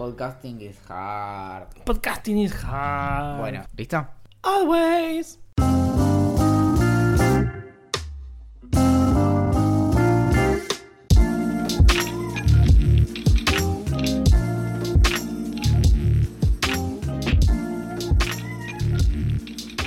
Podcasting 0.00 0.62
is 0.62 0.78
hard. 0.88 1.68
Podcasting 1.84 2.42
is 2.42 2.54
hard. 2.54 3.38
Bueno, 3.38 3.66
¿listo? 3.76 4.06
Always. 4.40 5.38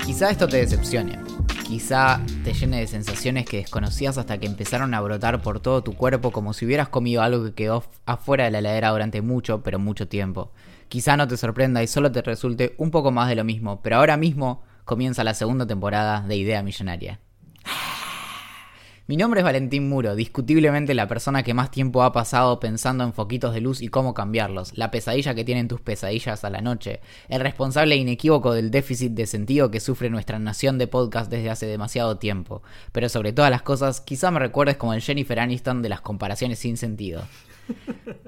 Quizá 0.05 0.30
esto 0.30 0.48
te 0.48 0.57
decepcione. 0.57 1.33
Quizá 1.74 2.21
te 2.44 2.54
llene 2.54 2.82
de 2.82 2.86
sensaciones 2.86 3.46
que 3.46 3.58
desconocías 3.58 4.20
hasta 4.20 4.38
que 4.38 4.46
empezaron 4.46 4.94
a 4.94 5.02
brotar 5.02 5.42
por 5.42 5.60
todo 5.60 5.82
tu 5.82 5.96
cuerpo 5.96 6.30
como 6.30 6.54
si 6.54 6.68
hubieras 6.68 6.88
comido 6.88 7.23
algo 7.23 7.44
que 7.46 7.55
quedó 7.55 7.84
afuera 8.05 8.44
de 8.44 8.52
la 8.52 8.60
heladera 8.60 8.92
durante 8.92 9.23
mucho, 9.23 9.64
pero 9.64 9.80
mucho 9.80 10.08
tiempo. 10.08 10.52
Quizá 10.88 11.18
no 11.18 11.28
te 11.28 11.36
sorprenda 11.36 11.82
y 11.82 11.88
solo 11.88 12.12
te 12.12 12.22
resulte 12.22 12.76
un 12.77 12.91
poco 12.91 13.09
más 13.09 13.27
de 13.27 13.34
lo 13.34 13.44
mismo, 13.44 13.82
pero 13.82 13.96
ahora 13.96 14.18
mismo 14.18 14.62
comienza 14.86 15.23
la 15.23 15.34
segunda 15.34 15.66
temporada 15.66 16.22
de 16.22 16.36
Idea 16.36 16.62
Millonaria. 16.62 17.20
Mi 19.05 19.17
nombre 19.17 19.41
es 19.41 19.43
Valentín 19.43 19.89
Muro, 19.89 20.16
discutiblemente 20.16 20.93
la 20.93 21.09
persona 21.09 21.43
que 21.43 21.53
más 21.53 21.71
tiempo 21.71 22.03
ha 22.03 22.13
pasado 22.13 22.62
pensando 22.62 23.03
en 23.03 23.12
foquitos 23.12 23.53
de 23.53 23.59
luz 23.59 23.81
y 23.81 23.89
cómo 23.89 24.13
cambiarlos, 24.13 24.77
la 24.77 24.91
pesadilla 24.91 25.35
que 25.35 25.43
tienen 25.43 25.67
tus 25.67 25.81
pesadillas 25.81 26.45
a 26.45 26.49
la 26.49 26.62
noche, 26.62 27.02
el 27.27 27.41
responsable 27.41 27.98
inequívoco 27.98 28.53
del 28.53 28.71
déficit 28.71 29.12
de 29.12 29.27
sentido 29.27 29.71
que 29.71 29.81
sufre 29.81 30.09
nuestra 30.09 30.39
nación 30.39 30.77
de 30.77 30.88
podcast 30.88 31.29
desde 31.29 31.49
hace 31.49 31.66
demasiado 31.66 32.17
tiempo. 32.17 32.63
Pero 32.93 33.09
sobre 33.09 33.34
todas 33.34 33.52
las 33.52 33.62
cosas, 33.62 33.99
quizá 33.99 34.31
me 34.31 34.39
recuerdes 34.39 34.77
como 34.77 34.93
el 34.93 35.02
Jennifer 35.02 35.38
Aniston 35.38 35.81
de 35.81 35.90
las 35.90 35.99
comparaciones 35.99 36.59
sin 36.59 36.77
sentido. 36.77 37.23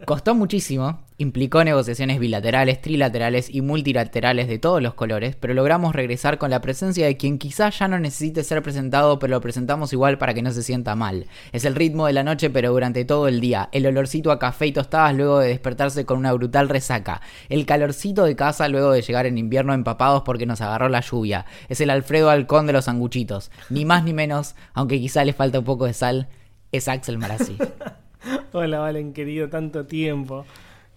Costó 0.05 0.35
muchísimo, 0.35 0.99
implicó 1.17 1.63
negociaciones 1.63 2.19
bilaterales, 2.19 2.79
trilaterales 2.79 3.49
y 3.49 3.61
multilaterales 3.61 4.47
de 4.47 4.59
todos 4.59 4.79
los 4.81 4.93
colores, 4.93 5.35
pero 5.35 5.55
logramos 5.55 5.95
regresar 5.95 6.37
con 6.37 6.51
la 6.51 6.61
presencia 6.61 7.07
de 7.07 7.17
quien 7.17 7.39
quizás 7.39 7.79
ya 7.79 7.87
no 7.87 7.97
necesite 7.97 8.43
ser 8.43 8.61
presentado, 8.61 9.17
pero 9.17 9.31
lo 9.31 9.41
presentamos 9.41 9.93
igual 9.93 10.19
para 10.19 10.35
que 10.35 10.43
no 10.43 10.51
se 10.51 10.61
sienta 10.61 10.95
mal. 10.95 11.25
Es 11.51 11.65
el 11.65 11.73
ritmo 11.73 12.05
de 12.05 12.13
la 12.13 12.23
noche, 12.23 12.51
pero 12.51 12.71
durante 12.71 13.03
todo 13.03 13.27
el 13.27 13.41
día, 13.41 13.69
el 13.71 13.87
olorcito 13.87 14.31
a 14.31 14.37
café 14.37 14.67
y 14.67 14.71
tostadas 14.73 15.15
luego 15.15 15.39
de 15.39 15.47
despertarse 15.47 16.05
con 16.05 16.19
una 16.19 16.33
brutal 16.33 16.69
resaca, 16.69 17.21
el 17.49 17.65
calorcito 17.65 18.25
de 18.25 18.35
casa 18.35 18.67
luego 18.67 18.91
de 18.91 19.01
llegar 19.01 19.25
en 19.25 19.39
invierno 19.39 19.73
empapados 19.73 20.21
porque 20.21 20.45
nos 20.45 20.61
agarró 20.61 20.87
la 20.87 21.01
lluvia, 21.01 21.45
es 21.67 21.81
el 21.81 21.89
Alfredo 21.89 22.29
Halcón 22.29 22.67
de 22.67 22.73
los 22.73 22.85
sanguchitos, 22.85 23.49
ni 23.71 23.85
más 23.85 24.03
ni 24.03 24.13
menos, 24.13 24.55
aunque 24.73 24.99
quizá 24.99 25.25
le 25.25 25.33
falta 25.33 25.59
un 25.59 25.65
poco 25.65 25.85
de 25.85 25.93
sal, 25.93 26.27
es 26.71 26.87
Axel 26.87 27.17
Marazzi. 27.17 27.57
Hola, 28.53 28.79
Valen, 28.79 29.13
querido, 29.13 29.49
tanto 29.49 29.85
tiempo. 29.85 30.45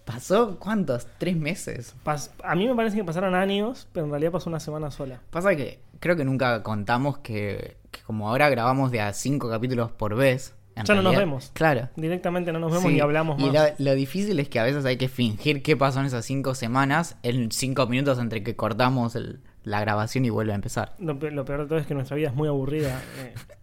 ¿Pasó 0.05 0.57
cuántos? 0.59 1.07
¿Tres 1.19 1.35
meses? 1.37 1.95
Pas- 2.03 2.31
a 2.43 2.55
mí 2.55 2.67
me 2.67 2.75
parece 2.75 2.95
que 2.97 3.03
pasaron 3.03 3.35
años, 3.35 3.87
pero 3.93 4.05
en 4.05 4.11
realidad 4.11 4.31
pasó 4.31 4.49
una 4.49 4.59
semana 4.59 4.89
sola. 4.89 5.21
Pasa 5.29 5.55
que 5.55 5.79
creo 5.99 6.15
que 6.15 6.25
nunca 6.25 6.63
contamos 6.63 7.19
que, 7.19 7.77
que 7.91 8.01
como 8.01 8.27
ahora 8.29 8.49
grabamos 8.49 8.89
de 8.91 9.01
a 9.01 9.13
cinco 9.13 9.49
capítulos 9.49 9.91
por 9.91 10.15
vez. 10.15 10.55
Ya 10.87 10.95
no 10.95 11.01
nos 11.01 11.15
vemos. 11.17 11.51
Claro. 11.53 11.89
Directamente 11.97 12.53
no 12.53 12.59
nos 12.59 12.71
vemos 12.71 12.85
Sí, 12.87 12.93
ni 12.95 12.99
hablamos 13.01 13.37
y 13.39 13.43
más. 13.51 13.53
lo, 13.77 13.85
lo 13.91 13.95
difícil 13.95 14.39
es 14.39 14.47
que 14.47 14.59
a 14.59 14.63
veces 14.63 14.85
hay 14.85 14.95
que 14.95 15.09
fingir 15.09 15.61
qué 15.61 15.75
pasó 15.75 15.99
en 15.99 16.05
esas 16.05 16.23
cinco 16.25 16.55
semanas 16.55 17.17
en 17.21 17.51
cinco 17.51 17.85
minutos 17.87 18.17
entre 18.17 18.43
que 18.43 18.55
cortamos 18.55 19.15
el- 19.15 19.41
la 19.65 19.81
grabación 19.81 20.23
y 20.25 20.29
vuelve 20.29 20.53
a 20.53 20.55
empezar. 20.55 20.95
Lo, 20.97 21.19
pe- 21.19 21.31
lo 21.31 21.43
peor 21.43 21.63
de 21.63 21.67
todo 21.67 21.79
es 21.79 21.85
que 21.85 21.93
nuestra 21.93 22.15
vida 22.15 22.29
es 22.29 22.33
muy 22.33 22.47
aburrida 22.47 23.01
eh, 23.19 23.33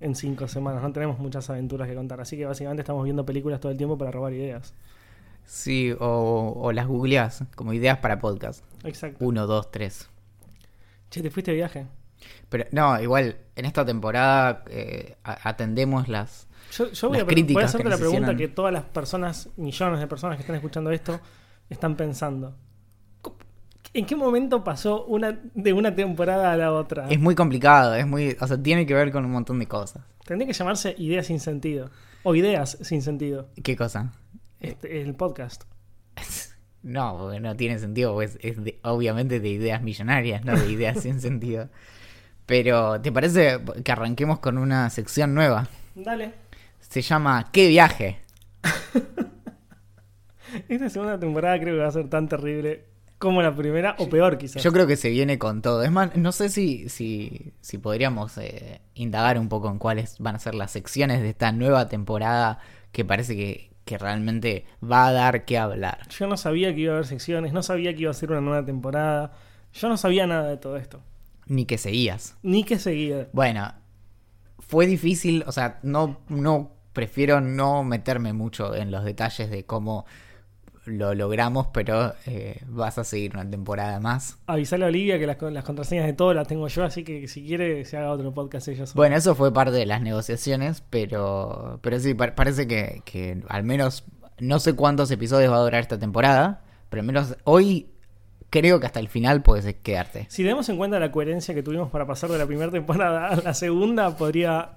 en 0.00 0.14
cinco 0.14 0.48
semanas. 0.48 0.82
No 0.82 0.92
tenemos 0.92 1.18
muchas 1.18 1.48
aventuras 1.50 1.88
que 1.88 1.94
contar. 1.94 2.20
Así 2.20 2.36
que 2.36 2.46
básicamente 2.46 2.82
estamos 2.82 3.04
viendo 3.04 3.24
películas 3.24 3.60
todo 3.60 3.72
el 3.72 3.78
tiempo 3.78 3.96
para 3.98 4.10
robar 4.10 4.32
ideas. 4.32 4.74
Sí, 5.44 5.92
o, 5.98 6.52
o 6.56 6.72
las 6.72 6.86
googleás 6.86 7.44
como 7.54 7.72
ideas 7.72 7.98
para 7.98 8.18
podcast. 8.18 8.64
Exacto. 8.84 9.24
Uno, 9.24 9.46
dos, 9.46 9.70
tres. 9.70 10.08
Che, 11.10 11.22
¿te 11.22 11.30
fuiste 11.30 11.52
de 11.52 11.56
viaje? 11.56 11.86
Pero 12.48 12.66
no, 12.72 13.00
igual 13.00 13.36
en 13.56 13.64
esta 13.64 13.84
temporada 13.84 14.64
eh, 14.68 15.16
atendemos 15.22 16.08
las... 16.08 16.48
Yo, 16.72 16.90
yo 16.92 17.08
voy, 17.08 17.16
Las 17.16 17.24
a, 17.24 17.26
pre- 17.26 17.34
voy 17.34 17.42
a 17.42 17.46
críticas 17.46 17.64
hacerte 17.64 17.88
la 17.88 17.96
pregunta 17.96 18.36
que 18.36 18.48
todas 18.48 18.72
las 18.72 18.82
personas, 18.84 19.48
millones 19.56 20.00
de 20.00 20.06
personas 20.06 20.36
que 20.36 20.42
están 20.42 20.56
escuchando 20.56 20.90
esto, 20.90 21.18
están 21.70 21.96
pensando. 21.96 22.54
¿Cómo- 23.92 23.94
¿En 23.94 24.06
qué 24.06 24.16
momento 24.16 24.62
pasó 24.64 25.04
una 25.06 25.38
de 25.54 25.72
una 25.72 25.94
temporada 25.94 26.52
a 26.52 26.56
la 26.56 26.72
otra? 26.72 27.08
Es 27.08 27.18
muy 27.18 27.34
complicado, 27.34 27.94
es 27.94 28.06
muy... 28.06 28.36
O 28.40 28.46
sea, 28.46 28.62
tiene 28.62 28.86
que 28.86 28.94
ver 28.94 29.10
con 29.10 29.24
un 29.24 29.30
montón 29.32 29.58
de 29.58 29.66
cosas. 29.66 30.02
Tendría 30.24 30.46
que 30.46 30.52
llamarse 30.52 30.94
Ideas 30.98 31.26
sin 31.26 31.40
sentido. 31.40 31.90
O 32.22 32.34
Ideas 32.34 32.78
sin 32.82 33.02
sentido. 33.02 33.48
¿Qué 33.62 33.76
cosa? 33.76 34.12
Este, 34.60 35.02
el 35.02 35.14
podcast. 35.14 35.64
No, 36.80 37.18
porque 37.18 37.40
no 37.40 37.56
tiene 37.56 37.76
sentido, 37.80 38.14
pues 38.14 38.38
es 38.40 38.62
de- 38.62 38.78
obviamente 38.84 39.40
de 39.40 39.48
ideas 39.48 39.82
millonarias, 39.82 40.44
no 40.44 40.56
de 40.56 40.70
ideas 40.70 41.00
sin 41.02 41.20
sentido. 41.20 41.68
Pero, 42.46 43.00
¿te 43.00 43.10
parece 43.10 43.58
que 43.84 43.92
arranquemos 43.92 44.38
con 44.38 44.58
una 44.58 44.88
sección 44.88 45.34
nueva? 45.34 45.68
Dale. 45.96 46.34
Se 46.78 47.02
llama 47.02 47.50
¿Qué 47.52 47.66
viaje? 47.68 48.20
Esta 50.68 50.88
segunda 50.88 51.18
temporada 51.18 51.58
creo 51.60 51.74
que 51.74 51.80
va 51.82 51.88
a 51.88 51.92
ser 51.92 52.08
tan 52.08 52.28
terrible 52.28 52.84
como 53.18 53.42
la 53.42 53.54
primera, 53.54 53.96
o 53.98 54.08
peor 54.08 54.38
quizás. 54.38 54.62
Yo 54.62 54.72
creo 54.72 54.86
que 54.86 54.96
se 54.96 55.10
viene 55.10 55.38
con 55.38 55.60
todo. 55.60 55.82
Es 55.82 55.90
más, 55.90 56.16
no 56.16 56.32
sé 56.32 56.48
si, 56.48 56.88
si, 56.88 57.52
si 57.60 57.78
podríamos 57.78 58.38
eh, 58.38 58.80
indagar 58.94 59.38
un 59.38 59.48
poco 59.48 59.70
en 59.70 59.78
cuáles 59.78 60.18
van 60.18 60.36
a 60.36 60.38
ser 60.38 60.54
las 60.54 60.70
secciones 60.70 61.20
de 61.20 61.30
esta 61.30 61.52
nueva 61.52 61.88
temporada 61.88 62.60
que 62.92 63.04
parece 63.04 63.36
que, 63.36 63.70
que 63.84 63.98
realmente 63.98 64.66
va 64.82 65.08
a 65.08 65.12
dar 65.12 65.44
que 65.44 65.58
hablar. 65.58 66.08
Yo 66.10 66.26
no 66.26 66.36
sabía 66.36 66.74
que 66.74 66.82
iba 66.82 66.92
a 66.92 66.96
haber 66.96 67.06
secciones, 67.06 67.52
no 67.52 67.62
sabía 67.62 67.94
que 67.94 68.02
iba 68.02 68.10
a 68.10 68.14
ser 68.14 68.30
una 68.30 68.40
nueva 68.40 68.64
temporada. 68.64 69.32
Yo 69.72 69.88
no 69.88 69.96
sabía 69.96 70.26
nada 70.26 70.48
de 70.48 70.56
todo 70.56 70.76
esto. 70.76 71.00
Ni 71.46 71.64
que 71.64 71.78
seguías. 71.78 72.36
Ni 72.42 72.64
que 72.64 72.78
seguía. 72.78 73.28
Bueno, 73.32 73.74
fue 74.58 74.86
difícil, 74.86 75.42
o 75.46 75.52
sea, 75.52 75.80
no, 75.82 76.20
no 76.28 76.72
prefiero 76.92 77.40
no 77.40 77.84
meterme 77.84 78.32
mucho 78.32 78.74
en 78.74 78.90
los 78.90 79.04
detalles 79.04 79.50
de 79.50 79.64
cómo 79.64 80.04
lo 80.88 81.14
logramos, 81.14 81.68
pero 81.72 82.14
eh, 82.26 82.60
vas 82.66 82.98
a 82.98 83.04
seguir 83.04 83.32
una 83.34 83.48
temporada 83.48 84.00
más. 84.00 84.38
Avisale 84.46 84.84
a 84.84 84.88
Olivia 84.88 85.18
que 85.18 85.26
las, 85.26 85.40
las 85.40 85.64
contraseñas 85.64 86.06
de 86.06 86.12
todo 86.14 86.34
las 86.34 86.48
tengo 86.48 86.66
yo, 86.68 86.84
así 86.84 87.04
que 87.04 87.28
si 87.28 87.46
quiere 87.46 87.84
se 87.84 87.96
haga 87.96 88.10
otro 88.10 88.32
podcast 88.34 88.68
ella. 88.68 88.84
Bueno, 88.94 89.16
eso 89.16 89.34
fue 89.34 89.52
parte 89.52 89.72
de 89.72 89.86
las 89.86 90.00
negociaciones, 90.02 90.82
pero, 90.90 91.78
pero 91.82 92.00
sí, 92.00 92.14
pa- 92.14 92.34
parece 92.34 92.66
que, 92.66 93.02
que 93.04 93.42
al 93.48 93.64
menos 93.64 94.04
no 94.38 94.58
sé 94.60 94.74
cuántos 94.74 95.10
episodios 95.10 95.52
va 95.52 95.56
a 95.56 95.62
durar 95.62 95.80
esta 95.80 95.98
temporada, 95.98 96.62
pero 96.90 97.00
al 97.02 97.06
menos 97.06 97.36
hoy 97.44 97.88
creo 98.50 98.80
que 98.80 98.86
hasta 98.86 99.00
el 99.00 99.08
final 99.08 99.42
puedes 99.42 99.74
quedarte. 99.82 100.26
Si 100.30 100.42
tenemos 100.42 100.68
en 100.68 100.78
cuenta 100.78 100.98
la 100.98 101.12
coherencia 101.12 101.54
que 101.54 101.62
tuvimos 101.62 101.90
para 101.90 102.06
pasar 102.06 102.30
de 102.30 102.38
la 102.38 102.46
primera 102.46 102.70
temporada 102.70 103.28
a 103.28 103.36
la 103.36 103.52
segunda, 103.52 104.16
podría 104.16 104.70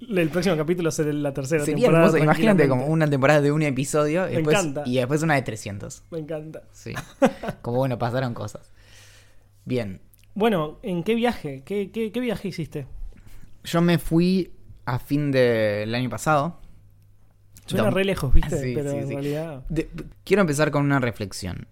el 0.00 0.28
próximo 0.30 0.56
capítulo 0.56 0.90
ser 0.90 1.12
la 1.14 1.32
tercera 1.34 1.64
Sería 1.64 1.84
temporada. 1.86 2.06
hermoso, 2.06 2.22
imagínate 2.24 2.68
como 2.68 2.86
una 2.86 3.08
temporada 3.08 3.40
de 3.40 3.52
un 3.52 3.62
episodio 3.62 4.22
Me 4.26 4.30
después- 4.36 4.56
encanta. 4.58 4.82
y 4.86 4.96
después 4.96 5.22
una 5.22 5.34
de 5.34 5.42
300. 5.42 6.02
Me 6.10 6.18
encanta. 6.18 6.62
Sí. 6.72 6.94
Como 7.62 7.78
bueno, 7.78 7.98
pasaron 7.98 8.34
cosas. 8.34 8.72
Bien. 9.64 10.00
Bueno, 10.34 10.78
¿en 10.82 11.02
qué 11.02 11.14
viaje? 11.14 11.62
¿Qué, 11.64 11.90
qué, 11.90 12.12
qué 12.12 12.20
viaje 12.20 12.48
hiciste? 12.48 12.86
Yo 13.64 13.80
me 13.80 13.98
fui 13.98 14.52
a 14.86 14.98
fin 14.98 15.30
del 15.32 15.94
año 15.94 16.08
pasado. 16.08 16.60
Suena 17.66 17.90
Dom- 17.90 17.92
re 17.94 18.04
lejos, 18.04 18.32
¿viste? 18.32 18.56
Sí, 18.58 18.72
Pero 18.74 18.90
sí, 18.92 18.96
en 18.98 19.08
sí. 19.08 19.12
realidad... 19.14 19.62
De- 19.68 19.90
quiero 20.24 20.40
empezar 20.42 20.70
con 20.70 20.84
una 20.84 21.00
reflexión. 21.00 21.66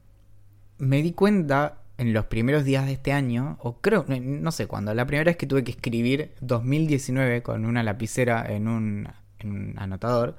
Me 0.78 1.00
di 1.00 1.12
cuenta 1.12 1.78
en 1.98 2.12
los 2.12 2.26
primeros 2.26 2.64
días 2.64 2.86
de 2.86 2.92
este 2.92 3.12
año, 3.12 3.58
o 3.60 3.80
creo, 3.80 4.04
no- 4.08 4.52
sé 4.52 4.66
cuándo, 4.66 4.92
la 4.94 5.06
primera 5.06 5.30
vez 5.30 5.36
que 5.36 5.46
tuve 5.46 5.64
que 5.64 5.72
escribir 5.72 6.34
2019 6.40 7.42
con 7.42 7.64
una 7.64 7.82
lapicera 7.82 8.44
en 8.48 8.68
un, 8.68 9.08
en 9.38 9.50
un 9.50 9.74
anotador, 9.78 10.36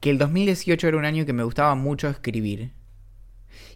que 0.00 0.10
el 0.10 0.18
2018 0.18 0.88
era 0.88 0.96
un 0.96 1.04
año 1.04 1.24
que 1.26 1.32
me 1.32 1.44
gustaba 1.44 1.74
mucho 1.74 2.08
escribir. 2.08 2.72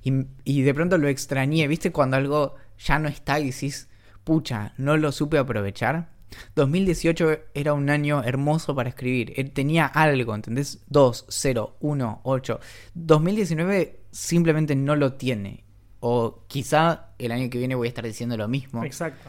Y, 0.02 0.62
de 0.62 0.74
pronto 0.74 0.98
lo 0.98 1.08
extrañé, 1.08 1.66
¿viste? 1.68 1.92
Cuando 1.92 2.16
algo 2.16 2.56
ya 2.78 2.98
no 2.98 3.08
está 3.08 3.38
y 3.40 3.50
decís, 3.50 3.88
pucha, 4.24 4.74
no 4.76 4.96
lo 4.96 5.12
supe 5.12 5.38
aprovechar. 5.38 6.10
2018 6.54 7.38
era 7.54 7.72
un 7.72 7.90
año 7.90 8.22
hermoso 8.22 8.74
para 8.74 8.90
escribir. 8.90 9.32
Él 9.36 9.52
tenía 9.52 9.86
algo, 9.86 10.34
¿entendés? 10.34 10.84
2, 10.88 11.26
0, 11.28 11.76
1, 11.80 12.20
8. 12.24 12.60
2019 12.94 14.00
simplemente 14.10 14.76
no 14.76 14.96
lo 14.96 15.14
tiene. 15.14 15.64
O 16.00 16.44
quizá 16.48 17.10
el 17.18 17.32
año 17.32 17.50
que 17.50 17.58
viene 17.58 17.74
voy 17.74 17.88
a 17.88 17.90
estar 17.90 18.04
diciendo 18.04 18.36
lo 18.36 18.48
mismo. 18.48 18.84
Exacto. 18.84 19.28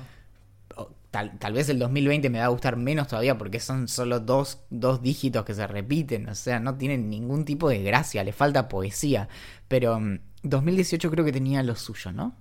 Tal, 1.12 1.38
tal 1.40 1.52
vez 1.52 1.68
el 1.68 1.78
2020 1.78 2.30
me 2.30 2.40
va 2.40 2.46
a 2.46 2.48
gustar 2.48 2.78
menos 2.78 3.10
todavía 3.10 3.38
porque 3.38 3.60
son 3.60 3.90
solo 3.90 4.22
dos, 4.22 4.62
dos 4.70 5.02
dígitos 5.02 5.44
que 5.44 5.54
se 5.54 5.68
repiten. 5.68 6.30
O 6.30 6.36
sea, 6.36 6.62
no 6.62 6.78
tienen 6.78 7.10
ningún 7.10 7.44
tipo 7.44 7.68
de 7.68 7.84
gracia, 7.84 8.24
le 8.24 8.32
falta 8.32 8.70
poesía. 8.70 9.28
Pero 9.68 10.00
mm, 10.00 10.20
2018 10.44 11.12
creo 11.12 11.26
que 11.26 11.34
tenía 11.34 11.64
lo 11.64 11.76
suyo, 11.76 12.14
¿no? 12.14 12.34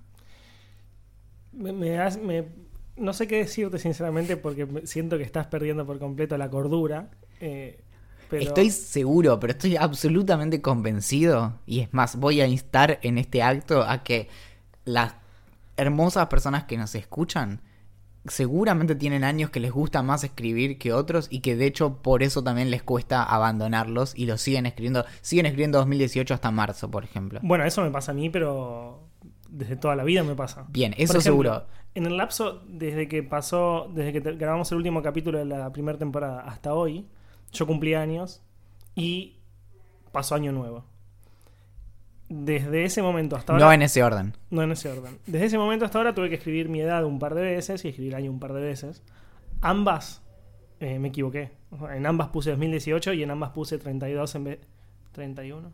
Me, 1.53 1.73
me 1.73 1.91
das- 1.91 2.19
me- 2.19 2.45
no 2.97 3.13
sé 3.13 3.27
qué 3.27 3.37
decirte 3.39 3.79
sinceramente 3.79 4.37
porque 4.37 4.67
siento 4.85 5.17
que 5.19 5.25
estás 5.25 5.47
perdiendo 5.47 5.87
por 5.87 5.99
completo 5.99 6.37
la 6.39 6.51
cordura. 6.51 7.11
Eh, 7.41 7.81
Pero... 8.31 8.43
Estoy 8.43 8.71
seguro, 8.71 9.39
pero 9.41 9.53
estoy 9.53 9.77
absolutamente 9.77 10.63
convencido. 10.63 11.55
Y 11.67 11.81
es 11.81 11.93
más, 11.93 12.17
voy 12.17 12.41
a 12.41 12.47
instar 12.47 13.01
en 13.03 13.19
este 13.19 13.43
acto 13.43 13.83
a 13.83 14.03
que 14.03 14.29
las 14.85 15.15
hermosas 15.77 16.29
personas 16.29 16.65
que 16.65 16.79
nos 16.79 16.95
escuchan 16.95 17.61
seguramente 18.27 18.95
tienen 18.95 19.25
años 19.25 19.51
que 19.51 19.61
les 19.61 19.73
gusta 19.73 20.03
más 20.03 20.25
escribir 20.25 20.79
que 20.79 20.93
otros 20.93 21.27
y 21.31 21.41
que 21.41 21.57
de 21.57 21.67
hecho 21.67 22.03
por 22.03 22.23
eso 22.23 22.45
también 22.45 22.71
les 22.71 22.83
cuesta 22.83 23.23
abandonarlos 23.23 24.17
y 24.17 24.27
lo 24.27 24.39
siguen 24.39 24.67
escribiendo. 24.67 25.05
Siguen 25.23 25.47
escribiendo 25.47 25.79
2018 25.79 26.35
hasta 26.35 26.51
marzo, 26.51 26.91
por 26.91 27.05
ejemplo. 27.05 27.41
Bueno, 27.43 27.65
eso 27.65 27.83
me 27.83 27.91
pasa 27.91 28.13
a 28.13 28.15
mí, 28.15 28.31
pero 28.31 29.09
desde 29.49 29.77
toda 29.77 29.97
la 29.97 30.05
vida 30.05 30.23
me 30.23 30.35
pasa. 30.35 30.67
Bien, 30.69 30.93
eso 30.93 31.19
ejemplo, 31.19 31.21
seguro. 31.23 31.67
En 31.95 32.07
el 32.07 32.17
lapso, 32.17 32.63
desde 32.69 33.09
que 33.09 33.23
pasó, 33.23 33.91
desde 33.93 34.13
que 34.13 34.21
grabamos 34.21 34.71
el 34.71 34.79
último 34.79 35.03
capítulo 35.03 35.39
de 35.39 35.47
la 35.47 35.73
primera 35.73 35.99
temporada 35.99 36.43
hasta 36.43 36.75
hoy, 36.75 37.07
yo 37.53 37.67
cumplí 37.67 37.95
años 37.95 38.43
y 38.95 39.39
pasó 40.13 40.35
año 40.35 40.53
nuevo. 40.53 40.85
Desde 42.29 42.85
ese 42.85 43.03
momento 43.03 43.35
hasta 43.37 43.53
ahora. 43.53 43.65
No 43.65 43.73
en 43.73 43.83
ese 43.83 44.05
orden. 44.05 44.37
No 44.51 44.63
en 44.63 44.71
ese 44.73 44.89
orden. 44.89 45.19
Desde 45.27 45.47
ese 45.47 45.59
momento 45.59 45.85
hasta 45.85 45.99
ahora 45.99 46.15
tuve 46.15 46.29
que 46.29 46.37
escribir 46.37 46.69
mi 46.69 46.81
edad 46.81 47.05
un 47.05 47.19
par 47.19 47.35
de 47.35 47.43
veces 47.43 47.85
y 47.85 47.89
escribir 47.89 48.15
año 48.15 48.31
un 48.31 48.39
par 48.39 48.53
de 48.53 48.61
veces. 48.61 49.03
Ambas 49.61 50.23
eh, 50.79 50.99
me 50.99 51.09
equivoqué. 51.09 51.51
En 51.93 52.07
ambas 52.07 52.29
puse 52.29 52.51
2018 52.51 53.13
y 53.15 53.23
en 53.23 53.31
ambas 53.31 53.51
puse 53.51 53.79
32 53.79 54.35
en 54.37 54.45
vez. 54.45 54.61
¿31? 55.15 55.73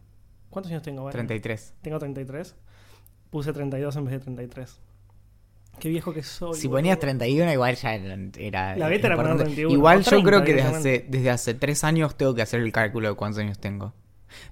¿Cuántos 0.51 0.73
años 0.73 0.83
tengo 0.83 1.03
ahora? 1.03 1.13
33. 1.13 1.75
Tengo 1.83 1.99
33. 1.99 2.57
Puse 3.31 3.53
32 3.53 3.97
en 3.97 4.05
vez 4.05 4.13
de 4.13 4.21
33. 4.21 4.81
Qué 5.79 5.89
viejo 5.89 6.13
que 6.13 6.23
soy. 6.23 6.55
Si 6.55 6.67
boludo. 6.67 6.79
ponías 6.79 6.99
31 6.99 7.53
igual 7.53 7.77
ya 7.77 7.95
era... 7.95 8.17
era 8.39 8.77
La 8.77 8.89
beta 8.89 9.07
era 9.09 9.17
poner 9.17 9.33
importante. 9.33 9.55
31, 9.55 9.73
Igual 9.75 9.99
yo 10.03 10.11
30 10.11 10.29
creo 10.29 10.45
que 10.45 10.55
desde 10.55 10.69
hace, 10.69 11.07
desde 11.09 11.31
hace 11.31 11.55
3 11.55 11.85
años 11.85 12.17
tengo 12.17 12.35
que 12.35 12.43
hacer 12.43 12.61
el 12.61 12.73
cálculo 12.73 13.09
de 13.09 13.15
cuántos 13.15 13.41
años 13.41 13.59
tengo. 13.59 13.93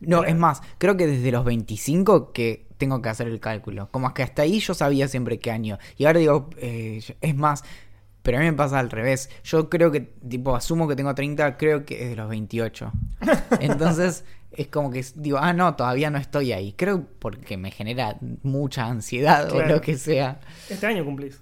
No, 0.00 0.18
Claro. 0.18 0.24
es 0.24 0.36
más, 0.36 0.62
creo 0.78 0.96
que 0.96 1.06
desde 1.06 1.30
los 1.32 1.44
25 1.44 2.32
que 2.32 2.66
tengo 2.78 3.02
que 3.02 3.08
hacer 3.08 3.26
el 3.28 3.40
cálculo. 3.40 3.88
Como 3.90 4.12
que 4.14 4.22
hasta 4.22 4.42
ahí 4.42 4.58
yo 4.60 4.74
sabía 4.74 5.08
siempre 5.08 5.38
qué 5.38 5.50
año. 5.50 5.78
Y 5.96 6.04
ahora 6.06 6.20
digo, 6.20 6.50
eh, 6.58 7.02
es 7.20 7.34
más, 7.36 7.64
pero 8.22 8.38
a 8.38 8.40
mí 8.40 8.46
me 8.46 8.52
pasa 8.54 8.78
al 8.78 8.90
revés. 8.90 9.28
Yo 9.42 9.68
creo 9.68 9.90
que, 9.90 10.00
tipo, 10.00 10.54
asumo 10.56 10.88
que 10.88 10.96
tengo 10.96 11.14
30, 11.14 11.56
creo 11.56 11.84
que 11.84 12.04
es 12.04 12.10
de 12.10 12.16
los 12.16 12.28
28. 12.28 12.92
Entonces, 13.60 14.24
es 14.56 14.68
como 14.68 14.90
que 14.90 15.04
digo, 15.16 15.38
ah, 15.38 15.52
no, 15.52 15.74
todavía 15.76 16.10
no 16.10 16.18
estoy 16.18 16.52
ahí. 16.52 16.72
Creo 16.72 17.06
porque 17.18 17.56
me 17.56 17.70
genera 17.70 18.16
mucha 18.42 18.86
ansiedad 18.86 19.50
o 19.52 19.62
lo 19.62 19.80
que 19.80 19.96
sea. 19.96 20.40
Este 20.68 20.86
año 20.86 21.04
cumplís. 21.04 21.40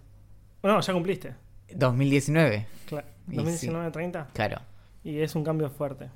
No, 0.63 0.81
ya 0.81 0.93
cumpliste. 0.93 1.35
2019, 1.75 2.67
Claro. 2.87 3.07
Y 3.29 3.37
2019, 3.37 3.91
30. 3.91 4.29
claro. 4.33 4.61
Y 5.05 5.19
es 5.21 5.35
un 5.35 5.43
cambio 5.45 5.71
fuerte. 5.71 6.11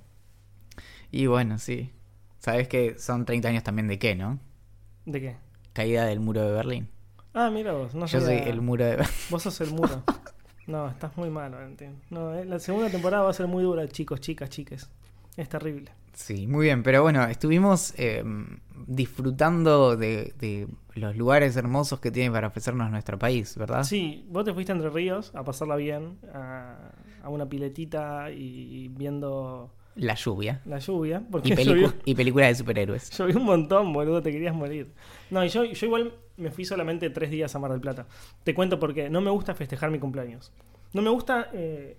Y 1.11 1.27
bueno, 1.27 1.59
sí. 1.59 1.93
Sabes 2.39 2.69
que 2.69 2.99
son 2.99 3.25
30 3.25 3.49
años 3.49 3.65
también 3.65 3.89
de 3.89 3.99
qué, 3.99 4.15
¿no? 4.15 4.39
¿De 5.05 5.21
qué? 5.21 5.37
Caída 5.73 6.05
del 6.05 6.21
muro 6.21 6.43
de 6.43 6.53
Berlín. 6.53 6.89
Ah, 7.35 7.51
mira 7.51 7.73
vos. 7.73 7.95
No 7.95 8.07
Yo 8.07 8.21
soy 8.21 8.37
el 8.37 8.61
muro 8.61 8.85
de 8.85 8.97
Berlín. 8.97 9.15
Vos 9.31 9.43
sos 9.43 9.61
el 9.61 9.71
muro. 9.71 10.03
No, 10.67 10.89
estás 10.89 11.17
muy 11.17 11.31
mal, 11.31 11.53
Valentín. 11.53 12.01
No, 12.11 12.35
eh, 12.35 12.45
la 12.45 12.59
segunda 12.59 12.89
temporada 12.91 13.23
va 13.25 13.31
a 13.31 13.35
ser 13.35 13.47
muy 13.47 13.63
dura, 13.63 13.87
chicos, 13.89 14.21
chicas, 14.21 14.51
chiques. 14.51 14.89
Es 15.37 15.49
terrible. 15.49 15.91
Sí, 16.17 16.47
muy 16.47 16.65
bien. 16.65 16.83
Pero 16.83 17.03
bueno, 17.03 17.25
estuvimos 17.25 17.93
eh, 17.99 18.25
disfrutando 18.87 19.97
de, 19.97 20.33
de 20.39 20.67
los 20.95 21.15
lugares 21.17 21.57
hermosos 21.57 22.01
que 22.01 22.11
tiene 22.11 22.31
para 22.31 22.49
ofrecernos 22.49 22.91
nuestro 22.91 23.19
país, 23.19 23.57
¿verdad? 23.59 23.85
Sí, 23.85 24.25
vos 24.31 24.45
te 24.45 24.55
fuiste 24.55 24.73
a 24.73 24.75
Entre 24.77 24.91
Ríos 24.91 25.31
a 25.35 25.45
pasarla 25.45 25.77
bien, 25.77 26.19
a, 26.33 26.91
a 27.23 27.29
una 27.29 27.47
piletita 27.49 28.31
y 28.31 28.89
viendo 28.89 29.71
La 29.95 30.15
lluvia. 30.15 30.63
la 30.65 30.79
lluvia. 30.79 31.23
Porque 31.31 31.51
Y, 31.51 31.57
llovió, 31.65 31.93
y 32.07 32.15
películas 32.15 32.49
de 32.49 32.55
superhéroes. 32.55 33.11
llovió 33.19 33.37
un 33.37 33.45
montón, 33.45 33.93
boludo, 33.93 34.23
te 34.23 34.33
querías 34.33 34.55
morir. 34.55 34.93
No, 35.31 35.45
y 35.45 35.49
yo, 35.51 35.65
yo 35.65 35.87
igual 35.87 36.15
me 36.39 36.51
fui 36.51 36.65
solamente 36.65 37.11
tres 37.11 37.31
días 37.31 37.55
a 37.55 37.59
Mar 37.59 37.73
del 37.73 37.81
Plata. 37.83 38.07
Te 38.43 38.55
cuento 38.55 38.79
por 38.81 38.95
qué. 38.95 39.11
No 39.11 39.21
me 39.21 39.31
gusta 39.31 39.55
festejar 39.55 39.91
mi 39.91 39.99
cumpleaños. 39.99 40.51
No 40.95 41.03
me 41.03 41.11
gusta... 41.11 41.51
eh, 41.53 41.99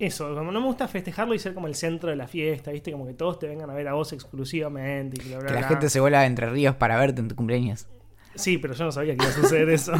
eso, 0.00 0.34
como 0.34 0.50
no 0.50 0.60
me 0.60 0.66
gusta 0.66 0.88
festejarlo 0.88 1.34
y 1.34 1.38
ser 1.38 1.52
como 1.54 1.66
el 1.66 1.74
centro 1.74 2.10
de 2.10 2.16
la 2.16 2.26
fiesta, 2.26 2.70
¿viste? 2.72 2.90
Como 2.90 3.06
que 3.06 3.14
todos 3.14 3.38
te 3.38 3.46
vengan 3.46 3.68
a 3.70 3.74
ver 3.74 3.86
a 3.86 3.92
vos 3.92 4.12
exclusivamente 4.12 5.22
y 5.22 5.28
bla, 5.28 5.38
bla, 5.38 5.46
Que 5.46 5.52
la 5.54 5.58
bla. 5.60 5.68
gente 5.68 5.90
se 5.90 6.00
vuela 6.00 6.20
a 6.20 6.26
Entre 6.26 6.48
Ríos 6.48 6.74
para 6.76 6.98
verte 6.98 7.20
en 7.20 7.28
tu 7.28 7.36
cumpleaños. 7.36 7.86
Sí, 8.34 8.58
pero 8.58 8.74
yo 8.74 8.84
no 8.84 8.92
sabía 8.92 9.14
que 9.16 9.22
iba 9.22 9.30
a 9.32 9.34
suceder 9.34 9.68
eso. 9.70 9.92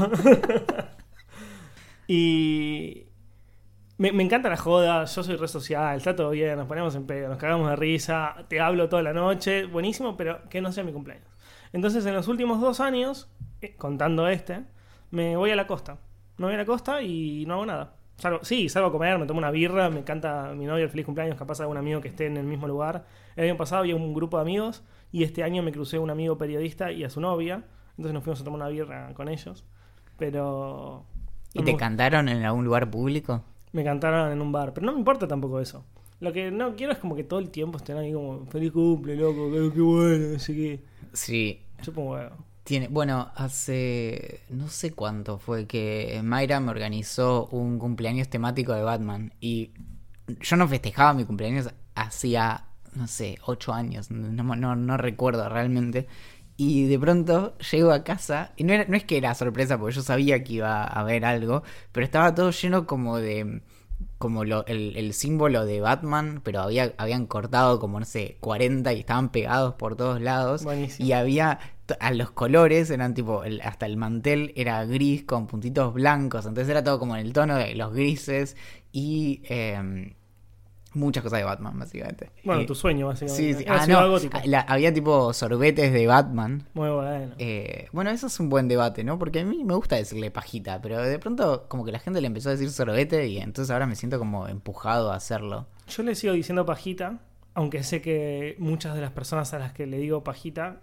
y 2.09 3.07
me, 3.99 4.13
me 4.13 4.23
encanta 4.23 4.49
la 4.49 4.57
joda, 4.57 5.05
yo 5.05 5.23
soy 5.23 5.37
re 5.37 5.49
social, 5.49 5.97
está 5.97 6.17
todo 6.17 6.31
bien, 6.31 6.57
nos 6.57 6.67
ponemos 6.67 6.95
en 6.95 7.07
pedo, 7.07 7.29
nos 7.29 7.39
cagamos 7.39 7.69
de 7.71 7.77
risa, 7.77 8.47
te 8.49 8.61
hablo 8.61 8.89
toda 8.89 9.03
la 9.03 9.13
noche, 9.13 9.67
buenísimo, 9.67 10.17
pero 10.17 10.49
que 10.49 10.61
no 10.61 10.73
sea 10.73 10.85
mi 10.85 10.93
cumpleaños. 10.93 11.27
Entonces 11.73 12.05
en 12.07 12.15
los 12.15 12.27
últimos 12.27 12.61
dos 12.61 12.81
años, 12.81 13.31
eh, 13.61 13.75
contando 13.77 14.27
este, 14.29 14.65
me 15.11 15.37
voy 15.37 15.51
a 15.51 15.57
la 15.57 15.67
costa. 15.67 15.99
Me 16.39 16.47
voy 16.47 16.55
a 16.55 16.59
la 16.59 16.65
costa 16.65 17.03
y 17.03 17.45
no 17.47 17.55
hago 17.55 17.67
nada. 17.67 17.95
Salgo, 18.21 18.45
sí, 18.45 18.69
salgo 18.69 18.89
a 18.89 18.93
comer, 18.93 19.19
me 19.19 19.27
tomo 19.27 19.39
una 19.39 19.51
birra, 19.51 19.91
me 19.91 20.01
encanta 20.01 20.53
mi 20.55 20.67
novio 20.67 20.85
el 20.85 20.91
feliz 20.91 21.07
cumpleaños, 21.07 21.37
capaz 21.37 21.61
algún 21.61 21.77
amigo 21.77 22.01
que 22.01 22.09
esté 22.09 22.27
en 22.27 22.37
el 22.37 22.47
mismo 22.47 22.69
lugar. 22.69 23.07
El 23.35 23.47
año 23.47 23.57
pasado 23.57 23.81
había 23.81 23.97
un 23.97 24.15
grupo 24.15 24.37
de 24.37 24.43
amigos 24.43 24.85
y 25.11 25.25
este 25.25 25.43
año 25.43 25.63
me 25.63 25.73
crucé 25.73 25.99
un 25.99 26.11
amigo 26.11 26.39
periodista 26.39 26.93
y 26.93 27.03
a 27.03 27.11
su 27.11 27.21
novia. 27.21 27.65
Entonces 27.91 28.15
nos 28.15 28.23
fuimos 28.23 28.41
a 28.41 28.45
tomar 28.45 28.61
una 28.61 28.69
birra 28.69 29.13
con 29.15 29.29
ellos. 29.29 29.65
Pero... 30.19 31.07
¿Y 31.55 31.63
te 31.63 31.77
cantaron 31.77 32.29
en 32.29 32.45
algún 32.45 32.65
lugar 32.65 32.91
público? 32.91 33.43
me 33.73 33.85
cantaron 33.85 34.33
en 34.33 34.41
un 34.41 34.53
bar. 34.53 34.73
Pero 34.75 34.87
no 34.87 34.93
me 34.93 34.99
importa 34.99 35.27
tampoco 35.29 35.61
eso. 35.61 35.85
Lo 36.21 36.33
que 36.33 36.51
no 36.51 36.77
quiero 36.77 36.93
es 36.93 36.99
como 36.99 37.15
que 37.15 37.25
todo 37.25 37.41
el 37.41 37.51
tiempo 37.51 37.79
estén 37.79 37.97
ahí 37.97 38.13
como, 38.13 38.45
feliz 38.47 38.73
cumple, 38.73 39.17
loco, 39.17 39.51
qué, 39.51 39.71
qué 39.73 39.81
bueno, 39.81 40.27
no 40.33 40.39
sé 40.39 40.55
qué. 40.55 40.85
Sí. 41.13 41.63
Un 41.87 41.95
huevo. 41.97 42.37
Tiene, 42.71 42.87
bueno, 42.87 43.33
hace 43.35 44.43
no 44.49 44.69
sé 44.69 44.93
cuánto 44.93 45.39
fue 45.39 45.67
que 45.67 46.21
Mayra 46.23 46.61
me 46.61 46.71
organizó 46.71 47.49
un 47.51 47.81
cumpleaños 47.81 48.29
temático 48.29 48.73
de 48.73 48.83
Batman 48.85 49.35
y 49.41 49.73
yo 50.41 50.55
no 50.57 50.69
festejaba 50.69 51.13
mi 51.13 51.25
cumpleaños 51.25 51.69
hacía, 51.97 52.67
no 52.95 53.09
sé, 53.09 53.39
ocho 53.45 53.73
años, 53.73 54.13
no, 54.13 54.55
no, 54.55 54.77
no 54.77 54.97
recuerdo 54.97 55.49
realmente. 55.49 56.07
Y 56.57 56.87
de 56.87 56.97
pronto 57.01 57.59
llego 57.73 57.91
a 57.91 58.05
casa 58.05 58.53
y 58.57 58.63
no, 58.63 58.73
era- 58.73 58.85
no 58.87 58.97
es 58.97 59.03
que 59.03 59.17
era 59.17 59.35
sorpresa 59.35 59.77
porque 59.77 59.97
yo 59.97 60.03
sabía 60.03 60.45
que 60.45 60.53
iba 60.53 60.85
a 60.85 61.01
haber 61.01 61.25
algo, 61.25 61.65
pero 61.91 62.05
estaba 62.05 62.37
todo 62.37 62.53
lleno 62.53 62.87
como 62.87 63.17
de 63.19 63.63
como 64.19 64.45
lo, 64.45 64.67
el, 64.67 64.97
el 64.97 65.13
símbolo 65.15 65.65
de 65.65 65.81
Batman, 65.81 66.41
pero 66.45 66.61
había, 66.61 66.93
habían 66.99 67.27
cortado 67.27 67.79
como, 67.81 67.99
no 68.01 68.07
sé, 68.07 68.37
40 68.41 68.93
y 68.93 69.01
estaban 69.01 69.31
pegados 69.31 69.75
por 69.75 69.97
todos 69.97 70.21
lados. 70.21 70.65
Buenísimo. 70.65 71.07
Y 71.09 71.13
había, 71.13 71.59
a 72.01 72.13
los 72.13 72.31
colores 72.31 72.91
eran 72.91 73.15
tipo, 73.15 73.43
el- 73.45 73.61
hasta 73.63 73.87
el 73.87 73.97
mantel 73.97 74.53
era 74.57 74.85
gris 74.85 75.25
con 75.25 75.47
puntitos 75.47 75.93
blancos, 75.95 76.47
entonces 76.47 76.69
era 76.71 76.85
todo 76.85 76.99
como 76.99 77.17
en 77.17 77.27
el 77.27 77.33
tono 77.33 77.57
de 77.57 77.75
los 77.75 77.93
grises 77.93 78.57
y 78.93 79.43
eh, 79.49 80.15
muchas 80.93 81.23
cosas 81.23 81.39
de 81.39 81.45
Batman, 81.45 81.79
básicamente. 81.79 82.31
Bueno, 82.45 82.63
Eh, 82.63 82.67
tu 82.67 82.75
sueño, 82.75 83.07
básicamente. 83.07 83.55
Sí, 83.55 83.55
sí. 83.61 83.65
Ah, 83.69 83.87
no. 83.87 84.19
la- 84.45 84.61
había 84.63 84.93
tipo 84.93 85.33
sorbetes 85.33 85.93
de 85.93 86.07
Batman. 86.07 86.67
Muy 86.75 86.91
bueno. 86.91 87.35
Eh, 87.39 87.87
bueno, 87.93 88.11
eso 88.11 88.27
es 88.27 88.41
un 88.41 88.49
buen 88.49 88.67
debate, 88.67 89.05
¿no? 89.05 89.17
Porque 89.19 89.41
a 89.41 89.45
mí 89.45 89.63
me 89.65 89.75
gusta 89.75 89.97
decirle 89.97 90.31
pajita, 90.33 90.81
pero 90.83 91.01
de 91.01 91.19
pronto 91.21 91.67
como 91.69 91.85
que 91.85 91.93
la 91.93 92.01
gente 92.01 92.21
le 92.21 92.27
empezó 92.27 92.49
a 92.49 92.53
decir 92.53 92.71
sorbete 92.71 93.29
y 93.29 93.39
entonces 93.39 93.71
ahora 93.71 93.87
me 93.87 93.95
siento 93.95 94.19
como 94.19 94.49
empujado 94.49 95.13
a 95.13 95.17
hacerlo. 95.17 95.67
Yo 95.89 96.03
le 96.03 96.15
sigo 96.17 96.33
diciendo 96.33 96.67
pajita, 96.67 97.21
aunque 97.55 97.85
sé 97.85 98.01
que 98.03 98.57
muchas 98.59 98.95
de 98.97 99.01
las 99.01 99.13
personas 99.13 99.55
a 99.55 99.61
las 99.61 99.73
que 99.73 99.87
le 99.87 99.99
digo 99.99 100.25
pajita 100.25 100.81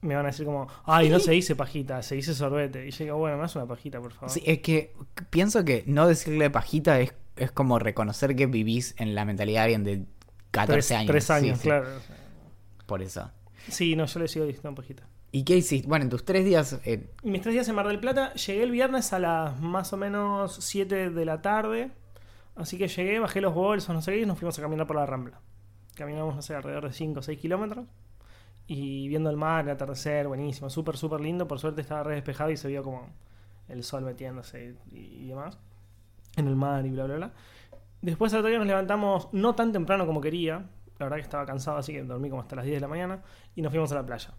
me 0.00 0.14
van 0.14 0.24
a 0.26 0.28
decir 0.28 0.46
como, 0.46 0.68
ay, 0.84 1.08
no 1.10 1.18
se 1.18 1.32
dice 1.32 1.56
pajita, 1.56 2.02
se 2.02 2.14
dice 2.14 2.34
sorbete. 2.34 2.86
Y 2.86 2.90
yo 2.90 3.04
digo, 3.04 3.16
bueno, 3.18 3.36
más 3.38 3.54
una 3.56 3.66
pajita, 3.66 4.00
por 4.00 4.12
favor. 4.12 4.30
Sí, 4.30 4.42
es 4.46 4.60
que 4.60 4.94
pienso 5.30 5.64
que 5.64 5.84
no 5.86 6.06
decirle 6.06 6.50
pajita 6.50 7.00
es, 7.00 7.14
es 7.36 7.50
como 7.50 7.78
reconocer 7.78 8.36
que 8.36 8.46
vivís 8.46 8.94
en 8.98 9.14
la 9.14 9.24
mentalidad 9.24 9.60
de 9.60 9.64
alguien 9.64 9.84
de 9.84 10.04
14 10.52 10.76
tres, 10.78 10.90
años. 10.92 11.06
Tres 11.10 11.24
Sí, 11.24 11.32
años, 11.32 11.58
sí, 11.58 11.62
claro. 11.64 11.88
Por 12.86 13.02
eso. 13.02 13.30
Sí, 13.68 13.96
no, 13.96 14.06
yo 14.06 14.20
le 14.20 14.28
sigo 14.28 14.46
diciendo 14.46 14.74
pajita. 14.74 15.02
¿Y 15.30 15.44
qué 15.44 15.56
hiciste? 15.56 15.86
Bueno, 15.86 16.04
en 16.04 16.10
tus 16.10 16.24
tres 16.24 16.44
días... 16.44 16.80
eh, 16.84 17.10
mis 17.22 17.42
tres 17.42 17.52
días 17.52 17.68
en 17.68 17.74
Mar 17.74 17.86
del 17.86 18.00
Plata, 18.00 18.32
llegué 18.34 18.62
el 18.62 18.70
viernes 18.70 19.12
a 19.12 19.18
las 19.18 19.60
más 19.60 19.92
o 19.92 19.96
menos 19.98 20.56
7 20.60 21.10
de 21.10 21.24
la 21.26 21.42
tarde. 21.42 21.90
Así 22.56 22.78
que 22.78 22.88
llegué, 22.88 23.18
bajé 23.20 23.40
los 23.42 23.52
bolsos, 23.54 23.94
no 23.94 24.00
sé 24.00 24.12
qué, 24.12 24.20
y 24.22 24.26
nos 24.26 24.38
fuimos 24.38 24.58
a 24.58 24.62
caminar 24.62 24.86
por 24.86 24.96
la 24.96 25.04
Rambla. 25.04 25.38
Caminamos, 25.96 26.34
no 26.34 26.40
sé, 26.42 26.54
alrededor 26.54 26.86
de 26.88 26.94
5 26.94 27.20
o 27.20 27.22
6 27.22 27.38
kilómetros. 27.38 27.84
Y 28.68 29.08
viendo 29.08 29.30
el 29.30 29.36
mar, 29.36 29.64
el 29.64 29.70
atardecer, 29.70 30.28
buenísimo, 30.28 30.70
súper, 30.70 30.96
súper 30.96 31.20
lindo. 31.20 31.48
Por 31.48 31.58
suerte 31.58 31.80
estaba 31.80 32.04
re 32.04 32.14
despejado 32.14 32.50
y 32.50 32.56
se 32.56 32.68
vio 32.68 32.84
como 32.84 33.08
el 33.66 33.82
sol 33.82 34.04
metiéndose 34.04 34.76
y, 34.92 34.98
y 34.98 35.28
demás. 35.28 35.58
En 36.36 36.46
el 36.46 36.54
mar 36.54 36.86
y 36.86 36.90
bla, 36.90 37.04
bla, 37.04 37.16
bla. 37.16 37.32
Después 38.00 38.32
al 38.32 38.40
otro 38.40 38.50
día 38.50 38.58
nos 38.58 38.68
levantamos 38.68 39.28
no 39.32 39.54
tan 39.54 39.72
temprano 39.72 40.06
como 40.06 40.20
quería. 40.20 40.66
La 40.98 41.06
verdad 41.06 41.16
que 41.16 41.22
estaba 41.22 41.46
cansado, 41.46 41.78
así 41.78 41.92
que 41.92 42.02
dormí 42.02 42.28
como 42.28 42.42
hasta 42.42 42.56
las 42.56 42.64
10 42.64 42.76
de 42.76 42.80
la 42.80 42.88
mañana. 42.88 43.22
Y 43.56 43.62
nos 43.62 43.72
fuimos 43.72 43.90
a 43.92 43.96
la 43.96 44.06
playa. 44.06 44.34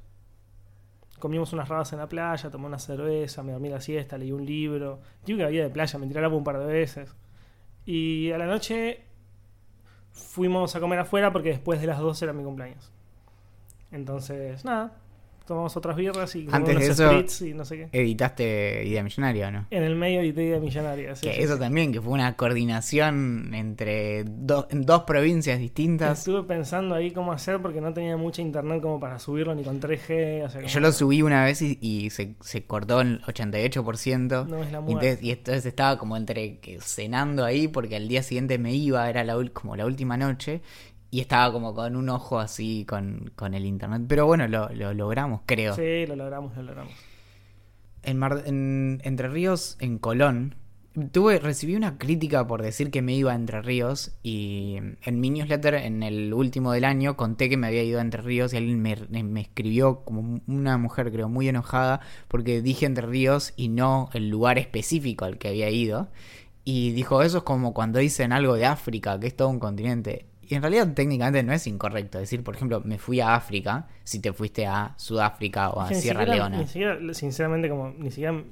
Comimos 1.19 1.51
unas 1.51 1.67
rabas 1.67 1.91
en 1.91 1.99
la 1.99 2.07
playa, 2.07 2.49
tomé 2.49 2.67
una 2.67 2.79
cerveza, 2.79 3.43
me 3.43 3.51
dormí 3.51 3.69
la 3.69 3.81
siesta, 3.81 4.17
leí 4.17 4.31
un 4.31 4.45
libro. 4.45 5.01
Digo 5.25 5.39
que 5.39 5.45
había 5.45 5.63
de 5.63 5.69
playa, 5.69 5.99
me 5.99 6.07
tiré 6.07 6.23
agua 6.23 6.37
un 6.37 6.43
par 6.43 6.59
de 6.59 6.65
veces. 6.65 7.15
Y 7.85 8.31
a 8.31 8.37
la 8.37 8.45
noche 8.45 9.05
fuimos 10.11 10.75
a 10.75 10.79
comer 10.79 10.99
afuera 10.99 11.31
porque 11.31 11.49
después 11.49 11.81
de 11.81 11.87
las 11.87 11.99
12 11.99 12.25
era 12.25 12.33
mi 12.33 12.43
cumpleaños. 12.43 12.91
Entonces, 13.91 14.63
nada, 14.65 14.93
tomamos 15.47 15.75
otras 15.75 15.95
birras 15.95 16.35
y 16.35 16.47
Antes 16.51 16.75
unos 16.75 16.85
de 16.87 16.91
eso- 16.93 17.09
spritz 17.09 17.41
y 17.41 17.53
no 17.55 17.65
sé 17.65 17.75
qué. 17.77 17.99
Editaste 17.99 18.83
Idea 18.85 19.01
Millonaria, 19.01 19.49
¿no? 19.49 19.65
En 19.71 19.81
el 19.81 19.95
medio 19.95 20.23
y 20.23 20.31
de 20.31 20.59
millonaria. 20.59 21.15
sí, 21.15 21.25
que 21.27 21.33
sí, 21.33 21.41
eso 21.41 21.55
sí. 21.55 21.59
también, 21.59 21.91
que 21.91 21.99
fue 21.99 22.13
una 22.13 22.35
coordinación 22.35 23.51
entre 23.55 24.25
do- 24.25 24.67
en 24.69 24.85
dos 24.85 25.03
provincias 25.05 25.57
distintas. 25.57 26.19
Estuve 26.19 26.43
pensando 26.43 26.93
ahí 26.93 27.09
cómo 27.09 27.31
hacer 27.31 27.59
porque 27.63 27.81
no 27.81 27.91
tenía 27.93 28.15
mucha 28.15 28.43
internet 28.43 28.79
como 28.81 28.99
para 28.99 29.17
subirlo 29.17 29.55
ni 29.55 29.63
con 29.63 29.79
3G. 29.79 30.43
o 30.45 30.49
sea, 30.49 30.61
Yo 30.61 30.79
lo 30.81 30.91
subí 30.91 31.23
una 31.23 31.43
vez 31.45 31.63
y, 31.63 31.79
y 31.81 32.11
se, 32.11 32.35
se 32.41 32.65
cortó 32.65 33.01
el 33.01 33.19
88%. 33.23 34.45
No 34.47 34.57
es 34.63 34.71
la 34.71 34.77
y, 34.77 34.81
muerte. 34.81 34.91
entonces, 35.09 35.23
y 35.23 35.31
entonces 35.31 35.65
estaba 35.65 35.97
como 35.97 36.15
entre 36.15 36.59
que 36.59 36.79
cenando 36.79 37.43
ahí 37.43 37.67
porque 37.67 37.95
al 37.95 38.07
día 38.07 38.21
siguiente 38.21 38.59
me 38.59 38.73
iba, 38.75 39.09
era 39.09 39.23
la, 39.23 39.35
como 39.51 39.75
la 39.75 39.85
última 39.87 40.15
noche. 40.15 40.61
Y 41.11 41.21
estaba 41.21 41.51
como 41.51 41.73
con 41.73 41.95
un 41.95 42.09
ojo 42.09 42.39
así 42.39 42.85
con, 42.87 43.31
con 43.35 43.53
el 43.53 43.65
internet. 43.65 44.03
Pero 44.07 44.25
bueno, 44.27 44.47
lo, 44.47 44.69
lo 44.69 44.93
logramos, 44.93 45.41
creo. 45.45 45.75
Sí, 45.75 46.05
lo 46.07 46.15
logramos, 46.15 46.55
lo 46.55 46.63
logramos. 46.63 46.93
En, 48.03 48.17
Mar- 48.17 48.43
en 48.45 49.01
Entre 49.03 49.27
Ríos, 49.27 49.75
en 49.79 49.97
Colón, 49.97 50.55
tuve, 51.11 51.39
recibí 51.39 51.75
una 51.75 51.97
crítica 51.97 52.47
por 52.47 52.61
decir 52.61 52.91
que 52.91 53.01
me 53.01 53.13
iba 53.13 53.31
a 53.31 53.35
Entre 53.35 53.61
Ríos 53.61 54.11
y 54.23 54.77
en 55.03 55.19
mi 55.19 55.29
newsletter 55.29 55.75
en 55.75 56.03
el 56.03 56.33
último 56.33 56.71
del 56.71 56.85
año 56.85 57.17
conté 57.17 57.49
que 57.49 57.57
me 57.57 57.67
había 57.67 57.83
ido 57.83 57.99
a 57.99 58.01
Entre 58.01 58.21
Ríos 58.21 58.53
y 58.53 58.57
alguien 58.57 58.81
me, 58.81 58.95
me 59.23 59.41
escribió 59.41 60.01
como 60.03 60.39
una 60.47 60.77
mujer 60.77 61.11
creo 61.11 61.29
muy 61.29 61.47
enojada 61.49 61.99
porque 62.27 62.61
dije 62.61 62.85
Entre 62.85 63.05
Ríos 63.05 63.53
y 63.55 63.69
no 63.69 64.09
el 64.13 64.29
lugar 64.29 64.57
específico 64.59 65.25
al 65.25 65.37
que 65.37 65.49
había 65.49 65.69
ido 65.69 66.09
y 66.65 66.91
dijo 66.91 67.21
eso 67.23 67.39
es 67.39 67.43
como 67.43 67.73
cuando 67.73 67.99
dicen 67.99 68.31
algo 68.33 68.55
de 68.55 68.65
África 68.65 69.19
que 69.19 69.27
es 69.27 69.35
todo 69.35 69.49
un 69.49 69.59
continente 69.59 70.25
y 70.49 70.55
en 70.55 70.61
realidad 70.61 70.91
técnicamente 70.93 71.43
no 71.43 71.53
es 71.53 71.65
incorrecto 71.67 72.17
decir 72.17 72.43
por 72.43 72.55
ejemplo 72.55 72.81
me 72.83 72.97
fui 72.97 73.21
a 73.21 73.35
África 73.35 73.87
si 74.03 74.19
te 74.19 74.33
fuiste 74.33 74.65
a 74.67 74.95
Sudáfrica 74.97 75.69
o 75.69 75.79
a 75.79 75.87
Sierra 75.93 76.21
siquiera- 76.21 76.35
Leona. 76.35 76.57
Ni 76.57 76.67
siquiera, 76.67 76.97
sinceramente, 77.13 77.69
como 77.69 77.89
ni 77.91 78.09
siquiera 78.09 78.43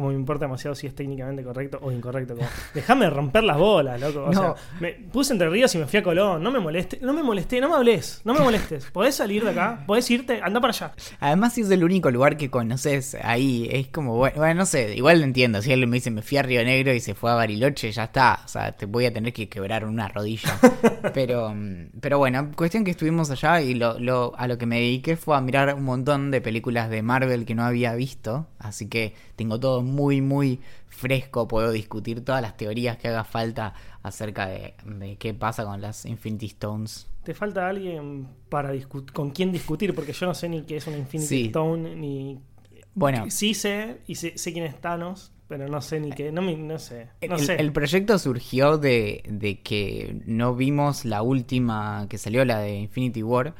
como 0.00 0.12
me 0.12 0.18
importa 0.18 0.46
demasiado 0.46 0.74
si 0.74 0.86
es 0.86 0.94
técnicamente 0.94 1.44
correcto 1.44 1.78
o 1.82 1.92
incorrecto. 1.92 2.34
Como, 2.34 2.48
déjame 2.72 3.10
romper 3.10 3.44
las 3.44 3.58
bolas, 3.58 4.00
loco. 4.00 4.24
O 4.24 4.32
No. 4.32 4.40
sea, 4.40 4.54
me 4.80 4.92
puse 4.92 5.34
entre 5.34 5.50
ríos 5.50 5.74
y 5.74 5.78
me 5.78 5.86
fui 5.86 5.98
a 5.98 6.02
Colón. 6.02 6.42
No 6.42 6.50
me 6.50 6.58
moleste, 6.58 6.98
no 7.02 7.12
me 7.12 7.22
molesté, 7.22 7.60
no 7.60 7.68
me 7.68 7.74
hables, 7.76 8.22
no 8.24 8.32
me 8.32 8.40
molestes. 8.40 8.86
¿Podés 8.86 9.14
salir 9.16 9.44
de 9.44 9.50
acá? 9.50 9.84
¿Podés 9.86 10.10
irte? 10.10 10.40
Anda 10.42 10.58
para 10.60 10.70
allá. 10.72 10.92
Además, 11.20 11.52
si 11.52 11.60
es 11.60 11.70
el 11.70 11.84
único 11.84 12.10
lugar 12.10 12.38
que 12.38 12.50
conoces 12.50 13.14
ahí, 13.22 13.68
es 13.70 13.88
como, 13.88 14.16
bueno, 14.16 14.36
bueno, 14.38 14.54
no 14.54 14.66
sé, 14.66 14.96
igual 14.96 15.18
lo 15.18 15.24
entiendo. 15.24 15.60
Si 15.60 15.70
alguien 15.70 15.90
me 15.90 15.96
dice, 15.98 16.10
me 16.10 16.22
fui 16.22 16.38
a 16.38 16.42
Río 16.42 16.64
Negro 16.64 16.94
y 16.94 17.00
se 17.00 17.14
fue 17.14 17.30
a 17.30 17.34
Bariloche, 17.34 17.92
ya 17.92 18.04
está. 18.04 18.40
O 18.44 18.48
sea, 18.48 18.72
te 18.72 18.86
voy 18.86 19.04
a 19.04 19.12
tener 19.12 19.32
que 19.34 19.48
quebrar 19.50 19.84
una 19.84 20.08
rodilla. 20.08 20.58
pero, 21.14 21.52
mm, 21.54 21.90
pero 22.00 22.18
bueno, 22.18 22.50
cuestión 22.56 22.84
que 22.84 22.92
estuvimos 22.92 23.30
allá 23.30 23.60
y 23.60 23.74
lo, 23.74 23.98
lo, 23.98 24.32
a 24.38 24.48
lo 24.48 24.56
que 24.56 24.66
me 24.66 24.76
dediqué 24.76 25.16
fue 25.16 25.36
a 25.36 25.40
mirar 25.40 25.74
un 25.74 25.84
montón 25.84 26.30
de 26.30 26.40
películas 26.40 26.88
de 26.90 27.02
Marvel 27.02 27.44
que 27.44 27.54
no 27.54 27.64
había 27.64 27.94
visto. 27.94 28.46
Así 28.58 28.88
que 28.88 29.14
tengo 29.40 29.58
todo 29.58 29.80
muy, 29.80 30.20
muy 30.20 30.60
fresco. 30.86 31.48
Puedo 31.48 31.72
discutir 31.72 32.22
todas 32.22 32.42
las 32.42 32.58
teorías 32.58 32.98
que 32.98 33.08
haga 33.08 33.24
falta 33.24 33.72
acerca 34.02 34.46
de, 34.46 34.74
de 34.84 35.16
qué 35.16 35.32
pasa 35.32 35.64
con 35.64 35.80
las 35.80 36.04
Infinity 36.04 36.44
Stones. 36.44 37.06
Te 37.24 37.32
falta 37.32 37.66
alguien 37.66 38.28
para 38.50 38.70
con 39.14 39.30
quien 39.30 39.50
discutir, 39.50 39.94
porque 39.94 40.12
yo 40.12 40.26
no 40.26 40.34
sé 40.34 40.50
ni 40.50 40.60
qué 40.64 40.76
es 40.76 40.86
una 40.86 40.98
Infinity 40.98 41.26
Sí. 41.26 41.46
Stone, 41.46 41.96
ni. 41.96 42.38
Bueno, 42.94 43.30
Sí 43.30 43.54
sé, 43.54 44.02
y 44.06 44.16
sé, 44.16 44.36
sé 44.36 44.52
quién 44.52 44.66
es 44.66 44.78
Thanos, 44.78 45.32
pero 45.48 45.68
no 45.68 45.80
sé 45.80 46.00
ni 46.00 46.10
qué. 46.10 46.30
No, 46.32 46.42
no 46.42 46.78
sé. 46.78 47.08
No 47.26 47.36
el, 47.36 47.46
sé. 47.46 47.56
el 47.56 47.72
proyecto 47.72 48.18
surgió 48.18 48.76
de, 48.76 49.22
de 49.26 49.62
que 49.62 50.20
no 50.26 50.54
vimos 50.54 51.06
la 51.06 51.22
última 51.22 52.06
que 52.10 52.18
salió, 52.18 52.44
la 52.44 52.58
de 52.58 52.74
Infinity 52.78 53.22
War, 53.22 53.54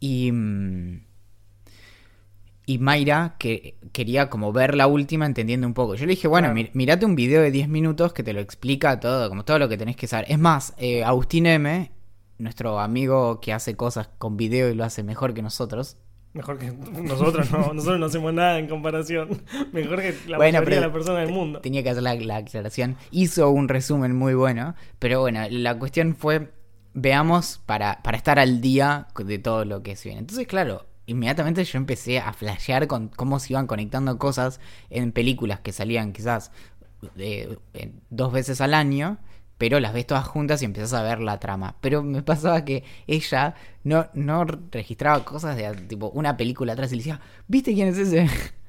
y, 0.00 0.32
mm, 0.32 1.02
y 2.70 2.78
Mayra 2.78 3.34
que 3.38 3.76
quería 3.92 4.30
como 4.30 4.52
ver 4.52 4.74
la 4.76 4.86
última 4.86 5.26
entendiendo 5.26 5.66
un 5.66 5.74
poco. 5.74 5.94
Yo 5.96 6.06
le 6.06 6.10
dije, 6.12 6.28
bueno, 6.28 6.48
Claro. 6.48 6.54
mi- 6.54 6.70
mirate 6.74 7.04
un 7.04 7.16
video 7.16 7.42
de 7.42 7.50
10 7.50 7.68
minutos 7.68 8.12
que 8.12 8.22
te 8.22 8.32
lo 8.32 8.40
explica 8.40 9.00
todo, 9.00 9.28
como 9.28 9.44
todo 9.44 9.58
lo 9.58 9.68
que 9.68 9.76
tenés 9.76 9.96
que 9.96 10.06
saber. 10.06 10.26
Es 10.30 10.38
más, 10.38 10.74
eh, 10.78 11.02
Agustín 11.02 11.46
M., 11.46 11.90
nuestro 12.38 12.78
amigo 12.78 13.40
que 13.40 13.52
hace 13.52 13.74
cosas 13.76 14.08
con 14.18 14.36
video 14.36 14.70
y 14.70 14.74
lo 14.74 14.84
hace 14.84 15.02
mejor 15.02 15.34
que 15.34 15.42
nosotros, 15.42 15.96
Mejor 16.32 16.58
que 16.58 16.70
nosotros 16.70 17.50
no, 17.50 17.58
nosotros 17.74 17.98
no 17.98 18.06
hacemos 18.06 18.32
nada 18.32 18.60
en 18.60 18.68
comparación. 18.68 19.42
Mejor 19.72 20.00
que 20.00 20.14
la 20.28 20.36
Bueno, 20.36 20.58
mayoría 20.60 20.76
de 20.76 20.86
las 20.86 20.92
personas 20.92 21.26
del 21.26 21.34
mundo. 21.34 21.60
Tenía 21.60 21.82
que 21.82 21.90
hacer 21.90 22.04
la, 22.04 22.14
la 22.14 22.36
aclaración. 22.36 22.96
Hizo 23.10 23.50
un 23.50 23.66
resumen 23.66 24.14
muy 24.14 24.34
bueno. 24.34 24.76
Pero 25.00 25.20
bueno, 25.22 25.40
la 25.50 25.76
cuestión 25.76 26.14
fue. 26.14 26.52
Veamos 26.94 27.60
para, 27.66 28.00
para 28.04 28.16
estar 28.16 28.38
al 28.38 28.60
día 28.60 29.08
de 29.24 29.38
todo 29.40 29.64
lo 29.64 29.82
que 29.82 29.96
se 29.96 30.08
viene. 30.10 30.20
Entonces, 30.20 30.46
claro, 30.46 30.86
inmediatamente 31.10 31.64
yo 31.64 31.76
empecé 31.78 32.18
a 32.18 32.32
flashear 32.32 32.86
con 32.86 33.08
cómo 33.08 33.38
se 33.38 33.52
iban 33.52 33.66
conectando 33.66 34.18
cosas 34.18 34.60
en 34.90 35.12
películas 35.12 35.60
que 35.60 35.72
salían 35.72 36.12
quizás 36.12 36.50
eh, 37.16 37.56
dos 38.10 38.32
veces 38.32 38.60
al 38.60 38.74
año. 38.74 39.18
Pero 39.58 39.78
las 39.78 39.92
ves 39.92 40.06
todas 40.06 40.26
juntas 40.26 40.62
y 40.62 40.64
empiezas 40.64 40.94
a 40.94 41.02
ver 41.02 41.20
la 41.20 41.38
trama. 41.38 41.76
Pero 41.82 42.02
me 42.02 42.22
pasaba 42.22 42.64
que 42.64 42.82
ella 43.06 43.54
no, 43.84 44.06
no 44.14 44.46
registraba 44.46 45.22
cosas 45.22 45.54
de 45.54 45.70
tipo 45.86 46.08
una 46.14 46.34
película 46.38 46.72
atrás 46.72 46.90
y 46.92 46.96
le 46.96 47.00
decía, 47.00 47.20
¿viste 47.46 47.74
quién 47.74 47.88
es 47.88 47.98
ese? 47.98 48.26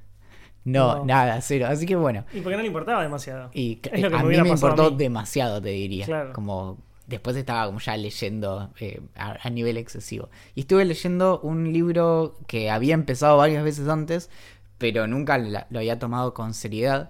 No, 0.63 0.97
No. 0.97 1.05
nada, 1.05 1.41
cero. 1.41 1.65
Así 1.69 1.85
que 1.87 1.95
bueno. 1.95 2.23
Y 2.33 2.41
porque 2.41 2.55
no 2.55 2.61
le 2.61 2.67
importaba 2.67 3.01
demasiado. 3.01 3.49
Y 3.53 3.79
Es 3.91 3.99
lo 4.01 4.09
que 4.11 4.15
a 4.15 4.19
me 4.19 4.29
mí 4.29 4.37
me 4.37 4.43
mí. 4.43 4.95
demasiado, 4.97 5.59
te 5.61 5.69
diría. 5.69 6.05
Claro. 6.05 6.33
Como 6.33 6.77
después 7.07 7.35
estaba 7.35 7.65
como 7.65 7.79
ya 7.79 7.97
leyendo 7.97 8.71
eh, 8.79 9.01
a, 9.15 9.49
nivel 9.49 9.77
excesivo. 9.77 10.29
Y 10.55 10.61
estuve 10.61 10.85
leyendo 10.85 11.39
un 11.41 11.71
libro 11.71 12.37
que 12.47 12.69
había 12.69 12.93
empezado 12.93 13.37
varias 13.37 13.63
veces 13.63 13.87
antes, 13.87 14.29
pero 14.77 15.07
nunca 15.07 15.37
lo 15.37 15.79
había 15.79 15.99
tomado 15.99 16.33
con 16.33 16.53
seriedad, 16.53 17.09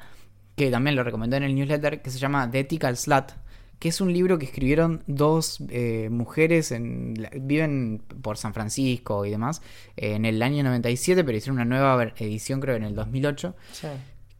que 0.55 0.71
también 0.71 0.95
lo 0.95 1.03
recomendó 1.03 1.37
en 1.37 1.43
el 1.43 1.55
newsletter, 1.55 2.01
que 2.01 2.09
se 2.09 2.19
llama 2.19 2.49
The 2.49 2.59
Ethical 2.59 2.97
Slut, 2.97 3.31
que 3.79 3.89
es 3.89 3.99
un 3.99 4.13
libro 4.13 4.37
que 4.37 4.45
escribieron 4.45 5.03
dos 5.07 5.57
eh, 5.69 6.09
mujeres, 6.11 6.71
en, 6.71 7.15
viven 7.41 8.03
por 8.21 8.37
San 8.37 8.53
Francisco 8.53 9.25
y 9.25 9.31
demás, 9.31 9.63
eh, 9.97 10.13
en 10.13 10.25
el 10.25 10.41
año 10.43 10.63
97, 10.63 11.23
pero 11.23 11.37
hicieron 11.37 11.55
una 11.55 11.65
nueva 11.65 12.03
edición 12.17 12.59
creo 12.59 12.75
en 12.75 12.83
el 12.83 12.93
2008 12.93 13.55
Sí. 13.71 13.87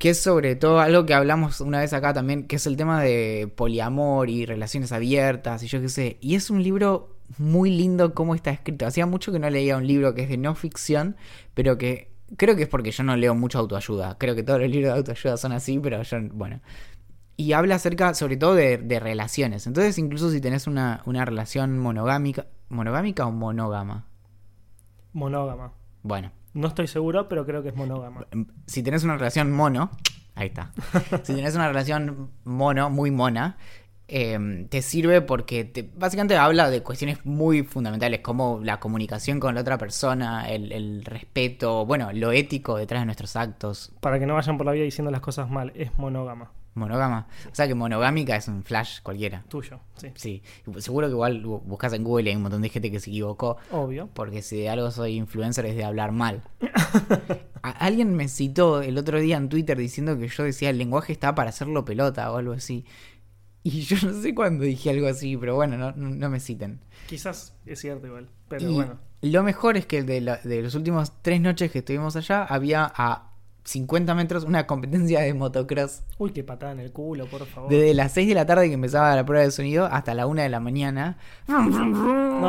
Que 0.01 0.09
es 0.09 0.19
sobre 0.19 0.55
todo 0.55 0.79
algo 0.79 1.05
que 1.05 1.13
hablamos 1.13 1.61
una 1.61 1.79
vez 1.79 1.93
acá 1.93 2.11
también, 2.11 2.47
que 2.47 2.55
es 2.55 2.65
el 2.65 2.75
tema 2.75 3.03
de 3.03 3.53
poliamor 3.55 4.31
y 4.31 4.47
relaciones 4.47 4.91
abiertas 4.91 5.61
y 5.61 5.67
yo 5.67 5.79
qué 5.79 5.89
sé. 5.89 6.17
Y 6.21 6.33
es 6.33 6.49
un 6.49 6.63
libro 6.63 7.17
muy 7.37 7.69
lindo 7.69 8.15
cómo 8.15 8.33
está 8.33 8.49
escrito. 8.49 8.87
Hacía 8.87 9.05
mucho 9.05 9.31
que 9.31 9.37
no 9.37 9.47
leía 9.47 9.77
un 9.77 9.85
libro 9.85 10.15
que 10.15 10.23
es 10.23 10.29
de 10.29 10.37
no 10.37 10.55
ficción, 10.55 11.17
pero 11.53 11.77
que 11.77 12.09
creo 12.35 12.55
que 12.55 12.63
es 12.63 12.67
porque 12.67 12.89
yo 12.89 13.03
no 13.03 13.15
leo 13.15 13.35
mucho 13.35 13.59
autoayuda. 13.59 14.17
Creo 14.17 14.33
que 14.33 14.41
todos 14.41 14.59
los 14.59 14.71
libros 14.71 14.91
de 14.91 14.97
autoayuda 14.97 15.37
son 15.37 15.51
así, 15.51 15.77
pero 15.77 16.01
yo, 16.01 16.17
bueno. 16.33 16.61
Y 17.37 17.53
habla 17.53 17.75
acerca, 17.75 18.15
sobre 18.15 18.37
todo, 18.37 18.55
de, 18.55 18.79
de 18.79 18.99
relaciones. 18.99 19.67
Entonces, 19.67 19.99
incluso 19.99 20.31
si 20.31 20.41
tenés 20.41 20.65
una, 20.65 21.03
una 21.05 21.25
relación 21.25 21.77
monogámica, 21.77 22.47
¿monogámica 22.69 23.27
o 23.27 23.31
monógama? 23.31 24.07
Monógama. 25.13 25.73
Bueno, 26.01 26.31
No 26.53 26.67
estoy 26.67 26.87
seguro, 26.87 27.29
pero 27.29 27.45
creo 27.45 27.63
que 27.63 27.69
es 27.69 27.75
monógama. 27.75 28.25
si 28.65 28.83
tenés 28.83 29.03
una 29.03 29.15
relación 29.15 29.51
mono, 29.51 29.91
ahí 30.35 30.47
está. 30.47 30.71
si 31.23 31.33
tenés 31.33 31.55
una 31.55 31.67
relación 31.67 32.31
mono, 32.43 32.89
muy 32.89 33.11
mona, 33.11 33.57
eh, 34.07 34.67
te 34.69 34.81
sirve 34.81 35.21
porque 35.21 35.63
te, 35.63 35.89
básicamente 35.95 36.35
habla 36.35 36.69
de 36.69 36.83
cuestiones 36.83 37.25
muy 37.25 37.63
fundamentales 37.63 38.19
como 38.19 38.59
la 38.61 38.79
comunicación 38.79 39.39
con 39.39 39.55
la 39.55 39.61
otra 39.61 39.77
persona, 39.77 40.49
el, 40.49 40.73
el 40.73 41.05
respeto, 41.05 41.85
bueno, 41.85 42.11
lo 42.11 42.33
ético 42.33 42.75
detrás 42.75 43.01
de 43.01 43.05
nuestros 43.05 43.37
actos. 43.37 43.93
Para 44.01 44.19
que 44.19 44.25
no 44.25 44.33
vayan 44.33 44.57
por 44.57 44.65
la 44.65 44.73
vida 44.73 44.83
diciendo 44.83 45.11
las 45.11 45.21
cosas 45.21 45.49
mal, 45.49 45.71
es 45.75 45.97
monógama. 45.97 46.51
Monógama. 46.73 47.27
O 47.51 47.55
sea 47.55 47.67
que 47.67 47.75
monogámica 47.75 48.35
es 48.37 48.47
un 48.47 48.63
flash 48.63 49.01
cualquiera. 49.03 49.43
Tuyo, 49.49 49.79
sí. 49.97 50.07
Sí, 50.15 50.43
seguro 50.77 51.07
que 51.07 51.11
igual 51.13 51.43
bu- 51.43 51.61
buscas 51.63 51.91
en 51.93 52.03
Google 52.03 52.25
y 52.25 52.29
hay 52.29 52.35
un 52.37 52.43
montón 52.43 52.61
de 52.61 52.69
gente 52.69 52.89
que 52.89 52.99
se 53.01 53.09
equivocó. 53.09 53.57
Obvio. 53.71 54.09
Porque 54.13 54.41
si 54.41 54.57
de 54.61 54.69
algo 54.69 54.89
soy 54.91 55.15
influencer 55.17 55.65
es 55.65 55.75
de 55.75 55.83
hablar 55.83 56.11
mal. 56.13 56.41
Alguien 57.61 58.15
me 58.15 58.27
citó 58.27 58.81
el 58.81 58.97
otro 58.97 59.19
día 59.19 59.37
en 59.37 59.49
Twitter 59.49 59.77
diciendo 59.77 60.17
que 60.17 60.27
yo 60.27 60.43
decía 60.43 60.69
el 60.69 60.77
lenguaje 60.77 61.13
está 61.13 61.35
para 61.35 61.49
hacerlo 61.49 61.85
pelota 61.85 62.31
o 62.31 62.37
algo 62.37 62.53
así. 62.53 62.85
Y 63.63 63.81
yo 63.81 63.97
no 64.07 64.19
sé 64.19 64.33
cuándo 64.33 64.63
dije 64.63 64.89
algo 64.89 65.07
así, 65.07 65.37
pero 65.37 65.55
bueno, 65.55 65.77
no, 65.77 65.91
no- 65.91 66.29
me 66.29 66.39
citen. 66.39 66.79
Quizás 67.07 67.53
es 67.65 67.79
cierto 67.79 68.07
igual. 68.07 68.27
Pero 68.47 68.69
y 68.69 68.73
bueno. 68.73 68.97
lo 69.21 69.43
mejor 69.43 69.77
es 69.77 69.85
que 69.85 70.01
de, 70.03 70.21
la- 70.21 70.37
de 70.37 70.61
los 70.63 70.73
últimos 70.73 71.11
tres 71.21 71.39
noches 71.41 71.71
que 71.71 71.79
estuvimos 71.79 72.15
allá 72.15 72.43
había 72.45 72.91
a 72.95 73.30
50 73.63 74.15
metros 74.15 74.43
una 74.43 74.65
competencia 74.67 75.21
de 75.21 75.33
motocross. 75.33 76.01
Uy, 76.17 76.31
qué 76.31 76.43
patada 76.43 76.71
en 76.71 76.79
el 76.79 76.91
culo, 76.91 77.27
por 77.27 77.45
favor. 77.45 77.69
Desde 77.69 77.93
las 77.93 78.11
6 78.11 78.27
de 78.27 78.33
la 78.35 78.45
tarde 78.45 78.67
que 78.67 78.73
empezaba 78.73 79.15
la 79.15 79.25
prueba 79.25 79.43
de 79.45 79.51
sonido 79.51 79.85
hasta 79.85 80.13
la 80.15 80.25
1 80.27 80.41
de 80.41 80.49
la 80.49 80.59
mañana. 80.59 81.17
No, 81.47 81.61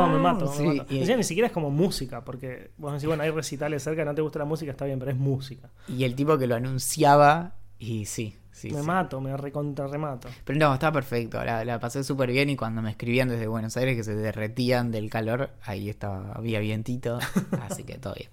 me 0.08 0.18
mato, 0.18 0.52
Sí, 0.52 0.62
me 0.62 0.74
mato. 0.76 0.94
y- 0.94 0.98
Encima 1.00 1.16
ni 1.18 1.24
siquiera 1.24 1.46
es 1.48 1.52
como 1.52 1.70
música, 1.70 2.24
porque 2.24 2.70
vos 2.78 2.92
decís, 2.92 3.06
bueno, 3.06 3.22
hay 3.22 3.30
recitales 3.30 3.82
cerca, 3.82 4.04
no 4.04 4.14
te 4.14 4.22
gusta 4.22 4.38
la 4.38 4.44
música, 4.46 4.70
está 4.70 4.84
bien, 4.86 4.98
pero 4.98 5.10
es 5.10 5.16
música. 5.18 5.68
Y 5.88 6.04
el 6.04 6.14
tipo 6.14 6.38
que 6.38 6.46
lo 6.46 6.54
anunciaba 6.54 7.52
Y 7.78 8.06
sí, 8.06 8.36
sí. 8.52 8.70
me 8.70 8.80
sí. 8.80 8.86
mato, 8.86 9.20
me 9.20 9.36
recontra 9.36 9.86
remato. 9.88 10.28
Pero 10.44 10.58
no, 10.58 10.72
estaba 10.72 10.92
perfecto. 10.94 11.44
La, 11.44 11.64
la 11.64 11.78
pasé 11.78 12.04
súper 12.04 12.30
bien 12.30 12.48
y 12.48 12.56
cuando 12.56 12.80
me 12.80 12.90
escribían 12.90 13.28
desde 13.28 13.46
Buenos 13.48 13.76
Aires 13.76 13.96
que 13.96 14.04
se 14.04 14.14
derretían 14.14 14.90
del 14.90 15.10
calor, 15.10 15.50
ahí 15.64 15.90
estaba, 15.90 16.32
había 16.32 16.60
vientito. 16.60 17.18
así 17.68 17.84
que 17.84 17.98
todo 17.98 18.14
bien. 18.14 18.30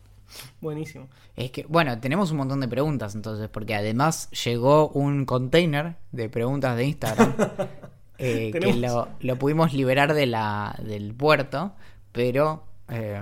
Buenísimo. 0.62 1.08
Es 1.36 1.52
que, 1.52 1.66
bueno, 1.68 2.00
tenemos 2.00 2.32
un 2.32 2.38
montón 2.38 2.60
de 2.60 2.68
preguntas 2.68 3.16
entonces, 3.16 3.50
porque 3.50 3.76
además 3.76 4.30
llegó 4.32 4.90
un 4.90 5.26
container 5.26 5.96
de 6.12 6.30
preguntas 6.30 6.76
de 6.78 6.86
Instagram 6.86 7.34
eh, 8.18 8.52
que 8.52 8.74
lo, 8.74 9.08
lo 9.20 9.36
pudimos 9.38 9.74
liberar 9.74 10.14
de 10.14 10.26
la, 10.26 10.76
del 10.84 11.14
puerto, 11.14 11.74
pero 12.12 12.64
eh, 12.90 13.22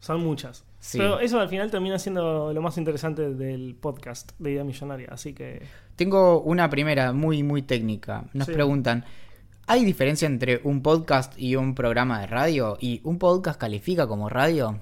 Son 0.00 0.20
muchas. 0.22 0.64
Sí. 0.78 0.98
Pero 0.98 1.20
eso 1.20 1.38
al 1.38 1.48
final 1.48 1.70
termina 1.70 1.98
siendo 1.98 2.52
lo 2.52 2.60
más 2.62 2.76
interesante 2.76 3.34
del 3.34 3.76
podcast 3.80 4.32
de 4.38 4.50
Idea 4.52 4.64
Millonaria. 4.64 5.08
Así 5.12 5.32
que 5.32 5.62
tengo 5.94 6.40
una 6.40 6.68
primera 6.70 7.12
muy, 7.12 7.42
muy 7.44 7.62
técnica. 7.62 8.24
Nos 8.32 8.46
Sí. 8.46 8.52
preguntan, 8.52 9.04
¿hay 9.68 9.84
diferencia 9.84 10.26
entre 10.26 10.60
un 10.64 10.82
podcast 10.82 11.38
y 11.38 11.54
un 11.54 11.76
programa 11.76 12.20
de 12.20 12.26
radio? 12.26 12.76
¿Y 12.80 13.00
un 13.04 13.18
podcast 13.20 13.60
califica 13.60 14.08
como 14.08 14.28
radio? 14.28 14.80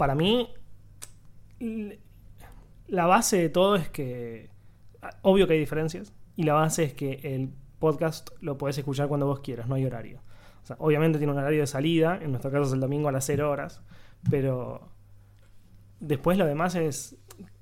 Para 0.00 0.14
mí, 0.14 0.48
la 2.88 3.04
base 3.04 3.36
de 3.36 3.50
todo 3.50 3.76
es 3.76 3.90
que. 3.90 4.48
Obvio 5.20 5.46
que 5.46 5.52
hay 5.52 5.58
diferencias. 5.58 6.14
Y 6.36 6.44
la 6.44 6.54
base 6.54 6.84
es 6.84 6.94
que 6.94 7.20
el 7.22 7.50
podcast 7.78 8.30
lo 8.40 8.56
podés 8.56 8.78
escuchar 8.78 9.08
cuando 9.08 9.26
vos 9.26 9.40
quieras, 9.40 9.68
no 9.68 9.74
hay 9.74 9.84
horario. 9.84 10.22
O 10.62 10.66
sea, 10.66 10.76
obviamente 10.78 11.18
tiene 11.18 11.34
un 11.34 11.38
horario 11.38 11.60
de 11.60 11.66
salida, 11.66 12.18
en 12.22 12.30
nuestro 12.30 12.50
caso 12.50 12.64
es 12.64 12.72
el 12.72 12.80
domingo 12.80 13.10
a 13.10 13.12
las 13.12 13.26
0 13.26 13.50
horas, 13.50 13.82
pero 14.30 14.88
después 16.00 16.38
lo 16.38 16.46
demás 16.46 16.76
es 16.76 17.18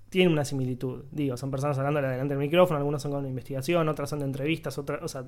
tiene 0.08 0.32
una 0.32 0.44
similitud. 0.44 1.06
Digo, 1.10 1.36
son 1.36 1.50
personas 1.50 1.76
hablando 1.76 2.00
delante 2.00 2.34
del 2.34 2.38
micrófono, 2.38 2.78
algunos 2.78 3.02
son 3.02 3.10
con 3.10 3.26
investigación, 3.26 3.88
otras 3.88 4.10
son 4.10 4.20
de 4.20 4.26
entrevistas, 4.26 4.78
otras, 4.78 5.02
o 5.02 5.08
sea, 5.08 5.24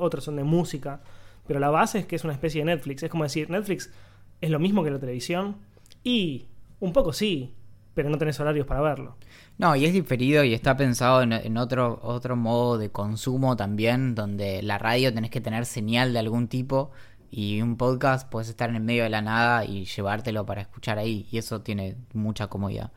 otras 0.00 0.24
son 0.24 0.36
de 0.36 0.44
música, 0.44 1.02
pero 1.46 1.60
la 1.60 1.68
base 1.68 1.98
es 1.98 2.06
que 2.06 2.16
es 2.16 2.24
una 2.24 2.32
especie 2.32 2.62
de 2.62 2.66
Netflix. 2.66 3.02
Es 3.02 3.10
como 3.10 3.24
decir, 3.24 3.50
Netflix 3.50 3.92
es 4.40 4.50
lo 4.50 4.58
mismo 4.58 4.82
que 4.82 4.90
la 4.90 4.98
televisión 4.98 5.56
y 6.02 6.46
un 6.80 6.92
poco 6.92 7.12
sí, 7.12 7.54
pero 7.94 8.10
no 8.10 8.18
tenés 8.18 8.38
horarios 8.40 8.66
para 8.66 8.80
verlo. 8.80 9.16
No, 9.58 9.76
y 9.76 9.84
es 9.84 9.92
diferido 9.92 10.44
y 10.44 10.52
está 10.52 10.76
pensado 10.76 11.22
en, 11.22 11.56
otro, 11.56 12.00
otro 12.02 12.36
modo 12.36 12.76
de 12.76 12.90
consumo 12.90 13.56
también, 13.56 14.14
donde 14.14 14.62
la 14.62 14.78
radio 14.78 15.14
tenés 15.14 15.30
que 15.30 15.40
tener 15.40 15.64
señal 15.66 16.12
de 16.12 16.18
algún 16.18 16.48
tipo 16.48 16.90
y 17.30 17.60
un 17.62 17.76
podcast 17.76 18.28
puedes 18.28 18.48
estar 18.48 18.70
en 18.70 18.76
el 18.76 18.82
medio 18.82 19.02
de 19.04 19.10
la 19.10 19.22
nada 19.22 19.64
y 19.64 19.86
llevártelo 19.86 20.46
para 20.46 20.60
escuchar 20.62 20.98
ahí 20.98 21.26
y 21.30 21.38
eso 21.38 21.62
tiene 21.62 21.96
mucha 22.12 22.48
comodidad. 22.48 22.92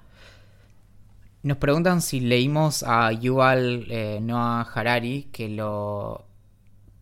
Nos 1.44 1.58
preguntan 1.58 2.02
si 2.02 2.20
leímos 2.20 2.84
a 2.84 3.12
Yuval 3.12 3.86
eh, 3.90 4.20
Noah 4.22 4.62
Harari, 4.62 5.30
que 5.32 5.50
lo, 5.50 6.27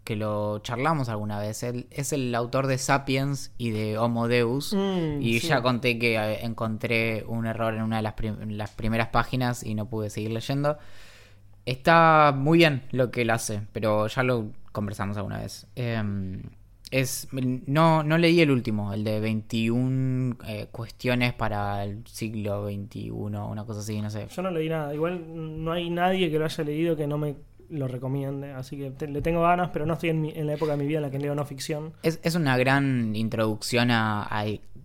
que 0.05 0.15
lo 0.15 0.59
charlamos 0.59 1.09
alguna 1.09 1.37
vez. 1.39 1.63
Él 1.63 1.87
es 1.91 2.13
el 2.13 2.33
autor 2.33 2.67
de 2.67 2.77
Sapiens 2.77 3.51
y 3.57 3.71
de 3.71 3.97
Homo 3.97 4.29
Deus. 4.29 4.73
Mm, 4.73 5.21
y 5.21 5.39
sí. 5.41 5.47
ya 5.47 5.61
conté 5.61 5.99
que 5.99 6.15
eh, 6.15 6.45
encontré 6.45 7.25
un 7.27 7.45
error 7.45 7.73
en 7.73 7.81
una 7.81 7.97
de 7.97 8.03
las, 8.03 8.13
prim- 8.13 8.37
las 8.51 8.69
primeras 8.71 9.09
páginas 9.09 9.63
y 9.63 9.75
no 9.75 9.87
pude 9.89 10.09
seguir 10.09 10.31
leyendo. 10.31 10.77
Está 11.65 12.31
muy 12.37 12.59
bien 12.59 12.83
lo 12.91 13.09
que 13.09 13.23
él 13.23 13.31
hace, 13.31 13.61
pero 13.73 14.05
ya 14.07 14.21
lo 14.23 14.51
conversamos 14.71 15.17
alguna 15.17 15.39
vez. 15.39 15.65
Em, 15.75 16.43
es 16.91 17.27
no, 17.65 18.03
no 18.03 18.17
leí 18.19 18.39
el 18.41 18.51
último, 18.51 18.93
el 18.93 19.03
de 19.03 19.19
21 19.19 20.37
eh, 20.47 20.67
cuestiones 20.71 21.33
para 21.33 21.83
el 21.83 22.05
siglo 22.05 22.69
XXI, 22.69 23.09
una 23.09 23.65
cosa 23.65 23.79
así, 23.79 23.99
no 23.99 24.11
sé. 24.11 24.27
Yo 24.29 24.43
no 24.43 24.51
leí 24.51 24.69
nada. 24.69 24.93
Igual 24.93 25.23
no 25.63 25.71
hay 25.71 25.89
nadie 25.89 26.29
que 26.29 26.37
lo 26.37 26.45
haya 26.45 26.63
leído 26.63 26.95
que 26.95 27.07
no 27.07 27.17
me 27.17 27.35
lo 27.69 27.87
recomiende. 27.87 28.51
Así 28.53 28.77
que 28.77 28.91
te- 28.91 29.07
le 29.07 29.21
tengo 29.21 29.41
ganas, 29.41 29.69
pero 29.71 29.85
no 29.85 29.93
estoy 29.93 30.09
en, 30.09 30.21
mi- 30.21 30.31
en 30.35 30.47
la 30.47 30.53
época 30.53 30.71
de 30.73 30.77
mi 30.77 30.85
vida 30.87 30.97
en 30.99 31.03
la 31.03 31.11
que 31.11 31.19
leo 31.19 31.35
no 31.35 31.45
ficción. 31.45 31.93
Es, 32.03 32.19
es 32.23 32.35
una 32.35 32.57
gran 32.57 33.15
introducción 33.15 33.91
a, 33.91 34.23
a 34.23 34.41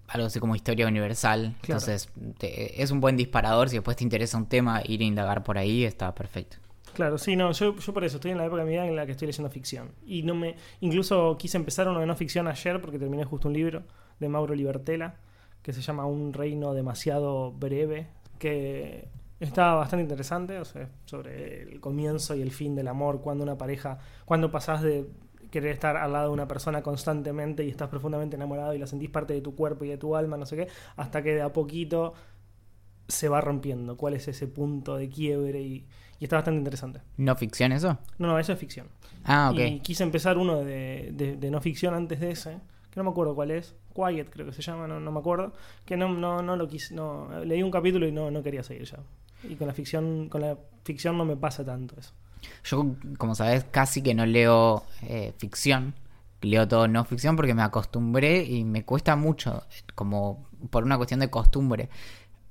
algo 0.09 0.27
así 0.27 0.41
como 0.41 0.57
historia 0.57 0.87
universal. 0.89 1.55
Claro. 1.63 1.81
Entonces, 1.81 2.09
te- 2.39 2.83
es 2.83 2.91
un 2.91 3.01
buen 3.01 3.17
disparador. 3.17 3.69
Si 3.69 3.77
después 3.77 3.97
te 3.97 4.05
interesa 4.05 4.37
un 4.39 4.47
tema, 4.47 4.83
ir 4.85 5.01
a 5.01 5.05
indagar 5.05 5.43
por 5.43 5.59
ahí 5.59 5.85
está 5.85 6.15
perfecto. 6.15 6.57
Claro, 6.95 7.19
sí, 7.19 7.37
no, 7.37 7.53
yo, 7.53 7.77
yo 7.77 7.95
por 7.95 8.03
eso 8.03 8.17
estoy 8.17 8.33
en 8.33 8.39
la 8.39 8.47
época 8.47 8.63
de 8.63 8.67
mi 8.67 8.73
vida 8.73 8.85
en 8.87 8.97
la 8.97 9.07
que 9.07 9.13
estoy 9.13 9.27
leyendo 9.27 9.49
ficción. 9.51 9.93
Y 10.05 10.25
no 10.25 10.35
me. 10.35 10.57
Incluso 10.81 11.37
quise 11.39 11.57
empezar 11.57 11.89
uno 11.89 12.01
de 12.01 12.07
no 12.07 12.17
ficción 12.17 12.49
ayer 12.49 12.81
porque 12.81 12.99
terminé 12.99 13.25
justo 13.25 13.47
un 13.47 13.55
libro 13.55 13.85
de 14.19 14.29
Mauro 14.29 14.55
Libertela 14.57 15.15
que 15.63 15.73
se 15.73 15.83
llama 15.83 16.07
Un 16.07 16.33
reino 16.33 16.75
demasiado 16.75 17.53
breve. 17.53 18.09
Que 18.41 19.07
está 19.41 19.75
bastante 19.75 20.03
interesante, 20.03 20.59
o 20.59 20.65
sea, 20.65 20.89
sobre 21.07 21.63
el 21.63 21.81
comienzo 21.81 22.35
y 22.37 22.43
el 22.43 22.53
fin 22.53 22.75
del 22.77 22.89
amor, 22.89 23.21
cuando 23.21 23.43
una 23.43 23.59
pareja. 23.59 23.99
Cuando 24.25 24.51
pasás 24.51 24.83
de 24.83 25.07
querer 25.51 25.73
estar 25.73 25.97
al 25.97 26.13
lado 26.13 26.29
de 26.29 26.35
una 26.35 26.47
persona 26.47 26.83
constantemente 26.83 27.65
y 27.65 27.71
estás 27.71 27.89
profundamente 27.89 28.37
enamorado 28.37 28.73
y 28.75 28.79
la 28.79 28.87
sentís 28.87 29.11
parte 29.11 29.35
de 29.35 29.41
tu 29.41 29.57
cuerpo 29.57 29.85
y 29.85 29.89
de 29.89 29.99
tu 29.99 30.15
alma, 30.15 30.37
no 30.37 30.47
sé 30.47 30.57
qué, 30.57 30.69
hasta 30.97 31.23
que 31.23 31.35
de 31.35 31.43
a 31.43 31.53
poquito 31.53 32.15
se 33.09 33.29
va 33.29 33.41
rompiendo. 33.41 33.97
¿Cuál 33.97 34.15
es 34.15 34.29
ese 34.29 34.47
punto 34.47 34.97
de 34.97 35.09
quiebre? 35.09 35.61
Y, 35.61 35.87
y 36.21 36.25
está 36.25 36.37
bastante 36.37 36.59
interesante. 36.59 37.01
¿No 37.17 37.35
ficción 37.35 37.73
eso? 37.73 37.99
No, 38.19 38.29
no, 38.29 38.39
eso 38.39 38.53
es 38.53 38.59
ficción. 38.59 38.89
Ah, 39.25 39.51
ok. 39.53 39.59
Y 39.59 39.81
quise 39.81 40.05
empezar 40.05 40.39
uno 40.39 40.63
de, 40.63 41.11
de- 41.13 41.37
de 41.37 41.51
no 41.51 41.61
ficción 41.61 41.95
antes 41.95 42.21
de 42.21 42.31
ese, 42.31 42.59
que 42.91 43.01
no 43.01 43.05
me 43.05 43.11
acuerdo 43.11 43.35
cuál 43.35 43.51
es. 43.51 43.75
Quiet 43.95 44.31
creo 44.31 44.47
que 44.47 44.53
se 44.53 44.63
llama, 44.63 44.87
no, 44.87 45.01
no 45.01 45.11
me 45.11 45.19
acuerdo. 45.19 45.53
Que 45.85 45.97
no, 45.97 46.09
no, 46.09 46.43
no 46.43 46.55
lo 46.57 46.69
quise, 46.69 46.95
no, 46.95 47.29
leí 47.45 47.63
un 47.63 47.71
capítulo 47.73 48.07
y 48.07 48.13
no, 48.13 48.31
no 48.31 48.43
quería 48.45 48.63
seguir 48.63 48.85
ya. 48.85 48.99
Y 49.45 49.55
con 49.57 49.67
la 49.67 49.75
ficción, 49.75 50.29
con 50.29 50.43
la 50.43 50.57
ficción 50.85 51.17
no 51.17 51.25
me 51.25 51.37
pasa 51.37 51.65
tanto 51.65 51.97
eso. 51.99 52.13
Yo, 52.65 52.95
como 53.19 53.35
sabes, 53.35 53.65
casi 53.71 54.03
que 54.03 54.15
no 54.15 54.27
leo 54.27 54.85
eh, 55.03 55.33
ficción. 55.39 55.95
Leo 56.43 56.67
todo 56.67 56.89
no 56.89 57.05
ficción 57.05 57.37
porque 57.37 57.53
me 57.53 57.63
acostumbré 57.63 58.45
y 58.45 58.65
me 58.65 58.85
cuesta 58.85 59.15
mucho, 59.15 59.63
como 59.95 60.47
por 60.71 60.85
una 60.85 60.97
cuestión 60.97 61.21
de 61.21 61.29
costumbre. 61.29 61.91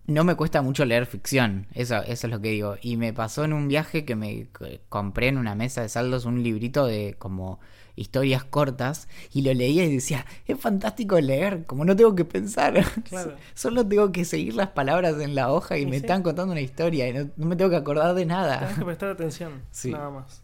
No 0.06 0.24
me 0.24 0.36
cuesta 0.36 0.62
mucho 0.62 0.86
leer 0.86 1.06
ficción, 1.06 1.68
eso, 1.74 1.98
eso 2.04 2.28
es 2.28 2.32
lo 2.32 2.40
que 2.40 2.50
digo. 2.50 2.78
Y 2.82 2.98
me 2.98 3.14
pasó 3.14 3.44
en 3.44 3.54
un 3.54 3.68
viaje 3.68 4.06
que 4.06 4.16
me 4.16 4.48
compré 4.90 5.28
en 5.28 5.38
una 5.38 5.56
mesa 5.56 5.82
de 5.82 5.90
saldos 5.90 6.26
un 6.26 6.44
librito 6.44 6.86
de 6.86 7.16
como 7.18 7.60
historias 8.00 8.44
cortas 8.44 9.08
y 9.34 9.42
lo 9.42 9.54
leía 9.54 9.84
y 9.86 9.94
decía, 9.94 10.26
es 10.48 10.60
fantástico 10.60 11.20
leer, 11.20 11.66
como 11.66 11.86
no 11.86 11.96
tengo 11.96 12.16
que 12.16 12.26
pensar. 12.26 12.74
Claro. 13.10 13.36
Solo 13.54 13.88
tengo 13.88 14.12
que 14.12 14.26
seguir 14.26 14.56
las 14.56 14.70
palabras 14.70 15.20
en 15.20 15.34
la 15.34 15.52
hoja 15.52 15.78
y 15.78 15.86
me 15.86 15.94
sí. 15.94 15.98
están 15.98 16.22
contando 16.22 16.52
una 16.52 16.62
historia 16.62 17.08
y 17.08 17.14
no, 17.14 17.30
no 17.38 17.46
me 17.48 17.56
tengo 17.56 17.70
que 17.70 17.76
acordar 17.78 18.14
de 18.14 18.26
nada. 18.26 18.60
Tenés 18.60 18.78
que 18.78 18.86
prestar 18.86 19.10
atención, 19.10 19.62
Sí. 19.72 19.92
nada 19.92 20.10
más. 20.10 20.44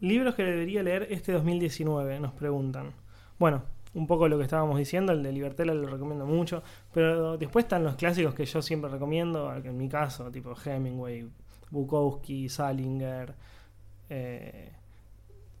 Libros 0.00 0.34
que 0.34 0.44
debería 0.44 0.82
leer 0.82 1.08
este 1.10 1.32
2019, 1.32 2.20
nos 2.20 2.32
preguntan. 2.32 2.92
Bueno, 3.38 3.62
un 3.94 4.06
poco 4.06 4.28
lo 4.28 4.38
que 4.38 4.44
estábamos 4.44 4.78
diciendo, 4.78 5.12
el 5.12 5.22
de 5.22 5.32
Libertela 5.32 5.74
lo 5.74 5.88
recomiendo 5.88 6.26
mucho, 6.26 6.62
pero 6.92 7.36
después 7.36 7.64
están 7.64 7.84
los 7.84 7.96
clásicos 7.96 8.34
que 8.34 8.44
yo 8.44 8.62
siempre 8.62 8.90
recomiendo, 8.90 9.52
en 9.54 9.76
mi 9.76 9.88
caso, 9.88 10.30
tipo 10.30 10.54
Hemingway, 10.64 11.28
Bukowski, 11.70 12.48
Salinger, 12.48 13.34
eh, 14.08 14.72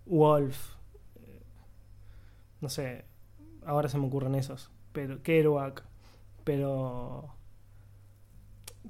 Wolf, 0.08 0.74
eh, 1.16 1.42
no 2.60 2.68
sé, 2.68 3.04
ahora 3.64 3.88
se 3.88 3.98
me 3.98 4.06
ocurren 4.06 4.34
esos, 4.34 4.70
pero 4.92 5.22
Kerouac, 5.22 5.84
pero 6.44 7.34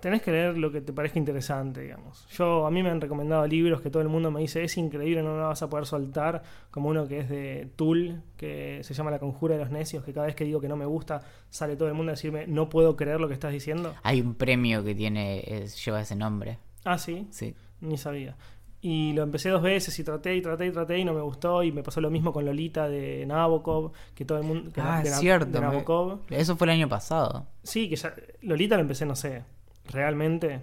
tenés 0.01 0.23
que 0.23 0.31
leer 0.31 0.57
lo 0.57 0.71
que 0.71 0.81
te 0.81 0.93
parezca 0.93 1.19
interesante, 1.19 1.81
digamos. 1.81 2.25
Yo, 2.31 2.67
a 2.67 2.71
mí 2.71 2.83
me 2.85 2.91
han 2.91 3.01
recomendado 3.01 3.45
libros 3.49 3.81
que 3.81 3.91
todo 3.91 4.01
el 4.03 4.09
mundo 4.09 4.31
me 4.31 4.41
dice, 4.41 4.63
es 4.63 4.77
increíble, 4.79 5.23
no 5.25 5.37
lo 5.37 5.49
vas 5.49 5.61
a 5.63 5.69
poder 5.69 5.87
soltar, 5.87 6.43
como 6.71 6.89
uno 6.89 7.09
que 7.09 7.19
es 7.21 7.29
de 7.29 7.69
Tool, 7.75 8.23
que 8.37 8.81
se 8.85 8.95
llama 8.95 9.11
La 9.11 9.19
Conjura 9.19 9.57
de 9.57 9.61
los 9.63 9.71
Necios, 9.73 10.05
que 10.05 10.13
cada 10.13 10.27
vez 10.27 10.37
que 10.37 10.45
digo 10.45 10.61
que 10.61 10.69
no 10.69 10.77
me 10.77 10.87
gusta, 10.87 11.23
sale 11.51 11.75
todo 11.77 11.89
el 11.89 11.95
mundo 11.95 12.11
a 12.11 12.15
decirme, 12.15 12.47
no 12.47 12.69
puedo 12.69 12.95
creer 12.95 13.21
lo 13.21 13.27
que 13.27 13.35
estás 13.35 13.53
diciendo. 13.53 13.93
Hay 14.05 14.21
un 14.21 14.35
premio 14.37 14.85
que 14.85 14.95
tiene, 14.95 15.41
es- 15.47 15.85
lleva 15.85 16.01
ese 16.01 16.15
nombre. 16.15 16.59
Ah, 16.85 16.97
sí, 16.97 17.27
Sí. 17.33 17.57
ni 17.81 17.99
sabía. 17.99 18.37
Y 18.81 19.13
lo 19.13 19.25
empecé 19.25 19.49
dos 19.49 19.61
veces 19.63 19.99
y 19.99 20.05
traté 20.05 20.37
y 20.37 20.41
traté 20.41 20.67
y 20.67 20.71
traté 20.71 20.99
y 20.99 21.05
no 21.05 21.13
me 21.13 21.21
gustó. 21.21 21.63
Y 21.65 21.73
me 21.73 21.83
pasó 21.83 22.01
lo 22.01 22.11
mismo 22.11 22.33
con 22.33 22.45
Lolita 22.45 22.89
de 22.89 23.27
Nabokov, 23.27 23.91
que 24.15 24.25
todo 24.25 24.39
el 24.39 24.45
mundo... 24.45 24.71
que 24.73 24.81
Ah, 24.81 25.03
de 25.03 25.11
cierto, 25.11 25.47
De 25.51 25.61
me- 25.61 25.67
Nabokov. 25.67 26.21
Eso 26.31 26.57
fue 26.57 26.67
el 26.69 26.73
año 26.75 26.89
pasado. 26.89 27.47
Sí, 27.65 27.89
que 27.89 27.97
ya. 27.97 28.15
Lolita 28.43 28.77
lo 28.77 28.83
empecé, 28.83 29.05
no 29.05 29.17
sé, 29.17 29.43
realmente 29.87 30.63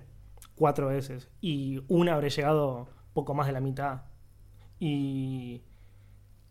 cuatro 0.56 0.88
veces. 0.88 1.30
Y 1.42 1.82
una 1.90 2.14
habré 2.14 2.30
llegado 2.30 2.88
poco 3.14 3.34
más 3.34 3.48
de 3.48 3.54
la 3.54 3.60
mitad. 3.60 4.04
Y. 4.80 5.62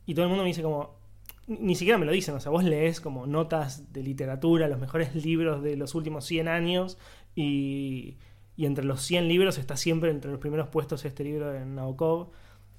Y 0.07 0.15
todo 0.15 0.25
el 0.25 0.29
mundo 0.29 0.43
me 0.45 0.49
dice 0.49 0.63
como. 0.63 1.03
Ni 1.47 1.59
ni 1.59 1.75
siquiera 1.75 1.99
me 1.99 2.07
lo 2.07 2.13
dicen, 2.13 2.35
o 2.35 2.41
sea, 2.41 2.51
vos 2.51 2.65
lees 2.65 3.01
como 3.03 3.27
notas 3.27 3.93
de 3.93 4.03
literatura, 4.03 4.67
los 4.67 4.79
mejores 4.81 5.15
libros 5.15 5.63
de 5.63 5.77
los 5.77 5.95
últimos 5.95 6.25
100 6.27 6.49
años. 6.49 6.99
Y. 7.35 8.17
Y 8.57 8.67
entre 8.67 8.85
los 8.85 9.03
100 9.03 9.27
libros 9.29 9.59
está 9.59 9.77
siempre 9.77 10.11
entre 10.11 10.31
los 10.31 10.41
primeros 10.41 10.69
puestos 10.69 11.05
este 11.05 11.25
libro 11.25 11.51
de 11.51 11.65
Nabokov. 11.65 12.29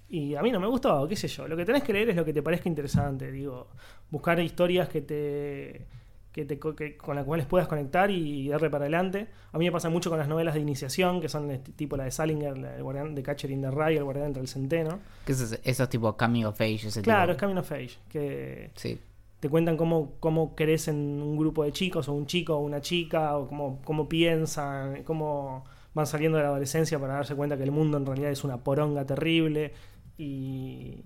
Y 0.09 0.35
a 0.35 0.41
mí 0.41 0.51
no 0.51 0.59
me 0.59 0.67
gustó, 0.67 1.07
qué 1.07 1.15
sé 1.15 1.27
yo. 1.27 1.47
Lo 1.47 1.57
que 1.57 1.65
tenés 1.65 1.83
que 1.83 1.91
leer 1.91 2.09
es 2.09 2.15
lo 2.15 2.23
que 2.23 2.31
te 2.33 2.41
parezca 2.43 2.69
interesante, 2.69 3.31
digo. 3.31 3.67
Buscar 4.11 4.39
historias 4.39 4.88
que 4.89 5.01
te 5.01 5.85
que 6.31 6.43
te, 6.43 6.59
que- 6.59 6.97
con 6.97 7.15
las 7.15 7.23
cuales 7.23 7.45
puedas 7.45 7.65
conectar 7.65 8.11
y 8.11 8.49
darle 8.49 8.69
para 8.69 8.83
adelante. 8.83 9.27
A 9.53 9.57
mí 9.57 9.63
me 9.63 9.71
pasa 9.71 9.89
mucho 9.89 10.09
con 10.09 10.19
las 10.19 10.27
novelas 10.27 10.53
de 10.53 10.59
iniciación, 10.59 11.21
que 11.21 11.29
son 11.29 11.49
este- 11.49 11.71
tipo 11.71 11.95
la 11.95 12.03
de 12.03 12.11
Salinger, 12.11 12.57
la 12.57 12.71
de, 12.73 12.81
Guardián, 12.81 13.15
de 13.15 13.23
Catcher 13.23 13.51
in 13.51 13.61
the 13.61 13.71
Rye, 13.71 13.95
El 13.95 14.03
Guardián 14.03 14.27
entre 14.27 14.41
el 14.41 14.49
Centeno. 14.49 14.99
¿Qué 15.25 15.31
es 15.31 15.39
ese- 15.39 15.61
esos 15.63 15.88
tipo 15.88 16.15
coming 16.17 16.43
of 16.43 16.59
age? 16.59 16.88
Ese 16.89 17.01
Claro, 17.01 17.31
es 17.31 17.38
tipo? 17.38 17.45
Coming 17.47 17.59
of 17.61 17.71
Age, 17.71 17.91
que 18.09 18.69
Sí. 18.75 18.99
Te 19.45 19.49
cuentan 19.51 19.77
cómo, 19.77 20.15
cómo 20.19 20.55
crecen 20.55 21.21
un 21.21 21.38
grupo 21.38 21.63
de 21.63 21.71
chicos, 21.71 22.10
o 22.10 22.13
un 22.13 22.25
chico 22.25 22.55
o 22.55 22.62
una 22.62 22.81
chica, 22.81 23.38
o 23.38 23.47
cómo, 23.47 23.79
cómo 23.84 24.10
piensan, 24.10 25.03
cómo 25.03 25.65
van 25.93 26.08
saliendo 26.08 26.39
de 26.39 26.43
la 26.45 26.49
adolescencia 26.49 26.97
para 26.97 27.13
darse 27.13 27.36
cuenta 27.36 27.55
que 27.55 27.62
el 27.62 27.69
mundo 27.71 27.97
en 27.99 28.08
realidad 28.08 28.31
es 28.31 28.43
una 28.43 28.63
poronga 28.63 29.05
terrible 29.05 29.71
y 30.17 30.97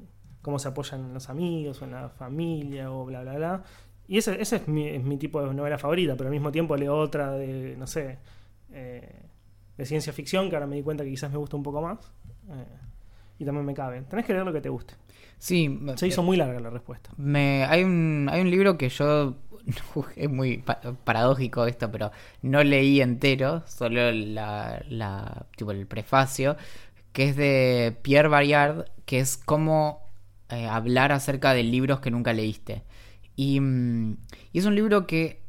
cómo 0.42 0.58
se 0.58 0.70
apoyan 0.70 1.02
en 1.08 1.14
los 1.14 1.30
amigos 1.30 1.82
o 1.82 1.84
en 1.84 1.92
la 1.92 2.08
familia 2.08 2.90
o 2.94 3.04
bla, 3.04 3.24
bla, 3.24 3.36
bla. 3.36 3.64
Y 4.08 4.20
ese, 4.20 4.42
ese 4.42 4.56
es, 4.56 4.68
mi, 4.70 4.88
es 4.88 5.04
mi 5.04 5.18
tipo 5.18 5.46
de 5.46 5.54
novela 5.54 5.78
favorita, 5.78 6.16
pero 6.16 6.30
al 6.30 6.34
mismo 6.34 6.50
tiempo 6.50 6.78
leo 6.78 6.96
otra 6.96 7.34
de, 7.34 7.76
no 7.76 7.88
sé, 7.88 8.20
eh, 8.72 9.22
de 9.76 9.86
ciencia 9.86 10.14
ficción, 10.14 10.50
que 10.50 10.56
ahora 10.56 10.66
me 10.66 10.78
di 10.78 10.82
cuenta 10.82 11.04
que 11.04 11.10
quizás 11.10 11.30
me 11.30 11.38
gusta 11.40 11.58
un 11.58 11.64
poco 11.64 11.82
más. 11.82 12.00
eh, 12.52 12.66
y 13.38 13.44
también 13.44 13.66
me 13.66 13.74
cabe. 13.74 14.02
Tenés 14.04 14.26
que 14.26 14.32
leer 14.32 14.46
lo 14.46 14.54
que 14.54 14.62
te 14.62 14.70
guste. 14.70 14.94
Sí, 15.40 15.80
Se 15.96 16.08
hizo 16.08 16.22
muy 16.24 16.38
larga 16.38 16.60
la 16.60 16.70
respuesta. 16.70 17.12
Me, 17.18 17.64
hay, 17.66 17.84
un, 17.84 18.28
hay 18.32 18.42
un 18.42 18.52
libro 18.52 18.78
que 18.78 18.90
yo. 18.90 19.36
Es 20.16 20.30
muy 20.30 20.58
pa- 20.60 20.80
paradójico 21.04 21.66
esto, 21.66 21.92
pero 21.92 22.12
no 22.42 22.64
leí 22.64 23.02
entero, 23.02 23.64
solo 23.68 24.12
la, 24.12 24.84
la, 24.90 25.46
tipo 25.56 25.72
el 25.72 25.86
prefacio, 25.86 26.58
que 27.14 27.30
es 27.30 27.36
de 27.36 27.98
Pierre 28.02 28.30
Bayard, 28.30 28.86
que 29.06 29.20
es 29.20 29.38
cómo 29.38 30.02
eh, 30.50 30.68
hablar 30.68 31.12
acerca 31.12 31.54
de 31.54 31.64
libros 31.64 32.00
que 32.00 32.12
nunca 32.12 32.34
leíste. 32.34 32.84
Y, 33.36 33.60
mm, 33.60 34.18
y 34.54 34.60
es 34.60 34.66
un 34.66 34.76
libro 34.76 35.08
que, 35.08 35.44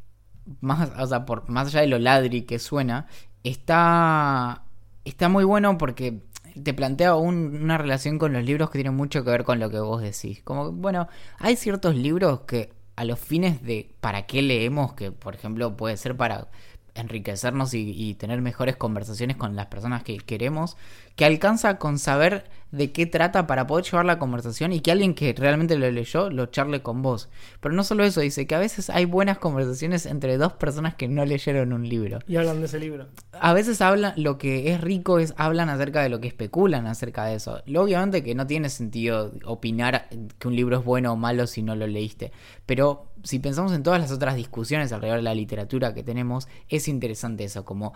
más, 0.61 0.91
o 0.99 1.07
sea, 1.07 1.25
por, 1.27 1.49
más 1.49 1.69
allá 1.69 1.81
de 1.81 1.87
lo 1.89 1.99
ladri 1.99 2.43
que 2.43 2.59
suena, 2.59 3.07
está, 3.45 4.65
está 5.05 5.29
muy 5.29 5.45
bueno 5.45 5.79
porque 5.79 6.23
te 6.63 6.75
plantea 6.75 7.15
un- 7.17 7.61
una 7.63 7.79
relación 7.79 8.19
con 8.19 8.33
los 8.33 8.45
libros 8.45 8.71
que 8.71 8.79
tiene 8.79 8.91
mucho 8.91 9.25
que 9.25 9.31
ver 9.31 9.45
con 9.45 9.59
lo 9.61 9.71
que 9.71 9.81
vos 9.81 10.03
decís. 10.03 10.43
Como, 10.45 10.73
bueno, 10.73 11.09
hay 11.39 11.57
ciertos 11.57 11.95
libros 11.97 12.41
que 12.43 12.73
a 12.97 13.05
los 13.05 13.19
fines 13.19 13.63
de 13.63 13.95
para 14.01 14.27
qué 14.27 14.43
leemos, 14.43 14.93
que 14.95 15.11
por 15.13 15.35
ejemplo 15.35 15.77
puede 15.77 15.97
ser 15.97 16.17
para 16.17 16.49
enriquecernos 16.95 17.75
y, 17.75 17.91
y 17.91 18.15
tener 18.15 18.41
mejores 18.41 18.77
conversaciones 18.77 19.37
con 19.37 19.57
las 19.57 19.67
personas 19.67 20.03
que 20.03 20.19
queremos, 20.19 20.77
que 21.17 21.25
alcanza 21.25 21.79
con 21.79 21.99
saber 21.99 22.45
de 22.73 22.93
qué 22.93 23.07
trata 23.07 23.47
para 23.47 23.67
poder 23.67 23.85
llevar 23.85 24.07
la 24.07 24.19
conversación 24.19 24.73
y 24.73 24.81
que 24.81 24.93
alguien 24.93 25.15
que 25.15 25.33
realmente 25.33 25.77
lo 25.77 25.91
leyó 25.91 26.31
lo 26.31 26.47
charle 26.47 26.83
con 26.83 27.03
vos. 27.03 27.29
Pero 27.61 27.75
no 27.75 27.85
solo 27.85 28.05
eso, 28.05 28.21
dice 28.21 28.47
que 28.47 28.55
a 28.55 28.59
veces 28.59 28.91
hay 28.91 29.05
buenas 29.05 29.39
conversaciones 29.39 30.07
entre 30.07 30.37
dos 30.37 30.53
personas 30.53 30.95
que 30.95 31.09
no 31.09 31.25
leyeron 31.25 31.73
un 31.73 31.89
libro. 31.89 32.21
Y 32.29 32.37
hablan 32.37 32.61
de 32.61 32.67
ese 32.67 32.79
libro. 32.79 33.09
A 33.33 33.53
veces 33.53 33.81
hablan, 33.81 34.13
lo 34.17 34.39
que 34.39 34.73
es 34.73 34.81
rico 34.81 35.19
es 35.19 35.35
hablan 35.37 35.69
acerca 35.69 36.03
de 36.03 36.09
lo 36.09 36.21
que 36.21 36.29
especulan 36.29 36.87
acerca 36.87 37.25
de 37.25 37.35
eso. 37.35 37.63
Obviamente 37.75 38.23
que 38.23 38.35
no 38.35 38.47
tiene 38.47 38.69
sentido 38.71 39.33
opinar 39.45 40.09
que 40.39 40.49
un 40.49 40.57
libro 40.57 40.79
es 40.79 40.85
bueno 40.85 41.13
o 41.13 41.17
malo 41.17 41.47
si 41.47 41.63
no 41.63 41.75
lo 41.75 41.87
leíste. 41.87 42.33
Pero 42.67 43.10
si 43.23 43.39
pensamos 43.39 43.73
en 43.73 43.83
todas 43.83 44.01
las 44.01 44.13
otras 44.13 44.37
discusiones 44.37 44.93
alrededor 44.93 45.19
de 45.19 45.25
la 45.25 45.35
literatura 45.35 45.95
que 45.95 46.03
tenemos, 46.03 46.49
es 46.69 46.89
interesante 46.89 47.45
eso, 47.45 47.65
como 47.65 47.93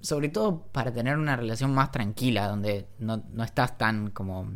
sobre 0.00 0.28
todo 0.28 0.66
para 0.72 0.92
tener 0.92 1.16
una 1.16 1.36
relación 1.36 1.74
más 1.74 1.90
tranquila, 1.90 2.48
donde 2.48 2.86
no, 2.98 3.24
no 3.32 3.44
estás 3.44 3.76
tan 3.78 4.10
como 4.10 4.50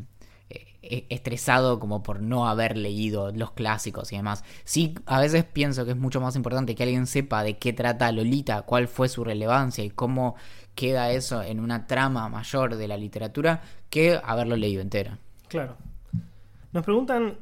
eh, 0.83 1.06
estresado 1.11 1.78
como 1.78 2.02
por 2.02 2.22
no 2.22 2.48
haber 2.48 2.76
leído 2.76 3.33
los 3.33 3.52
clásicos 3.52 4.12
y 4.12 4.16
demás. 4.16 4.44
Sí, 4.64 4.94
a 5.04 5.20
veces 5.20 5.44
pienso 5.44 5.85
que 5.85 5.90
es 5.90 5.96
mucho 5.96 6.22
más 6.22 6.37
importante 6.37 6.74
que 6.74 6.83
alguien 6.85 7.06
sepa 7.06 7.42
de 7.42 7.59
qué 7.59 7.74
trata 7.74 8.11
Lolita, 8.12 8.62
cuál 8.62 8.88
fue 8.88 9.11
su 9.11 9.22
relevancia 9.22 9.85
y 9.85 9.90
cómo 9.90 10.37
queda 10.74 11.11
eso 11.11 11.42
en 11.42 11.61
una 11.61 11.87
trama 11.87 12.28
mayor 12.30 12.76
de 12.76 12.88
la 12.88 12.96
literatura, 12.96 13.61
que 13.90 14.18
haberlo 14.24 14.56
leído 14.56 14.80
entero. 14.80 15.18
Claro. 15.48 15.76
Nos 16.72 16.83
preguntan 16.83 17.37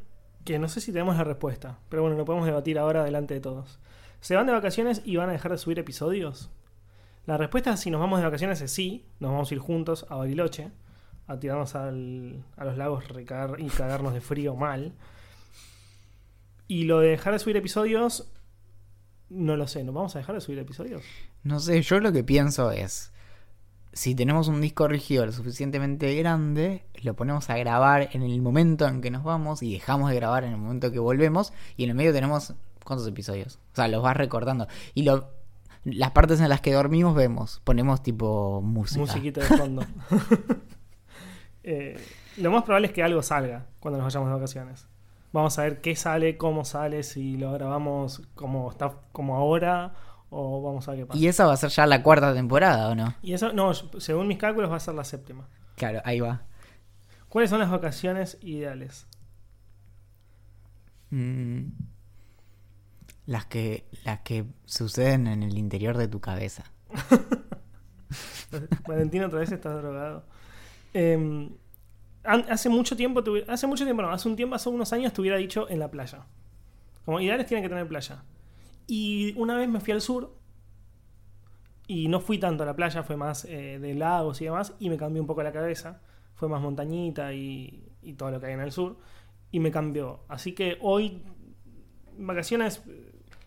que 0.44 0.58
no 0.58 0.68
sé 0.68 0.80
si 0.80 0.92
tenemos 0.92 1.16
la 1.16 1.24
respuesta, 1.24 1.78
pero 1.88 2.02
bueno, 2.02 2.16
lo 2.16 2.24
podemos 2.24 2.46
debatir 2.46 2.78
ahora 2.78 3.04
delante 3.04 3.34
de 3.34 3.40
todos. 3.40 3.78
¿Se 4.20 4.34
van 4.34 4.46
de 4.46 4.52
vacaciones 4.52 5.02
y 5.04 5.16
van 5.16 5.28
a 5.28 5.32
dejar 5.32 5.52
de 5.52 5.58
subir 5.58 5.78
episodios? 5.78 6.50
La 7.26 7.36
respuesta, 7.36 7.76
si 7.76 7.90
nos 7.90 8.00
vamos 8.00 8.18
de 8.18 8.24
vacaciones, 8.24 8.60
es 8.62 8.70
sí. 8.72 9.04
Nos 9.20 9.30
vamos 9.32 9.50
a 9.50 9.54
ir 9.54 9.60
juntos 9.60 10.06
a 10.08 10.16
Bariloche, 10.16 10.70
a 11.26 11.38
tirarnos 11.38 11.74
al- 11.74 12.42
a 12.56 12.64
los 12.64 12.76
lagos 12.78 13.04
y 13.58 13.66
cagarnos 13.68 14.14
de 14.14 14.20
frío 14.22 14.56
mal. 14.56 14.94
Y 16.66 16.84
lo 16.84 17.00
de 17.00 17.08
dejar 17.08 17.32
de 17.34 17.38
subir 17.38 17.56
episodios, 17.56 18.30
no 19.28 19.56
lo 19.56 19.66
sé. 19.66 19.84
¿Nos 19.84 19.94
vamos 19.94 20.16
a 20.16 20.20
dejar 20.20 20.34
de 20.34 20.40
subir 20.40 20.58
episodios? 20.58 21.02
No 21.42 21.60
sé, 21.60 21.82
yo 21.82 22.00
lo 22.00 22.12
que 22.12 22.24
pienso 22.24 22.70
es, 22.72 23.12
si 23.92 24.14
tenemos 24.14 24.48
un 24.48 24.60
disco 24.60 24.86
rígido 24.88 25.26
lo 25.26 25.32
suficientemente 25.32 26.14
grande, 26.16 26.84
lo 27.02 27.14
ponemos 27.14 27.50
a 27.50 27.56
grabar 27.56 28.10
en 28.12 28.22
el 28.22 28.40
momento 28.40 28.86
en 28.86 29.00
que 29.00 29.10
nos 29.10 29.24
vamos 29.24 29.62
y 29.62 29.72
dejamos 29.72 30.10
de 30.10 30.16
grabar 30.16 30.44
en 30.44 30.52
el 30.52 30.58
momento 30.58 30.92
que 30.92 30.98
volvemos 30.98 31.52
y 31.76 31.84
en 31.84 31.90
el 31.90 31.96
medio 31.96 32.12
tenemos 32.12 32.54
¿cuántos 32.84 33.06
episodios? 33.06 33.58
O 33.72 33.76
sea, 33.76 33.88
los 33.88 34.02
vas 34.02 34.16
recordando 34.16 34.66
y 34.94 35.02
lo 35.02 35.36
las 35.84 36.10
partes 36.10 36.40
en 36.40 36.48
las 36.48 36.60
que 36.60 36.72
dormimos 36.72 37.14
vemos, 37.14 37.60
ponemos 37.64 38.02
tipo 38.02 38.60
música. 38.62 39.00
Musiquita 39.00 39.40
de 39.40 39.46
fondo. 39.46 39.82
Eh, 41.70 42.02
lo 42.38 42.50
más 42.50 42.62
probable 42.62 42.86
es 42.86 42.94
que 42.94 43.02
algo 43.02 43.22
salga 43.22 43.66
cuando 43.78 43.98
nos 43.98 44.06
vayamos 44.06 44.30
de 44.30 44.34
vacaciones. 44.36 44.86
Vamos 45.34 45.58
a 45.58 45.64
ver 45.64 45.82
qué 45.82 45.94
sale, 45.96 46.38
cómo 46.38 46.64
sale, 46.64 47.02
si 47.02 47.36
lo 47.36 47.52
grabamos 47.52 48.22
como 48.34 48.70
está 48.70 48.94
como 49.12 49.36
ahora 49.36 49.92
o 50.30 50.62
vamos 50.62 50.86
a 50.88 50.92
ver 50.92 51.00
qué 51.00 51.06
pasa. 51.06 51.18
Y 51.18 51.26
esa 51.26 51.46
va 51.46 51.52
a 51.54 51.56
ser 51.56 51.70
ya 51.70 51.86
la 51.86 52.02
cuarta 52.02 52.34
temporada, 52.34 52.88
¿o 52.88 52.94
no? 52.94 53.14
Y 53.22 53.32
eso, 53.32 53.52
no, 53.52 53.72
según 53.74 54.26
mis 54.28 54.38
cálculos 54.38 54.70
va 54.70 54.76
a 54.76 54.80
ser 54.80 54.94
la 54.94 55.04
séptima. 55.04 55.48
Claro, 55.76 56.00
ahí 56.04 56.20
va. 56.20 56.42
¿Cuáles 57.28 57.50
son 57.50 57.60
las 57.60 57.70
vacaciones 57.70 58.38
ideales? 58.42 59.06
Mm. 61.10 61.68
Las 63.26 63.46
que 63.46 63.86
las 64.04 64.20
que 64.20 64.44
suceden 64.64 65.26
en 65.26 65.42
el 65.42 65.56
interior 65.58 65.96
de 65.98 66.08
tu 66.08 66.20
cabeza. 66.20 66.64
Valentín 68.86 69.22
otra 69.24 69.40
vez 69.40 69.52
está 69.52 69.70
drogado. 69.74 70.24
Eh, 70.94 71.50
an- 72.24 72.46
hace 72.50 72.68
mucho 72.70 72.96
tiempo, 72.96 73.22
hace 73.48 73.66
mucho 73.66 73.84
tiempo 73.84 74.02
no, 74.02 74.10
hace 74.10 74.28
un 74.28 74.36
tiempo, 74.36 74.54
hace 74.54 74.68
unos 74.70 74.92
años 74.92 75.12
te 75.12 75.20
hubiera 75.20 75.36
dicho 75.36 75.68
en 75.68 75.78
la 75.78 75.90
playa. 75.90 76.24
Como 77.04 77.20
ideales 77.20 77.46
tienen 77.46 77.62
que 77.64 77.68
tener 77.68 77.86
playa. 77.86 78.22
Y 78.88 79.34
una 79.36 79.56
vez 79.56 79.68
me 79.68 79.78
fui 79.80 79.92
al 79.92 80.00
sur 80.00 80.34
y 81.86 82.08
no 82.08 82.20
fui 82.20 82.38
tanto 82.38 82.62
a 82.64 82.66
la 82.66 82.74
playa, 82.74 83.02
fue 83.02 83.16
más 83.16 83.44
eh, 83.44 83.78
de 83.78 83.94
lagos 83.94 84.40
y 84.42 84.46
demás, 84.46 84.74
y 84.80 84.90
me 84.90 84.96
cambió 84.96 85.22
un 85.22 85.26
poco 85.28 85.42
la 85.42 85.52
cabeza. 85.52 86.00
Fue 86.34 86.48
más 86.48 86.60
montañita 86.60 87.32
y, 87.32 87.84
y 88.02 88.14
todo 88.14 88.30
lo 88.30 88.40
que 88.40 88.46
hay 88.46 88.52
en 88.54 88.60
el 88.60 88.72
sur. 88.72 88.96
Y 89.52 89.60
me 89.60 89.70
cambió. 89.70 90.20
Así 90.28 90.52
que 90.52 90.76
hoy, 90.80 91.22
vacaciones, 92.18 92.82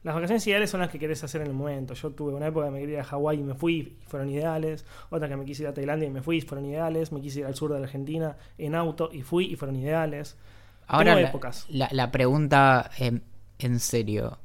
las 0.03 0.15
vacaciones 0.15 0.45
ideales 0.47 0.69
son 0.69 0.81
las 0.81 0.89
que 0.89 0.97
querés 0.99 1.23
hacer 1.23 1.41
en 1.41 1.47
el 1.47 1.53
momento. 1.53 1.93
Yo 1.93 2.09
tuve 2.11 2.33
una 2.33 2.47
época 2.47 2.65
que 2.65 2.71
me 2.71 2.79
quería 2.79 2.95
ir 2.95 2.99
a 3.01 3.03
Hawái 3.03 3.39
y 3.39 3.43
me 3.43 3.53
fui, 3.53 3.97
y 4.01 4.05
fueron 4.07 4.29
ideales. 4.29 4.85
Otra 5.11 5.29
que 5.29 5.37
me 5.37 5.45
quise 5.45 5.63
ir 5.63 5.69
a 5.69 5.73
Tailandia 5.73 6.07
y 6.07 6.11
me 6.11 6.21
fui, 6.21 6.37
y 6.37 6.41
fueron 6.41 6.65
ideales. 6.65 7.11
Me 7.11 7.21
quise 7.21 7.41
ir 7.41 7.45
al 7.45 7.55
sur 7.55 7.71
de 7.71 7.79
la 7.79 7.85
Argentina 7.85 8.37
en 8.57 8.75
auto 8.75 9.09
y 9.13 9.21
fui 9.21 9.45
y 9.45 9.55
fueron 9.55 9.75
ideales. 9.75 10.37
Ahora 10.87 11.13
Tengo 11.15 11.27
épocas. 11.29 11.65
la- 11.69 11.89
la 11.91 12.11
pregunta 12.11 12.89
em, 12.97 13.21
en 13.59 13.79
serio. 13.79 14.39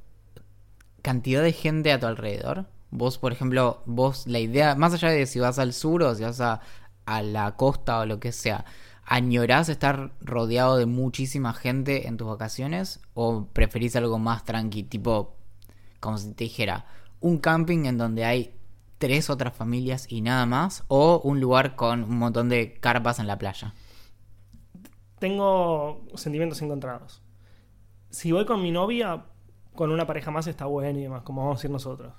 ¿Cantidad 1.07 1.41
de 1.41 1.53
gente 1.53 1.93
a 1.93 2.01
tu 2.01 2.07
alrededor? 2.07 2.67
Vos, 2.91 3.17
por 3.17 3.31
ejemplo, 3.31 3.81
vos, 3.87 4.27
la 4.27 4.41
idea, 4.41 4.75
más 4.75 4.93
allá 4.93 5.11
de 5.11 5.27
si 5.27 5.39
vas 5.39 5.61
al 5.61 5.73
sur 5.73 6.03
o 6.03 6.13
si 6.17 6.25
vas 6.25 6.41
a, 6.41 6.61
a 7.05 7.23
la 7.23 7.55
costa 7.55 8.01
o 8.01 8.07
lo 8.07 8.19
que 8.19 8.33
sea, 8.33 8.65
¿añorás 9.05 9.69
estar 9.69 10.11
rodeado 10.21 10.77
de 10.77 10.87
muchísima 10.87 11.53
gente 11.53 12.09
en 12.09 12.17
tus 12.17 12.27
vacaciones? 12.27 12.99
¿O 13.15 13.47
preferís 13.53 13.95
algo 13.95 14.19
más 14.19 14.43
tranqui, 14.43 14.83
tipo, 14.83 15.37
como 16.01 16.19
si 16.19 16.33
te 16.33 16.43
dijera, 16.43 16.87
un 17.21 17.39
camping 17.39 17.85
en 17.85 17.99
donde 17.99 18.25
hay 18.25 18.59
tres 18.99 19.31
otras 19.31 19.55
familias 19.55 20.11
y 20.11 20.23
nada 20.23 20.45
más? 20.45 20.83
¿O 20.89 21.21
un 21.23 21.41
lugar 21.41 21.77
con 21.77 22.03
un 22.03 22.19
montón 22.19 22.49
de 22.49 22.81
carpas 22.81 23.21
en 23.21 23.29
la 23.29 23.39
playa? 23.39 23.75
Tengo 25.21 26.05
sentimientos 26.17 26.61
encontrados. 26.63 27.23
Si 28.11 28.33
voy 28.33 28.45
con 28.45 28.61
mi 28.61 28.73
novia, 28.73 29.27
con 29.77 29.93
una 29.93 30.07
pareja 30.07 30.31
más 30.31 30.47
está 30.47 30.67
bueno 30.67 30.99
y 30.99 31.03
demás, 31.03 31.23
como 31.23 31.45
vamos 31.45 31.63
a 31.63 31.67
ir 31.67 31.71
nosotros. 31.71 32.13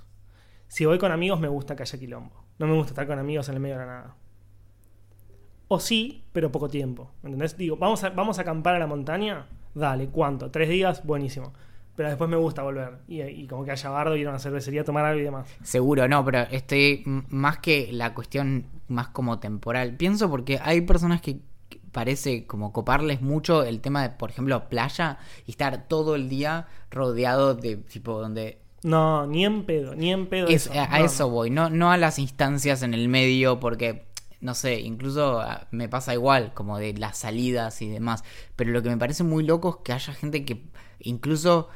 Si 0.68 0.86
voy 0.86 0.98
con 0.98 1.12
amigos, 1.12 1.40
me 1.40 1.48
gusta 1.48 1.76
que 1.76 1.84
haya 1.84 2.00
quilombo. 2.00 2.46
No 2.60 2.68
me 2.68 2.74
gusta 2.74 2.92
estar 2.92 3.08
con 3.08 3.20
amigos 3.20 3.50
en 3.50 3.56
el 3.56 3.62
medio 3.62 3.76
de 3.78 3.86
la 3.86 3.92
nada. 3.92 4.16
O 5.68 5.80
sí, 5.80 6.24
pero 6.32 6.52
poco 6.52 6.70
tiempo. 6.70 7.12
¿Entendés? 7.24 7.58
Digo, 7.58 7.76
¿vamos 7.78 8.04
a, 8.04 8.10
vamos 8.10 8.40
a 8.40 8.42
acampar 8.42 8.76
a 8.76 8.80
la 8.80 8.88
montaña? 8.88 9.48
Dale, 9.74 10.08
¿cuánto? 10.08 10.50
¿Tres 10.50 10.70
días? 10.70 11.06
Buenísimo. 11.06 11.54
Pero 11.96 12.10
después 12.10 12.30
me 12.30 12.38
gusta 12.38 12.64
volver. 12.64 13.00
Y, 13.08 13.22
y 13.22 13.48
como 13.48 13.66
que 13.66 13.72
haya 13.72 13.90
bardo, 13.90 14.16
ir 14.16 14.28
a 14.28 14.30
una 14.30 14.40
cervecería, 14.40 14.84
tomar 14.84 15.06
algo 15.06 15.20
y 15.20 15.24
demás. 15.24 15.50
Seguro, 15.64 16.08
no, 16.08 16.24
pero 16.24 16.42
estoy 16.52 17.04
más 17.06 17.60
que 17.60 17.90
la 17.92 18.14
cuestión 18.14 18.68
más 18.88 19.10
como 19.10 19.40
temporal. 19.40 19.96
Pienso 19.98 20.30
porque 20.30 20.60
hay 20.62 20.82
personas 20.82 21.22
que 21.22 21.42
parece 21.92 22.46
como 22.48 22.74
coparles 22.74 23.22
mucho 23.22 23.64
el 23.64 23.82
tema 23.82 24.02
de, 24.04 24.10
por 24.12 24.30
ejemplo, 24.30 24.70
playa 24.70 25.20
y 25.46 25.52
estar 25.52 25.88
todo 25.88 26.16
el 26.16 26.30
día 26.30 26.68
rodeado 26.92 27.56
de 27.56 27.78
tipo 27.78 28.20
donde 28.22 28.60
No, 28.84 29.26
ni 29.28 29.46
en 29.46 29.66
pedo, 29.66 29.96
ni 29.96 30.12
en 30.12 30.28
pedo. 30.28 30.48
Es- 30.48 30.68
eso. 30.68 30.72
a 30.72 31.00
No, 31.00 31.06
eso 31.06 31.30
voy, 31.30 31.50
no, 31.50 31.70
no 31.70 31.92
a 31.92 31.98
las 31.98 32.20
instancias 32.20 32.84
en 32.84 32.94
el 32.94 33.10
medio, 33.10 33.60
porque, 33.60 34.08
no 34.40 34.54
sé, 34.54 34.80
incluso 34.82 35.40
ah, 35.42 35.68
me 35.72 35.90
pasa 35.90 36.14
igual, 36.14 36.54
como 36.54 36.78
de 36.78 36.94
las 36.94 37.18
salidas 37.18 37.82
y 37.82 37.90
demás. 37.90 38.24
Pero 38.56 38.72
lo 38.72 38.82
que 38.84 38.90
me 38.90 38.98
parece 38.98 39.24
muy 39.24 39.44
loco 39.44 39.78
es 39.80 39.84
que 39.84 39.94
haya 39.94 40.14
gente 40.14 40.46
que 40.46 40.64
incluso 41.00 41.70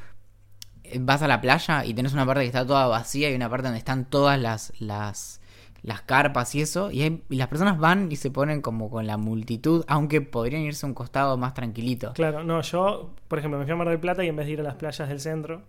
eh, 0.84 0.98
vas 1.00 1.22
a 1.22 1.28
la 1.28 1.40
playa 1.40 1.84
y 1.84 1.94
tenés 1.94 2.12
una 2.14 2.26
parte 2.26 2.42
que 2.42 2.46
está 2.48 2.66
toda 2.66 2.86
vacía 2.88 3.30
y 3.30 3.34
una 3.34 3.50
parte 3.50 3.64
donde 3.68 3.78
están 3.78 4.06
todas 4.08 4.40
las, 4.40 4.72
las, 4.80 5.40
las 5.82 6.02
carpas 6.02 6.54
y 6.54 6.60
eso, 6.60 6.90
y, 6.92 7.02
hay- 7.02 7.22
y 7.28 7.36
las 7.36 7.48
personas 7.48 7.78
van 7.78 8.10
y 8.12 8.16
se 8.16 8.30
ponen 8.30 8.60
como 8.62 8.88
con 8.88 9.06
la 9.06 9.16
multitud, 9.16 9.84
aunque 9.88 10.20
podrían 10.20 10.62
irse 10.62 10.86
a 10.86 10.88
un 10.88 10.94
costado 10.94 11.36
más 11.36 11.54
tranquilito. 11.54 12.12
Claro, 12.12 12.44
no, 12.44 12.60
yo, 12.62 13.14
por 13.28 13.38
ejemplo, 13.40 13.58
me 13.58 13.64
fui 13.64 13.72
a 13.72 13.76
Mar 13.76 13.88
del 13.88 13.98
Plata 14.00 14.22
y 14.24 14.28
en 14.28 14.36
vez 14.36 14.46
de 14.46 14.52
ir 14.52 14.60
a 14.60 14.62
las 14.64 14.76
playas 14.76 15.08
del 15.08 15.18
centro, 15.20 15.62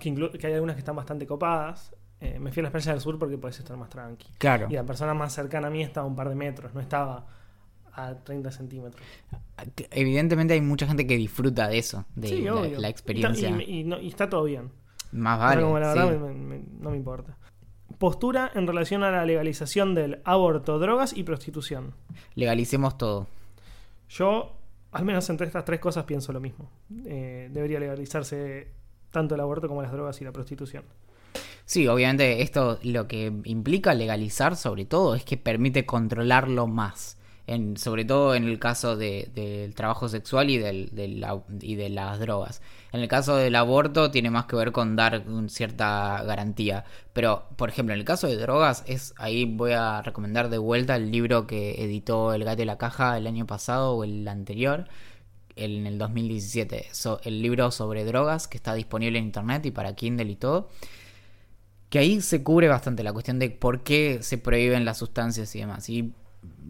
que, 0.00 0.08
hay 0.46 0.52
algunas 0.54 0.74
que 0.74 0.80
están 0.80 0.96
bastante 0.96 1.26
copadas, 1.26 1.94
eh, 2.20 2.38
me 2.40 2.50
fui 2.50 2.60
a 2.60 2.64
las 2.64 2.72
playas 2.72 2.86
del 2.94 3.00
sur 3.00 3.18
porque 3.18 3.38
puedes 3.38 3.58
estar 3.58 3.76
más 3.76 3.90
tranqui. 3.90 4.26
Claro. 4.38 4.66
Y 4.70 4.74
la 4.74 4.84
persona 4.84 5.14
más 5.14 5.32
cercana 5.32 5.68
a 5.68 5.70
mí 5.70 5.82
estaba 5.82 6.04
a 6.06 6.08
un 6.08 6.16
par 6.16 6.28
de 6.28 6.34
metros, 6.34 6.74
no 6.74 6.80
estaba 6.80 7.26
a 7.94 8.14
30 8.14 8.50
centímetros. 8.50 9.04
Evidentemente 9.90 10.54
hay 10.54 10.60
mucha 10.60 10.86
gente 10.86 11.06
que 11.06 11.16
disfruta 11.16 11.68
de 11.68 11.78
eso, 11.78 12.04
de 12.16 12.28
sí, 12.28 12.42
la, 12.78 12.88
experiencia. 12.88 13.50
Y, 13.62 13.80
y 13.80 13.84
no- 13.84 14.00
y 14.00 14.08
está 14.08 14.28
todo 14.28 14.44
bien. 14.44 14.70
Más 15.12 15.38
vale. 15.38 15.60
como 15.62 15.78
la 15.78 15.92
sí. 15.92 15.98
verdad 15.98 16.20
me- 16.20 16.32
me- 16.34 16.64
no 16.80 16.90
me 16.90 16.96
importa. 16.96 17.36
Postura 18.02 18.50
en 18.56 18.66
relación 18.66 19.04
a 19.04 19.12
la 19.12 19.24
legalización 19.24 19.94
del 19.94 20.22
aborto, 20.24 20.80
drogas 20.80 21.16
y 21.16 21.22
prostitución. 21.22 21.94
Legalicemos 22.34 22.98
todo. 22.98 23.28
Yo, 24.08 24.56
al 24.90 25.04
menos 25.04 25.30
entre 25.30 25.46
estas 25.46 25.64
tres 25.64 25.78
cosas, 25.78 26.02
pienso 26.02 26.32
lo 26.32 26.40
mismo. 26.40 26.68
Eh, 27.06 27.48
debería 27.52 27.78
legalizarse 27.78 28.72
tanto 29.12 29.36
el 29.36 29.40
aborto 29.40 29.68
como 29.68 29.82
las 29.82 29.92
drogas 29.92 30.20
y 30.20 30.24
la 30.24 30.32
prostitución. 30.32 30.82
Sí, 31.64 31.86
obviamente 31.86 32.42
esto 32.42 32.80
lo 32.82 33.06
que 33.06 33.32
implica 33.44 33.94
legalizar 33.94 34.56
sobre 34.56 34.84
todo 34.84 35.14
es 35.14 35.24
que 35.24 35.36
permite 35.36 35.86
controlarlo 35.86 36.66
más. 36.66 37.16
Sobre 37.76 38.04
todo 38.04 38.34
en 38.34 38.44
el 38.44 38.58
caso 38.58 38.96
de- 38.96 39.28
del 39.34 39.74
trabajo 39.74 40.08
sexual 40.08 40.48
y, 40.50 40.58
de 40.58 40.88
de 40.92 41.88
las 41.90 42.18
drogas. 42.20 42.62
En 42.92 43.00
el 43.00 43.08
caso 43.08 43.36
del 43.36 43.56
aborto 43.56 44.10
tiene 44.10 44.30
más 44.30 44.46
que 44.46 44.56
ver 44.56 44.72
con 44.72 44.96
dar 44.96 45.24
un- 45.28 45.48
cierta 45.50 46.22
garantía. 46.24 46.84
Pero, 47.12 47.48
por 47.56 47.68
ejemplo, 47.68 47.92
en 47.94 48.00
el 48.00 48.06
caso 48.06 48.26
de 48.28 48.36
drogas, 48.36 48.84
es 48.86 49.12
ahí 49.18 49.44
voy 49.44 49.72
a 49.72 50.02
recomendar 50.02 50.48
de 50.50 50.58
vuelta 50.58 50.96
el 50.96 51.10
libro 51.10 51.46
que 51.46 51.82
editó 51.84 52.32
El 52.32 52.44
Gato 52.44 52.62
y 52.62 52.64
la 52.66 52.78
Caja 52.78 53.16
el 53.18 53.26
año 53.26 53.46
pasado 53.46 53.92
o 53.96 54.04
el 54.04 54.26
anterior, 54.28 54.86
en 55.56 55.86
el 55.86 55.98
2017. 55.98 56.86
So- 56.92 57.20
el 57.24 57.42
libro 57.42 57.70
sobre 57.70 58.04
drogas 58.04 58.48
que 58.48 58.56
está 58.56 58.74
disponible 58.74 59.18
en 59.18 59.26
internet 59.26 59.66
y 59.66 59.70
para 59.72 59.94
Kindle 59.94 60.30
y 60.30 60.36
todo 60.36 60.68
que 61.90 61.98
ahí 61.98 62.20
se 62.22 62.42
cubre 62.42 62.68
bastante 62.68 63.02
la 63.02 63.12
cuestión 63.12 63.38
de 63.38 63.50
por 63.50 63.82
qué 63.82 64.18
se 64.22 64.38
prohíben 64.38 64.84
las 64.84 64.98
sustancias 64.98 65.54
y 65.54 65.58
demás. 65.60 65.88
Y 65.90 66.14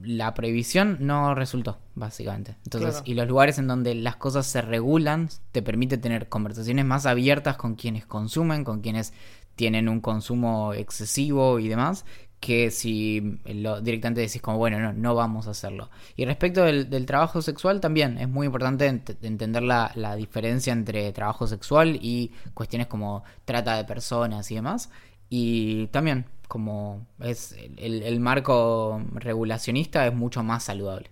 la 0.03 0.35
prohibición 0.35 0.97
no 1.01 1.35
resultó, 1.35 1.79
básicamente. 1.95 2.57
Entonces, 2.65 2.91
Claro. 2.97 3.05
y 3.07 3.15
los 3.15 3.29
lugares 3.29 3.59
en 3.59 3.69
donde 3.69 3.95
las 3.95 4.17
cosas 4.17 4.47
se 4.47 4.61
regulan 4.63 5.29
te 5.53 5.63
permite 5.63 5.97
tener 5.99 6.29
conversaciones 6.29 6.85
más 6.85 7.07
abiertas 7.07 7.57
con 7.57 7.75
quienes 7.77 8.05
consumen, 8.07 8.65
con 8.65 8.81
quienes 8.81 9.13
tienen 9.55 9.89
un 9.89 10.01
consumo 10.01 10.73
excesivo 10.75 11.59
y 11.59 11.69
demás, 11.69 12.05
que 12.41 12.73
si 12.73 13.39
lo, 13.45 13.81
directamente 13.81 14.21
decís 14.23 14.43
como, 14.43 14.59
bueno, 14.59 14.81
no, 14.81 14.93
no 14.93 15.15
vamos 15.15 15.47
a 15.47 15.51
hacerlo. 15.53 15.91
Y 16.17 16.25
respecto 16.25 16.65
del, 16.65 16.91
del 16.91 17.07
trabajo 17.07 17.41
sexual 17.41 17.81
también, 17.81 18.19
es 18.19 18.29
muy 18.29 18.47
importante 18.47 18.91
ent- 18.91 19.17
entender 19.23 19.63
la, 19.63 19.93
la 19.95 20.17
diferencia 20.17 20.73
entre 20.73 21.13
trabajo 21.13 21.47
sexual 21.47 21.97
y 22.03 22.33
cuestiones 22.55 22.89
como 22.89 23.23
trata 23.45 23.77
de 23.77 23.85
personas 23.85 24.51
y 24.51 24.57
demás. 24.57 24.91
Y 25.35 25.87
también, 25.87 26.27
como 26.47 27.07
es 27.19 27.57
el, 27.79 28.03
el 28.03 28.21
marco 28.21 29.01
regulacionista 29.15 30.07
es 30.07 30.15
mucho 30.15 30.43
más 30.43 30.65
saludable. 30.65 31.09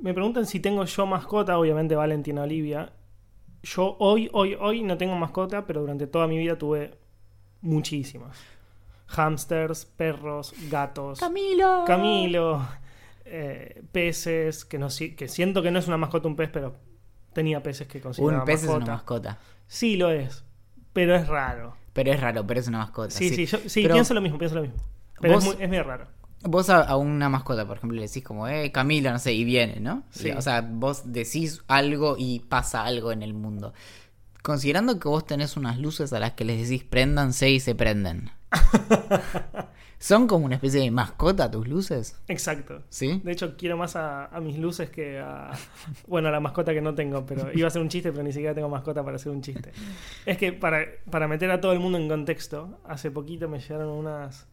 Me 0.00 0.12
preguntan 0.12 0.44
si 0.44 0.58
tengo 0.58 0.84
yo 0.84 1.06
mascota, 1.06 1.56
obviamente 1.56 1.94
Valentina 1.94 2.42
Olivia. 2.42 2.92
Yo 3.62 3.96
hoy, 4.00 4.28
hoy, 4.32 4.56
hoy 4.58 4.82
no 4.82 4.98
tengo 4.98 5.14
mascota, 5.14 5.68
pero 5.68 5.82
durante 5.82 6.08
toda 6.08 6.26
mi 6.26 6.36
vida 6.36 6.58
tuve 6.58 6.98
muchísimas. 7.60 8.36
Hamsters, 9.06 9.84
perros, 9.84 10.52
gatos. 10.68 11.20
Camilo. 11.20 11.84
Camilo, 11.86 12.66
eh, 13.24 13.84
peces, 13.92 14.64
que, 14.64 14.78
no, 14.78 14.88
que 15.16 15.28
siento 15.28 15.62
que 15.62 15.70
no 15.70 15.78
es 15.78 15.86
una 15.86 15.96
mascota 15.96 16.26
un 16.26 16.34
pez, 16.34 16.50
pero 16.52 16.74
tenía 17.32 17.62
peces 17.62 17.86
que 17.86 18.00
consideraba 18.00 18.42
Un 18.42 18.46
pez 18.46 18.64
es 18.64 18.68
una 18.68 18.84
mascota. 18.86 19.38
Sí 19.68 19.94
lo 19.96 20.10
es, 20.10 20.44
pero 20.92 21.14
es 21.14 21.28
raro. 21.28 21.78
Pero 22.00 22.14
es 22.14 22.20
raro, 22.20 22.46
pero 22.46 22.60
es 22.60 22.66
una 22.66 22.78
mascota. 22.78 23.10
Sí, 23.10 23.28
sí, 23.28 23.44
yo, 23.44 23.58
sí 23.66 23.82
Pero 23.82 23.92
pienso 23.94 24.14
lo 24.14 24.22
mismo, 24.22 24.38
pienso 24.38 24.54
lo 24.56 24.62
mismo. 24.62 24.76
Pero 25.20 25.34
vos- 25.34 25.44
es, 25.60 25.68
muy, 25.68 25.78
es 25.78 25.86
raro. 25.86 26.06
Vos 26.44 26.70
a, 26.70 26.80
a 26.80 26.96
una 26.96 27.28
mascota, 27.28 27.66
por 27.66 27.76
ejemplo, 27.76 27.96
le 27.96 28.06
decís 28.06 28.24
como, 28.24 28.48
eh, 28.48 28.72
Camilo, 28.72 29.10
no 29.10 29.18
sé, 29.18 29.34
y 29.34 29.44
viene, 29.44 29.80
¿no? 29.80 30.04
Sí. 30.08 30.30
O 30.30 30.40
sea, 30.40 30.62
vos 30.62 31.12
decís 31.12 31.62
algo 31.68 32.16
y 32.18 32.40
pasa 32.40 32.84
algo 32.84 33.12
en 33.12 33.22
el 33.22 33.34
mundo. 33.34 33.74
Considerando 34.42 34.98
que 34.98 35.08
vos 35.08 35.26
tenés 35.26 35.58
unas 35.58 35.78
luces 35.78 36.14
a 36.14 36.20
las 36.20 36.32
que 36.32 36.46
les 36.46 36.66
decís 36.66 36.84
préndanse 36.84 37.50
y 37.50 37.60
se 37.60 37.74
prenden. 37.74 38.30
¿Son 40.02 40.26
como 40.26 40.46
una 40.46 40.54
especie 40.54 40.80
de 40.80 40.90
mascota 40.90 41.50
tus 41.50 41.68
luces? 41.68 42.18
Exacto. 42.26 42.82
¿Sí? 42.88 43.20
De 43.22 43.32
hecho, 43.32 43.54
quiero 43.58 43.76
más 43.76 43.96
a, 43.96 44.24
a 44.34 44.40
mis 44.40 44.58
luces 44.58 44.88
que 44.88 45.18
a. 45.18 45.52
Bueno, 46.08 46.28
a 46.28 46.30
la 46.30 46.40
mascota 46.40 46.72
que 46.72 46.80
no 46.80 46.94
tengo, 46.94 47.26
pero 47.26 47.52
iba 47.52 47.68
a 47.68 47.70
ser 47.70 47.82
un 47.82 47.90
chiste, 47.90 48.10
pero 48.10 48.24
ni 48.24 48.32
siquiera 48.32 48.54
tengo 48.54 48.70
mascota 48.70 49.04
para 49.04 49.16
hacer 49.16 49.30
un 49.30 49.42
chiste. 49.42 49.72
Es 50.24 50.38
que 50.38 50.54
para, 50.54 50.86
para 51.10 51.28
meter 51.28 51.50
a 51.50 51.60
todo 51.60 51.72
el 51.72 51.80
mundo 51.80 51.98
en 51.98 52.08
contexto, 52.08 52.80
hace 52.84 53.10
poquito 53.10 53.46
me 53.50 53.60
llegaron 53.60 53.90
unas 53.90 54.48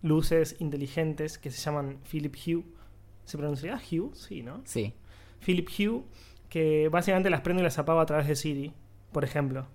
luces 0.00 0.56
inteligentes 0.60 1.36
que 1.36 1.50
se 1.50 1.60
llaman 1.60 1.98
Philip 2.10 2.34
Hue. 2.34 2.64
¿Se 3.26 3.36
pronunciará 3.36 3.78
Hue? 3.78 4.10
Sí, 4.14 4.42
¿no? 4.42 4.62
Sí. 4.64 4.94
Philip 5.44 5.68
Hue, 5.78 6.04
que 6.48 6.88
básicamente 6.88 7.28
las 7.28 7.42
prendo 7.42 7.60
y 7.60 7.64
las 7.64 7.78
apago 7.78 8.00
a 8.00 8.06
través 8.06 8.26
de 8.26 8.34
Siri, 8.34 8.72
por 9.12 9.24
ejemplo. 9.24 9.66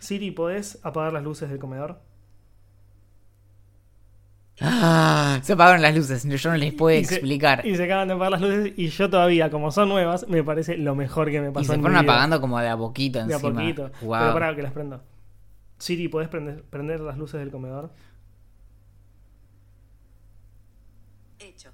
Siri, 0.00 0.32
¿podés 0.32 0.80
apagar 0.82 1.12
las 1.12 1.22
luces 1.22 1.48
del 1.48 1.60
comedor? 1.60 2.00
¡Ah! 4.60 5.40
Se 5.42 5.54
apagaron 5.54 5.82
las 5.82 5.96
luces, 5.96 6.22
yo 6.24 6.50
no 6.50 6.56
les 6.56 6.72
puedo 6.72 6.96
Y 6.96 7.04
se- 7.04 7.16
explicar. 7.16 7.66
Y 7.66 7.74
se 7.76 7.84
acaban 7.84 8.06
de 8.08 8.14
apagar 8.14 8.32
las 8.32 8.40
luces 8.40 8.72
y 8.76 8.88
yo 8.88 9.10
todavía, 9.10 9.50
como 9.50 9.70
son 9.72 9.88
nuevas, 9.88 10.28
me 10.28 10.44
parece 10.44 10.76
lo 10.76 10.94
mejor 10.94 11.30
que 11.30 11.40
me 11.40 11.48
Y 11.48 11.52
pasó 11.52 11.66
se 11.66 11.74
en 11.74 11.80
mi 11.80 11.84
fueron 11.86 12.02
vida. 12.02 12.12
apagando 12.12 12.40
como 12.40 12.58
de 12.60 12.68
a 12.68 12.76
poquito 12.76 13.18
de 13.24 13.34
a 13.34 13.36
encima. 13.36 13.60
poquito. 13.60 13.90
Guau. 14.00 14.22
Pero 14.22 14.34
para 14.34 14.54
que 14.54 14.62
las 14.62 14.72
prendo. 14.72 15.02
Siri, 15.78 16.06
¿podés 16.08 16.28
prender, 16.28 16.62
prender 16.62 17.00
las 17.00 17.18
luces 17.18 17.40
del 17.40 17.50
comedor? 17.50 17.90
Hecho. 21.40 21.70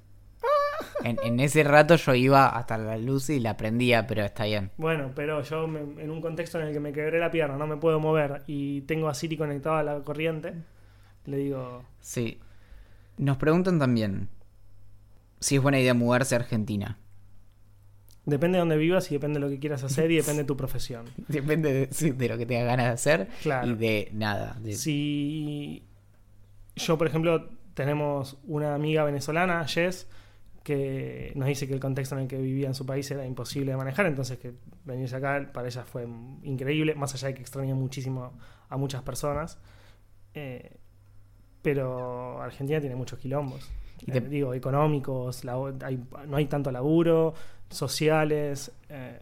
En, 1.04 1.18
en 1.22 1.40
ese 1.40 1.62
rato 1.64 1.96
yo 1.96 2.14
iba 2.14 2.48
hasta 2.48 2.78
la 2.78 2.96
luz 2.96 3.28
y 3.30 3.40
la 3.40 3.56
prendía, 3.56 4.06
pero 4.06 4.24
está 4.24 4.44
bien. 4.44 4.70
Bueno, 4.78 5.12
pero 5.14 5.42
yo 5.42 5.66
me- 5.66 6.02
en 6.02 6.10
un 6.10 6.20
contexto 6.20 6.58
en 6.60 6.68
el 6.68 6.72
que 6.72 6.80
me 6.80 6.92
quebré 6.92 7.18
la 7.18 7.30
pierna, 7.30 7.56
no 7.56 7.66
me 7.66 7.76
puedo 7.76 8.00
mover 8.00 8.42
y 8.46 8.80
tengo 8.82 9.08
a 9.08 9.14
Siri 9.14 9.36
conectado 9.36 9.76
a 9.76 9.82
la 9.82 10.00
corriente, 10.00 10.54
le 11.26 11.36
digo, 11.36 11.84
Sí. 12.00 12.40
Nos 13.20 13.36
preguntan 13.36 13.78
también 13.78 14.28
si 15.40 15.56
es 15.56 15.62
buena 15.62 15.78
idea 15.78 15.94
mudarse 15.94 16.34
a 16.34 16.38
Argentina. 16.38 16.98
depende 18.26 18.56
de 18.56 18.60
dónde 18.60 18.76
vivas 18.76 19.10
y 19.10 19.14
depende 19.14 19.40
de 19.40 19.46
lo 19.46 19.50
que 19.50 19.58
quieras 19.58 19.82
hacer 19.82 20.10
y 20.10 20.16
depende 20.16 20.42
de 20.42 20.46
tu 20.46 20.56
profesión. 20.56 21.06
Depende 21.28 21.72
de, 21.72 21.88
sí, 21.92 22.10
de 22.10 22.28
lo 22.28 22.38
que 22.38 22.46
tengas 22.46 22.66
ganas 22.66 22.86
de 22.86 22.92
hacer 22.92 23.28
Claro. 23.42 23.68
y 23.68 23.74
de 23.74 24.08
nada. 24.12 24.56
de- 24.60 24.74
Si 24.74 25.84
yo, 26.76 26.96
por 26.96 27.06
ejemplo, 27.06 27.48
tenemos 27.74 28.38
una 28.44 28.74
amiga 28.74 29.04
venezolana, 29.04 29.66
Jess, 29.66 30.06
que 30.62 31.32
nos 31.34 31.48
dice 31.48 31.66
que 31.66 31.74
el 31.74 31.80
contexto 31.80 32.14
en 32.14 32.22
el 32.22 32.28
que 32.28 32.38
vivía 32.38 32.68
en 32.68 32.74
su 32.74 32.84
país 32.86 33.10
era 33.10 33.26
imposible 33.26 33.72
de 33.72 33.76
manejar, 33.78 34.06
entonces 34.06 34.38
que 34.38 34.52
venirse 34.84 35.16
acá 35.16 35.50
para 35.52 35.66
ella 35.68 35.84
fue 35.84 36.06
increíble, 36.42 36.94
más 36.94 37.14
allá 37.14 37.28
de 37.28 37.34
que 37.34 37.40
extraña 37.42 37.74
muchísimo 37.74 38.32
a 38.68 38.76
muchas 38.76 39.02
personas. 39.02 39.58
Eh, 40.34 40.76
pero 41.62 42.40
Argentina 42.42 42.80
tiene 42.80 42.96
muchos 42.96 43.18
quilombos. 43.18 43.68
Y 44.00 44.10
te- 44.12 44.18
Eh, 44.18 44.20
digo, 44.22 44.54
económicos, 44.54 45.44
labo- 45.44 45.72
hay- 45.84 46.00
no 46.26 46.36
hay 46.36 46.46
tanto 46.46 46.70
laburo, 46.70 47.34
sociales. 47.68 48.72
eh, 48.88 49.20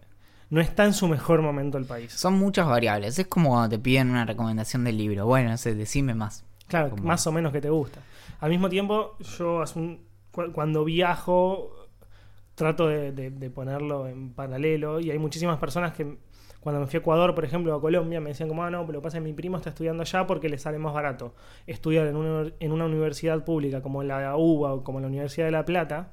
no 0.51 0.61
está 0.61 0.85
en 0.87 0.95
su 0.95 1.07
mejor 1.09 1.43
momento 1.43 1.77
el 1.79 1.85
país. 1.85 2.13
Son 2.13 2.35
muchas 2.39 2.67
variables. 2.67 3.19
Es 3.19 3.27
como 3.27 3.51
cuando 3.51 3.69
te 3.69 3.79
piden 3.79 4.11
una 4.11 4.25
recomendación 4.25 4.83
del 4.85 4.97
libro. 4.97 5.27
Bueno, 5.27 5.51
no 5.51 5.57
sé, 5.59 5.75
decime 5.75 6.15
más. 6.15 6.45
Claro, 6.69 6.91
Como- 6.91 7.03
más 7.05 7.27
o 7.27 7.33
menos 7.33 7.53
que 7.53 7.61
te 7.61 7.69
gusta. 7.71 8.01
Al 8.41 8.51
mismo 8.51 8.69
tiempo, 8.69 9.17
yo 9.39 9.63
cuando 10.53 10.85
viajo 10.85 11.71
trato 12.55 12.87
de, 12.89 13.13
de- 13.13 13.31
de 13.31 13.51
ponerlo 13.51 14.07
en 14.09 14.33
paralelo 14.33 15.01
y 15.01 15.11
hay 15.11 15.19
muchísimas 15.19 15.59
personas 15.59 15.93
que 15.93 16.17
cuando 16.69 16.81
me 16.81 16.87
fui 16.87 16.99
a 16.99 17.01
Ecuador, 17.01 17.35
por 17.35 17.47
ejemplo, 17.47 17.75
a 17.75 17.81
Colombia, 17.81 18.21
me 18.21 18.29
decían 18.29 18.49
como, 18.49 18.63
ah, 18.63 18.71
no, 18.71 18.83
pero 18.83 18.99
lo 18.99 19.01
que 19.01 19.05
pasa 19.05 19.17
es 19.17 19.23
que 19.23 19.29
mi 19.29 19.33
primo 19.33 19.57
está 19.57 19.71
estudiando 19.71 20.03
allá 20.03 20.27
porque 20.27 20.51
le 20.51 20.59
sale 20.59 20.79
más 20.79 20.93
barato 20.93 21.35
estudiar 21.67 22.07
en 22.07 22.17
una, 22.17 22.53
en 22.61 22.73
una 22.73 22.85
universidad 22.85 23.43
pública 23.43 23.81
como 23.81 24.03
la 24.03 24.37
UBA 24.37 24.75
o 24.75 24.85
como 24.85 25.01
la 25.01 25.07
Universidad 25.07 25.47
de 25.47 25.53
La 25.53 25.65
Plata 25.65 26.13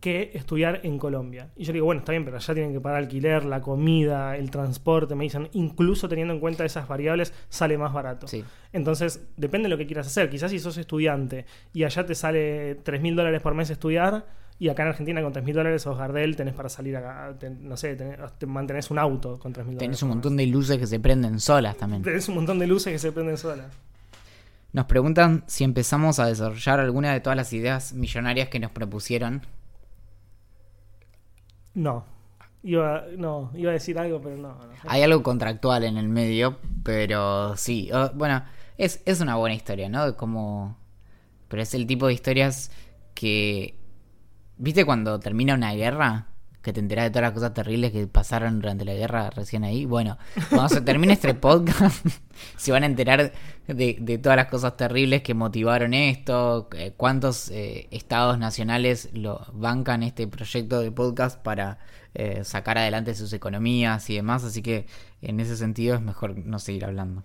que 0.00 0.30
estudiar 0.34 0.80
en 0.84 0.98
Colombia. 0.98 1.48
Y 1.56 1.64
yo 1.64 1.72
digo, 1.72 1.86
bueno, 1.86 2.00
está 2.00 2.12
bien, 2.12 2.24
pero 2.24 2.36
allá 2.36 2.54
tienen 2.54 2.72
que 2.72 2.80
pagar 2.80 2.98
alquiler, 2.98 3.44
la 3.44 3.60
comida, 3.60 4.36
el 4.36 4.50
transporte. 4.50 5.14
Me 5.14 5.24
dicen, 5.24 5.48
incluso 5.54 6.08
teniendo 6.08 6.34
en 6.34 6.40
cuenta 6.40 6.64
esas 6.64 6.86
variables, 6.86 7.32
sale 7.48 7.78
más 7.78 7.92
barato. 7.92 8.28
Sí. 8.28 8.44
Entonces, 8.72 9.26
depende 9.36 9.66
de 9.66 9.70
lo 9.70 9.78
que 9.78 9.86
quieras 9.86 10.06
hacer. 10.06 10.30
Quizás 10.30 10.50
si 10.50 10.58
sos 10.58 10.76
estudiante 10.76 11.46
y 11.72 11.84
allá 11.84 12.06
te 12.06 12.14
sale 12.14 12.76
3 12.76 13.00
mil 13.00 13.16
dólares 13.16 13.42
por 13.42 13.54
mes 13.54 13.70
estudiar, 13.70 14.26
y 14.60 14.68
acá 14.68 14.82
en 14.82 14.88
Argentina 14.88 15.22
con 15.22 15.32
3 15.32 15.44
mil 15.44 15.54
dólares 15.54 15.82
sos 15.82 15.96
Gardel, 15.96 16.34
tenés 16.34 16.54
para 16.54 16.68
salir 16.68 16.96
acá, 16.96 17.34
no 17.60 17.76
sé, 17.76 17.94
tenés, 17.94 18.18
te 18.38 18.46
mantenés 18.46 18.90
un 18.90 18.98
auto 18.98 19.38
con 19.38 19.52
3 19.52 19.66
mil 19.66 19.76
dólares. 19.76 19.86
Tenés 19.86 20.02
un 20.02 20.08
montón 20.08 20.36
de 20.36 20.46
luces 20.46 20.78
que 20.78 20.86
se 20.86 20.98
prenden 20.98 21.38
solas 21.38 21.76
también. 21.76 22.02
Tenés 22.02 22.28
un 22.28 22.34
montón 22.34 22.58
de 22.58 22.66
luces 22.66 22.92
que 22.92 22.98
se 22.98 23.12
prenden 23.12 23.36
solas. 23.36 23.66
Nos 24.72 24.84
preguntan 24.86 25.44
si 25.46 25.64
empezamos 25.64 26.18
a 26.18 26.26
desarrollar 26.26 26.80
alguna 26.80 27.12
de 27.12 27.20
todas 27.20 27.36
las 27.36 27.52
ideas 27.52 27.94
millonarias 27.94 28.48
que 28.48 28.58
nos 28.58 28.70
propusieron. 28.70 29.42
No. 31.74 32.04
Iba, 32.62 33.04
no, 33.16 33.50
iba 33.54 33.70
a 33.70 33.74
decir 33.74 33.98
algo, 33.98 34.20
pero 34.20 34.36
no. 34.36 34.48
no. 34.48 34.58
Hay 34.86 35.02
algo 35.02 35.22
contractual 35.22 35.84
en 35.84 35.96
el 35.96 36.08
medio, 36.08 36.58
pero 36.82 37.56
sí. 37.56 37.90
bueno, 38.14 38.42
es, 38.76 39.00
es 39.06 39.20
una 39.20 39.36
buena 39.36 39.54
historia, 39.54 39.88
¿no? 39.88 40.04
De 40.04 40.16
cómo... 40.16 40.76
Pero 41.48 41.62
es 41.62 41.72
el 41.74 41.86
tipo 41.86 42.08
de 42.08 42.14
historias 42.14 42.70
que... 43.14 43.78
¿Viste 44.58 44.84
cuando 44.84 45.20
termina 45.20 45.54
una 45.54 45.72
guerra? 45.72 46.26
Que 46.62 46.72
te 46.72 46.80
enterás 46.80 47.04
de 47.04 47.10
todas 47.10 47.22
las 47.22 47.32
cosas 47.32 47.54
terribles 47.54 47.92
que 47.92 48.08
pasaron 48.08 48.60
durante 48.60 48.84
la 48.84 48.92
guerra 48.92 49.30
recién 49.30 49.62
ahí. 49.62 49.84
Bueno, 49.86 50.18
cuando 50.50 50.68
se 50.68 50.80
termine 50.80 51.12
este 51.12 51.32
podcast, 51.46 52.04
se 52.56 52.72
van 52.72 52.82
a 52.82 52.86
enterar 52.86 53.32
de, 53.68 53.96
de 54.00 54.18
todas 54.18 54.36
las 54.36 54.48
cosas 54.48 54.76
terribles 54.76 55.22
que 55.22 55.34
motivaron 55.34 55.94
esto, 55.94 56.68
eh, 56.74 56.92
cuántos 56.96 57.50
eh, 57.50 57.86
estados 57.92 58.38
nacionales 58.38 59.08
lo 59.12 59.46
bancan 59.52 60.02
este 60.02 60.26
proyecto 60.26 60.80
de 60.80 60.90
podcast 60.90 61.40
para 61.40 61.78
eh, 62.14 62.42
sacar 62.42 62.78
adelante 62.78 63.14
sus 63.14 63.32
economías 63.32 64.10
y 64.10 64.16
demás. 64.16 64.42
Así 64.42 64.60
que 64.60 64.86
en 65.22 65.38
ese 65.38 65.56
sentido 65.56 65.94
es 65.94 66.02
mejor 66.02 66.36
no 66.36 66.58
seguir 66.58 66.84
hablando. 66.84 67.22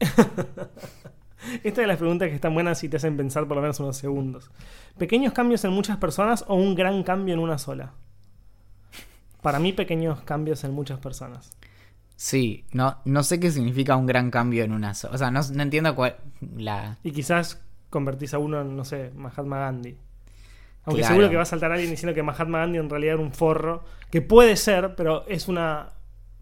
Esta 1.64 1.80
de 1.80 1.86
las 1.86 1.98
preguntas 1.98 2.28
que 2.28 2.34
están 2.34 2.54
buenas 2.54 2.82
y 2.84 2.88
te 2.88 2.96
hacen 2.96 3.16
pensar 3.16 3.46
por 3.46 3.56
lo 3.56 3.62
menos 3.62 3.78
unos 3.80 3.96
segundos. 3.96 4.50
¿Pequeños 4.98 5.32
cambios 5.32 5.64
en 5.64 5.72
muchas 5.72 5.96
personas 5.98 6.44
o 6.48 6.54
un 6.54 6.74
gran 6.74 7.02
cambio 7.02 7.34
en 7.34 7.40
una 7.40 7.58
sola? 7.58 7.92
Para 9.42 9.58
mí, 9.58 9.72
pequeños 9.72 10.22
cambios 10.22 10.64
en 10.64 10.72
muchas 10.72 10.98
personas. 10.98 11.56
Sí, 12.16 12.64
no, 12.72 12.96
no 13.04 13.22
sé 13.22 13.38
qué 13.38 13.50
significa 13.50 13.94
un 13.96 14.06
gran 14.06 14.30
cambio 14.30 14.64
en 14.64 14.72
una 14.72 14.94
sola. 14.94 15.14
O 15.14 15.18
sea, 15.18 15.30
no, 15.30 15.40
no 15.52 15.62
entiendo 15.62 15.94
cuál. 15.94 16.16
La. 16.56 16.96
Y 17.02 17.12
quizás 17.12 17.62
convertís 17.90 18.32
a 18.34 18.38
uno 18.38 18.60
en, 18.62 18.76
no 18.76 18.84
sé, 18.84 19.10
Mahatma 19.14 19.58
Gandhi. 19.58 19.96
Aunque 20.84 21.00
Claro. 21.02 21.14
seguro 21.14 21.30
que 21.30 21.36
va 21.36 21.42
a 21.42 21.46
saltar 21.46 21.72
alguien 21.72 21.90
diciendo 21.90 22.14
que 22.14 22.22
Mahatma 22.22 22.58
Gandhi 22.60 22.78
en 22.78 22.88
realidad 22.88 23.14
era 23.14 23.22
un 23.22 23.32
forro. 23.32 23.84
Que 24.10 24.22
puede 24.22 24.56
ser, 24.56 24.94
pero 24.96 25.26
es 25.28 25.46
una. 25.48 25.90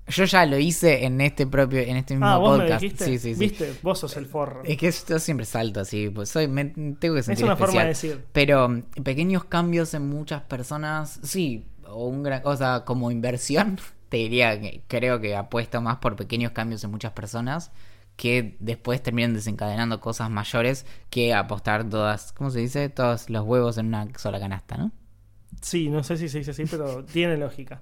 Yo 0.06 0.24
ya 0.24 0.44
lo 0.44 0.58
hice 0.58 1.04
en 1.06 1.20
este 1.22 1.46
propio, 1.46 1.80
en 1.80 1.96
este 1.96 2.14
mismo 2.14 2.26
Ah, 2.26 2.36
vos 2.38 2.58
me 2.58 2.64
podcast. 2.64 2.82
dijiste. 2.82 3.04
Sí, 3.06 3.18
sí, 3.18 3.34
sí. 3.34 3.40
Viste, 3.40 3.74
vos 3.82 3.98
sos 3.98 4.16
el 4.18 4.26
forro. 4.26 4.62
Es 4.64 4.76
que 4.76 4.90
yo 5.08 5.18
siempre 5.18 5.46
salto 5.46 5.80
así, 5.80 6.10
pues 6.10 6.28
soy, 6.28 6.46
me 6.46 6.66
tengo 6.66 7.14
que 7.14 7.20
Es 7.20 7.26
sentir 7.26 7.44
una 7.46 7.56
forma 7.56 7.84
de 7.84 7.90
especial. 7.92 8.18
decir. 8.18 8.26
Pero 8.32 8.68
mm, 8.68 8.82
pequeños 9.02 9.44
cambios 9.44 9.94
en 9.94 10.08
muchas 10.08 10.42
personas, 10.42 11.20
sí, 11.22 11.64
o 11.86 12.06
un 12.06 12.22
gran, 12.22 12.42
o 12.44 12.54
sea, 12.56 12.84
como 12.84 13.10
inversión, 13.10 13.78
te 14.10 14.18
diría 14.18 14.60
que 14.60 14.82
creo 14.88 15.20
que 15.20 15.36
apuesto 15.36 15.80
más 15.80 15.96
por 15.96 16.16
pequeños 16.16 16.52
cambios 16.52 16.84
en 16.84 16.90
muchas 16.90 17.12
personas 17.12 17.72
que 18.16 18.56
después 18.60 19.02
terminan 19.02 19.34
desencadenando 19.34 20.00
cosas 20.00 20.30
mayores 20.30 20.86
que 21.10 21.34
apostar 21.34 21.88
todas, 21.88 22.32
¿cómo 22.32 22.50
se 22.50 22.60
dice? 22.60 22.88
Todos 22.90 23.28
los 23.30 23.44
huevos 23.44 23.76
en 23.78 23.86
una 23.86 24.06
sola 24.18 24.38
canasta, 24.38 24.76
¿no? 24.76 24.92
Sí, 25.62 25.88
no 25.88 26.04
sé 26.04 26.16
si 26.18 26.28
se 26.28 26.38
dice 26.38 26.50
así, 26.52 26.64
pero 26.70 27.04
tiene 27.04 27.36
lógica. 27.36 27.80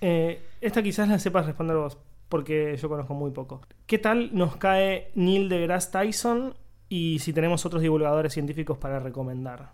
Eh, 0.00 0.40
esta 0.60 0.82
quizás 0.82 1.08
la 1.08 1.18
sepas 1.18 1.46
responder 1.46 1.76
vos, 1.76 1.98
porque 2.28 2.76
yo 2.76 2.88
conozco 2.88 3.14
muy 3.14 3.30
poco. 3.30 3.60
¿Qué 3.86 3.98
tal 3.98 4.30
nos 4.32 4.56
cae 4.56 5.10
Neil 5.14 5.48
deGrasse 5.48 5.90
Tyson 5.90 6.54
y 6.88 7.18
si 7.20 7.32
tenemos 7.32 7.64
otros 7.66 7.82
divulgadores 7.82 8.32
científicos 8.32 8.78
para 8.78 9.00
recomendar? 9.00 9.72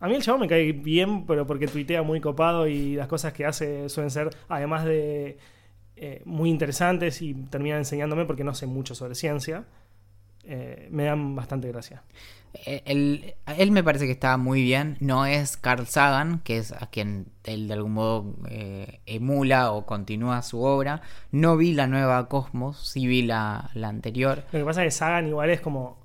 A 0.00 0.06
mí 0.06 0.14
el 0.14 0.22
chavo 0.22 0.38
me 0.38 0.46
cae 0.46 0.72
bien, 0.72 1.26
pero 1.26 1.46
porque 1.46 1.66
tuitea 1.66 2.02
muy 2.02 2.20
copado 2.20 2.68
y 2.68 2.94
las 2.94 3.08
cosas 3.08 3.32
que 3.32 3.44
hace 3.44 3.88
suelen 3.88 4.10
ser, 4.10 4.30
además 4.48 4.84
de 4.84 5.38
eh, 5.96 6.22
muy 6.24 6.50
interesantes 6.50 7.20
y 7.22 7.34
terminan 7.34 7.78
enseñándome 7.78 8.24
porque 8.24 8.44
no 8.44 8.54
sé 8.54 8.66
mucho 8.66 8.94
sobre 8.94 9.16
ciencia, 9.16 9.64
eh, 10.44 10.88
me 10.92 11.04
dan 11.04 11.34
bastante 11.34 11.66
gracia. 11.68 12.04
Eh, 12.54 12.82
Él, 12.86 13.34
él 13.46 13.70
me 13.70 13.84
parece 13.84 14.06
que 14.06 14.12
está 14.12 14.36
muy 14.36 14.62
bien. 14.62 14.96
No 15.00 15.26
es 15.26 15.56
Carl 15.56 15.86
Sagan, 15.86 16.40
que 16.40 16.58
es 16.58 16.72
a 16.72 16.86
quien 16.86 17.26
él 17.44 17.68
de 17.68 17.74
algún 17.74 17.92
modo 17.92 18.34
eh, 18.48 19.00
emula 19.06 19.72
o 19.72 19.86
continúa 19.86 20.42
su 20.42 20.62
obra. 20.62 21.02
No 21.30 21.56
vi 21.56 21.72
la 21.74 21.86
nueva 21.86 22.28
Cosmos, 22.28 22.78
sí 22.88 23.06
vi 23.06 23.22
la, 23.22 23.70
la 23.74 23.88
anterior. 23.88 24.44
Lo 24.52 24.58
que 24.58 24.64
pasa 24.64 24.84
es 24.84 24.94
que 24.94 24.98
Sagan 24.98 25.28
igual 25.28 25.50
es 25.50 25.60
como 25.60 25.98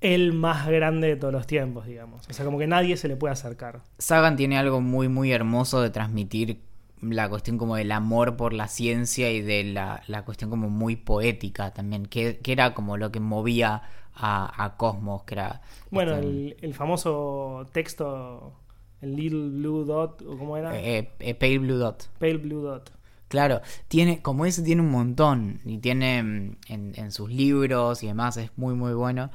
el 0.00 0.32
más 0.32 0.68
grande 0.68 1.08
de 1.08 1.16
todos 1.16 1.32
los 1.32 1.46
tiempos, 1.46 1.86
digamos. 1.86 2.28
O 2.28 2.32
sea, 2.32 2.44
como 2.44 2.58
que 2.58 2.66
nadie 2.66 2.96
se 2.96 3.08
le 3.08 3.16
puede 3.16 3.32
acercar. 3.32 3.80
Sagan 3.98 4.36
tiene 4.36 4.58
algo 4.58 4.80
muy, 4.80 5.08
muy 5.08 5.32
hermoso 5.32 5.80
de 5.82 5.90
transmitir 5.90 6.60
la 7.00 7.28
cuestión 7.28 7.58
como 7.58 7.76
del 7.76 7.92
amor 7.92 8.36
por 8.36 8.52
la 8.52 8.66
ciencia 8.68 9.30
y 9.30 9.40
de 9.40 9.64
la, 9.64 10.02
la 10.08 10.24
cuestión 10.24 10.50
como 10.50 10.68
muy 10.68 10.96
poética 10.96 11.72
también, 11.72 12.06
que, 12.06 12.38
que 12.38 12.52
era 12.52 12.74
como 12.74 12.96
lo 12.96 13.12
que 13.12 13.20
movía 13.20 13.82
a, 14.18 14.64
a 14.64 14.76
Cosmos, 14.76 15.22
que 15.22 15.34
era... 15.34 15.62
Bueno, 15.90 16.14
este, 16.14 16.26
el, 16.26 16.56
el 16.60 16.74
famoso 16.74 17.66
texto, 17.72 18.52
el 19.00 19.16
Little 19.16 19.48
Blue 19.48 19.84
Dot, 19.84 20.22
o 20.22 20.36
cómo 20.36 20.56
era, 20.56 20.78
eh, 20.78 21.12
eh, 21.20 21.34
Pale 21.34 21.58
Blue 21.58 21.76
Dot. 21.76 22.10
Pale 22.18 22.36
Blue 22.36 22.60
Dot. 22.62 22.92
Claro, 23.28 23.60
tiene, 23.88 24.22
como 24.22 24.46
ese 24.46 24.62
tiene 24.62 24.82
un 24.82 24.90
montón 24.90 25.60
y 25.64 25.78
tiene 25.78 26.22
mm, 26.22 26.56
en, 26.68 26.92
en 26.96 27.12
sus 27.12 27.30
libros 27.30 28.02
y 28.02 28.06
demás, 28.08 28.36
es 28.36 28.50
muy 28.56 28.74
muy 28.74 28.94
bueno. 28.94 29.30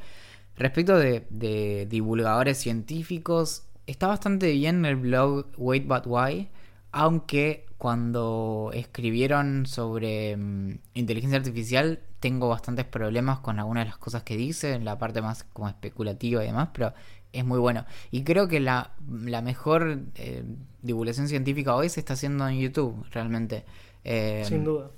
Respecto 0.58 0.98
de, 0.98 1.26
de 1.30 1.88
divulgadores 1.90 2.58
científicos, 2.58 3.64
está 3.88 4.08
bastante 4.08 4.52
bien 4.52 4.86
el 4.86 4.98
blog 4.98 5.48
Wait 5.58 5.88
But 5.88 6.04
Why, 6.06 6.50
aunque 6.94 7.66
cuando 7.78 8.72
escribieron 8.74 9.66
sobre 9.66 10.38
mm, 10.38 10.80
inteligencia 10.94 11.38
artificial 11.40 12.00
tengo 12.22 12.48
bastantes 12.50 12.86
problemas 12.86 13.40
con 13.40 13.60
algunas 13.60 13.84
de 13.86 13.90
las 13.90 13.98
cosas 13.98 14.24
que 14.24 14.38
dice, 14.38 14.74
en 14.74 14.86
la 14.86 14.98
parte 14.98 15.22
más 15.22 15.44
como 15.54 15.68
especulativa 15.70 16.44
y 16.44 16.48
demás, 16.48 16.70
pero 16.74 16.94
es 17.34 17.44
muy 17.46 17.60
bueno. 17.60 17.86
Y 18.12 18.24
creo 18.24 18.48
que 18.48 18.60
la, 18.62 18.92
la 19.10 19.42
mejor 19.42 20.00
eh, 20.16 20.44
divulgación 20.82 21.28
científica 21.28 21.76
hoy 21.76 21.90
se 21.90 22.00
está 22.00 22.14
haciendo 22.14 22.48
en 22.48 22.60
YouTube, 22.60 23.06
realmente. 23.12 23.66
Eh, 24.06 24.44
Sin 24.48 24.64
duda. 24.64 24.92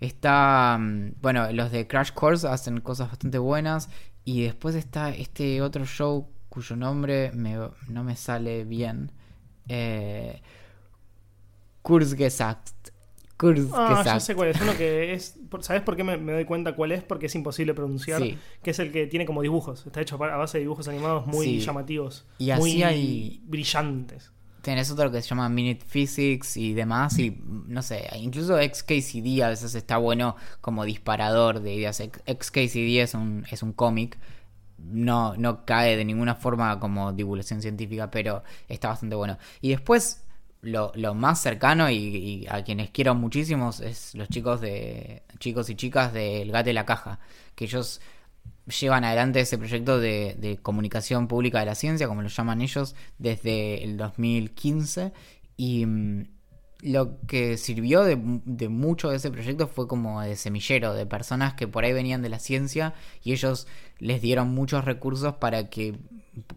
Está, 0.00 0.78
mm, 0.80 1.14
bueno, 1.20 1.50
los 1.52 1.70
de 1.72 1.86
Crash 1.86 2.12
Course 2.12 2.46
hacen 2.48 2.80
cosas 2.80 3.08
bastante 3.10 3.38
buenas. 3.38 3.88
Y 4.24 4.42
después 4.44 4.74
está 4.76 5.10
este 5.10 5.62
otro 5.62 5.84
show 5.84 6.28
cuyo 6.48 6.76
nombre 6.76 7.32
me- 7.32 7.58
no 7.88 8.04
me 8.04 8.16
sale 8.16 8.64
bien. 8.64 9.10
Eh, 9.68 10.40
Kurzgesagt. 11.82 12.68
Ah, 12.68 12.94
ya 13.34 13.36
Kurzgesagt. 13.36 14.20
sé 14.20 14.34
cuál 14.36 14.48
es. 14.50 14.60
Uno 14.60 14.76
que 14.76 15.14
es. 15.14 15.38
¿Sabes 15.60 15.82
por 15.82 15.96
qué 15.96 16.04
me, 16.04 16.16
me 16.16 16.32
doy 16.32 16.44
cuenta 16.44 16.74
cuál 16.76 16.92
es? 16.92 17.02
Porque 17.02 17.26
es 17.26 17.34
imposible 17.34 17.74
pronunciar. 17.74 18.22
Sí. 18.22 18.38
Que 18.62 18.70
es 18.70 18.78
el 18.78 18.92
que 18.92 19.06
tiene 19.08 19.26
como 19.26 19.42
dibujos. 19.42 19.84
Está 19.86 20.00
hecho 20.00 20.14
a 20.22 20.36
base 20.36 20.58
de 20.58 20.62
dibujos 20.62 20.86
animados 20.88 21.26
muy 21.26 21.46
Sí. 21.46 21.60
llamativos. 21.60 22.24
Y 22.38 22.50
así 22.50 22.60
muy 22.60 22.82
hay- 22.84 23.40
brillantes. 23.44 24.30
Tenés 24.62 24.92
otro 24.92 25.10
que 25.10 25.20
se 25.20 25.28
llama 25.28 25.48
Minute 25.48 25.84
Physics 25.84 26.56
y 26.56 26.72
demás. 26.72 27.18
Y 27.18 27.36
no 27.66 27.82
sé, 27.82 28.08
incluso 28.14 28.56
XKCD 28.62 29.42
a 29.42 29.48
veces 29.48 29.74
está 29.74 29.96
bueno 29.96 30.36
como 30.60 30.84
disparador 30.84 31.58
de 31.60 31.74
ideas. 31.74 32.00
XKCD 32.26 33.02
es 33.02 33.14
un, 33.14 33.44
es 33.50 33.64
un 33.64 33.72
cómic. 33.72 34.18
No, 34.78 35.36
no 35.36 35.64
cae 35.64 35.96
de 35.96 36.04
ninguna 36.04 36.36
forma 36.36 36.78
como 36.78 37.12
divulgación 37.12 37.60
científica, 37.60 38.10
pero 38.10 38.44
está 38.68 38.88
bastante 38.88 39.16
bueno. 39.16 39.36
Y 39.60 39.70
después, 39.70 40.21
lo, 40.62 41.14
más 41.14 41.42
cercano 41.42 41.90
y, 41.90 41.96
y 41.96 42.46
a 42.48 42.62
quienes 42.64 42.90
quiero 42.90 43.14
muchísimos 43.14 43.80
es 43.80 44.14
los 44.14 44.28
chicos 44.28 44.60
de 44.60 45.22
chicos 45.38 45.68
y 45.70 45.74
chicas 45.74 46.12
del 46.12 46.50
Gato 46.52 46.66
de 46.66 46.72
la 46.72 46.86
Caja. 46.86 47.18
Que 47.54 47.64
ellos 47.64 48.00
llevan 48.80 49.04
adelante 49.04 49.40
ese 49.40 49.58
proyecto 49.58 49.98
de, 49.98 50.36
de 50.38 50.58
comunicación 50.58 51.28
pública 51.28 51.60
de 51.60 51.66
la 51.66 51.74
ciencia, 51.74 52.06
como 52.06 52.22
lo 52.22 52.28
llaman 52.28 52.62
ellos, 52.62 52.94
desde 53.18 53.82
el 53.84 53.96
2015. 53.96 55.12
Y 55.56 55.84
mm, 55.84 56.28
lo 56.82 57.18
que 57.26 57.56
sirvió 57.56 58.02
de, 58.02 58.18
de 58.44 58.68
mucho 58.68 59.08
de 59.08 59.16
ese 59.16 59.30
proyecto 59.30 59.68
fue 59.68 59.86
como 59.88 60.20
de 60.20 60.36
semillero, 60.36 60.92
de 60.94 61.06
personas 61.06 61.54
que 61.54 61.68
por 61.68 61.84
ahí 61.84 61.92
venían 61.92 62.22
de 62.22 62.28
la 62.28 62.38
ciencia 62.40 62.92
y 63.22 63.32
ellos 63.32 63.66
les 63.98 64.20
dieron 64.20 64.48
muchos 64.50 64.84
recursos 64.84 65.34
para 65.36 65.70
que 65.70 65.94